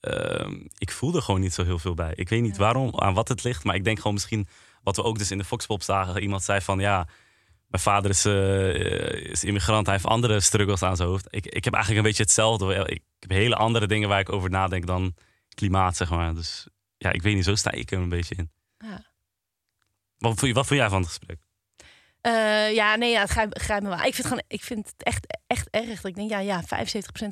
ehm, 0.00 0.54
ik 0.78 0.90
voelde 0.90 1.20
gewoon 1.20 1.40
niet 1.40 1.54
zo 1.54 1.64
heel 1.64 1.78
veel 1.78 1.94
bij. 1.94 2.12
Ik 2.14 2.28
weet 2.28 2.42
niet 2.42 2.56
waarom, 2.56 3.00
aan 3.00 3.14
wat 3.14 3.28
het 3.28 3.44
ligt. 3.44 3.64
Maar 3.64 3.74
ik 3.74 3.84
denk 3.84 3.96
gewoon 3.96 4.12
misschien 4.12 4.48
wat 4.82 4.96
we 4.96 5.02
ook 5.02 5.18
dus 5.18 5.30
in 5.30 5.38
de 5.38 5.44
Foxpop 5.44 5.82
zagen. 5.82 6.22
Iemand 6.22 6.42
zei 6.42 6.60
van 6.60 6.78
ja, 6.78 7.08
mijn 7.68 7.82
vader 7.82 8.10
is, 8.10 8.24
eh, 8.24 9.30
is 9.30 9.44
immigrant. 9.44 9.86
Hij 9.86 9.94
heeft 9.94 10.06
andere 10.06 10.40
struggles 10.40 10.82
aan 10.82 10.96
zijn 10.96 11.08
hoofd. 11.08 11.26
Ik, 11.30 11.46
ik 11.46 11.64
heb 11.64 11.74
eigenlijk 11.74 12.04
een 12.04 12.08
beetje 12.08 12.22
hetzelfde. 12.22 12.84
Ik 12.84 13.02
heb 13.18 13.30
hele 13.30 13.56
andere 13.56 13.86
dingen 13.86 14.08
waar 14.08 14.20
ik 14.20 14.32
over 14.32 14.50
nadenk 14.50 14.86
dan 14.86 15.14
klimaat, 15.48 15.96
zeg 15.96 16.10
maar. 16.10 16.34
Dus 16.34 16.66
ja, 16.96 17.12
ik 17.12 17.22
weet 17.22 17.34
niet, 17.34 17.44
zo 17.44 17.54
sta 17.54 17.70
ik 17.70 17.90
er 17.90 17.98
een 17.98 18.08
beetje 18.08 18.34
in. 18.34 18.50
Ja. 18.78 19.06
Wat 20.18 20.38
vond, 20.38 20.40
je, 20.40 20.52
wat 20.52 20.66
vond 20.66 20.80
jij 20.80 20.88
van 20.88 20.98
het 20.98 21.08
gesprek? 21.08 21.38
Eh, 22.20 22.74
ja, 22.74 22.96
nee, 22.96 23.10
ja, 23.10 23.20
het 23.20 23.30
grijpt, 23.30 23.82
me 23.82 23.88
wel. 23.88 24.02
Ik 24.02 24.14
vind, 24.14 24.26
gewoon, 24.26 24.42
ik 24.48 24.62
vind 24.62 24.86
het 24.86 25.02
echt, 25.02 25.38
echt 25.46 25.68
erg. 25.70 25.86
Dat 26.00 26.04
ik 26.04 26.14
denk, 26.14 26.30
ja, 26.30 26.38
ja, 26.38 26.62
75% 26.62 26.66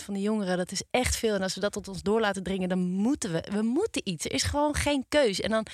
van 0.05 0.15
de 0.15 0.21
jongeren, 0.21 0.57
dat 0.57 0.73
is 0.73 0.83
echt 0.91 1.17
veel. 1.17 1.35
En 1.35 1.43
als 1.43 1.55
we 1.55 1.61
dat 1.61 1.73
tot 1.73 1.89
ons 1.89 2.03
door 2.03 2.21
laten 2.21 2.43
dringen, 2.43 2.69
dan 2.69 2.79
moeten 2.79 3.33
we, 3.33 3.45
we 3.53 3.63
moeten 3.63 4.01
iets. 4.09 4.25
Er 4.25 4.33
is 4.33 4.43
gewoon 4.43 4.75
geen 4.75 5.05
keus. 5.09 5.41
En 5.41 5.51
dan, 5.51 5.67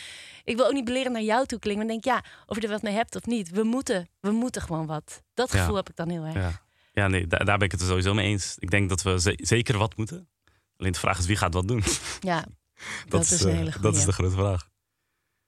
ik 0.45 0.57
wil 0.57 0.67
ook 0.67 0.73
niet 0.73 0.85
beleren 0.85 1.13
naar 1.13 1.23
jou 1.23 1.47
toe 1.47 1.59
klinken. 1.59 1.87
Maar 1.87 1.95
denk, 1.95 2.05
ja, 2.05 2.25
of 2.47 2.57
je 2.57 2.63
er 2.63 2.69
wat 2.69 2.83
mee 2.83 2.95
hebt 2.95 3.15
of 3.17 3.25
niet. 3.27 3.51
We 3.51 3.63
moeten, 3.63 4.09
we 4.21 4.31
moeten 4.31 4.63
gewoon 4.63 4.87
wat. 4.87 5.23
Dat 5.35 5.53
Ja. 5.53 5.59
gevoel 5.61 5.77
heb 5.77 5.89
ik 5.89 5.97
dan 5.97 6.09
heel 6.09 6.25
erg. 6.25 6.35
Ja, 6.35 6.63
ja 6.93 7.09
nee, 7.09 7.27
daar, 7.27 7.45
daar 7.45 7.57
ben 7.59 7.67
ik 7.67 7.73
het 7.73 7.81
er 7.81 7.87
sowieso 7.87 8.15
mee 8.15 8.27
eens. 8.27 8.57
Ik 8.59 8.71
denk 8.71 8.89
dat 8.89 9.03
we 9.03 9.21
ze- 9.21 9.39
zeker 9.43 9.79
wat 9.79 9.97
moeten. 9.97 10.29
Alleen 10.77 10.93
de 10.93 10.99
vraag 10.99 11.19
is 11.19 11.27
wie 11.27 11.37
gaat 11.37 11.55
wat 11.55 11.69
doen. 11.69 11.83
Ja, 12.21 12.45
dat, 13.09 13.21
is 13.25 13.41
een 13.41 13.51
eh, 13.51 13.57
hele 13.57 13.73
Dat 13.81 13.97
is 13.97 14.05
de 14.05 14.13
grote 14.13 14.35
vraag. 14.37 14.69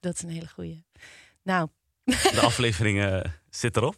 Dat 0.01 0.15
is 0.15 0.23
een 0.23 0.29
hele 0.31 0.49
goeie. 0.49 0.85
Nou, 1.43 1.69
De 2.05 2.41
aflevering 2.41 3.03
eh, 3.03 3.21
zit 3.51 3.77
erop. 3.77 3.95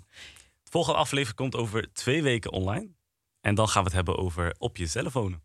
De 0.62 0.70
volgende 0.70 0.98
aflevering 0.98 1.36
komt 1.36 1.56
over 1.56 1.92
twee 1.92 2.22
weken 2.22 2.52
online. 2.52 2.88
En 3.40 3.54
dan 3.54 3.68
gaan 3.68 3.82
we 3.82 3.88
het 3.88 3.96
hebben 3.96 4.16
over 4.18 4.54
op 4.58 4.76
jezelf 4.76 5.12
wonen. 5.12 5.42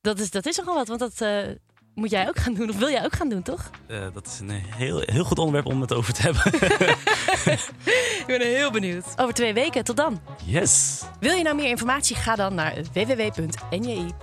dat 0.00 0.18
is, 0.18 0.30
dat 0.30 0.46
is 0.46 0.56
nogal 0.56 0.74
wat. 0.74 0.88
Want 0.88 1.00
dat 1.00 1.20
eh, 1.20 1.48
moet 1.94 2.10
jij 2.10 2.28
ook 2.28 2.38
gaan 2.38 2.54
doen. 2.54 2.68
Of 2.70 2.76
wil 2.76 2.90
jij 2.90 3.04
ook 3.04 3.12
gaan 3.14 3.28
doen, 3.28 3.42
toch? 3.42 3.70
Eh, 3.86 4.06
dat 4.12 4.26
is 4.26 4.38
een 4.40 4.50
heel, 4.50 5.00
heel 5.04 5.24
goed 5.24 5.38
onderwerp 5.38 5.66
om 5.66 5.80
het 5.80 5.92
over 5.92 6.12
te 6.12 6.22
hebben. 6.22 6.42
Ik 8.20 8.24
ben 8.26 8.40
heel 8.40 8.70
benieuwd. 8.70 9.04
Over 9.16 9.34
twee 9.34 9.54
weken, 9.54 9.84
tot 9.84 9.96
dan. 9.96 10.20
yes! 10.44 11.02
Wil 11.20 11.34
je 11.34 11.42
nou 11.42 11.56
meer 11.56 11.68
informatie? 11.68 12.16
Ga 12.16 12.34
dan 12.36 12.54
naar 12.54 12.74
www.nji.nl. 12.92 14.20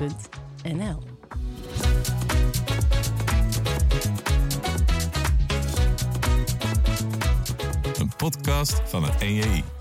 podcast 8.20 8.82
van 8.86 9.04
het 9.04 9.20
NJI. 9.20 9.79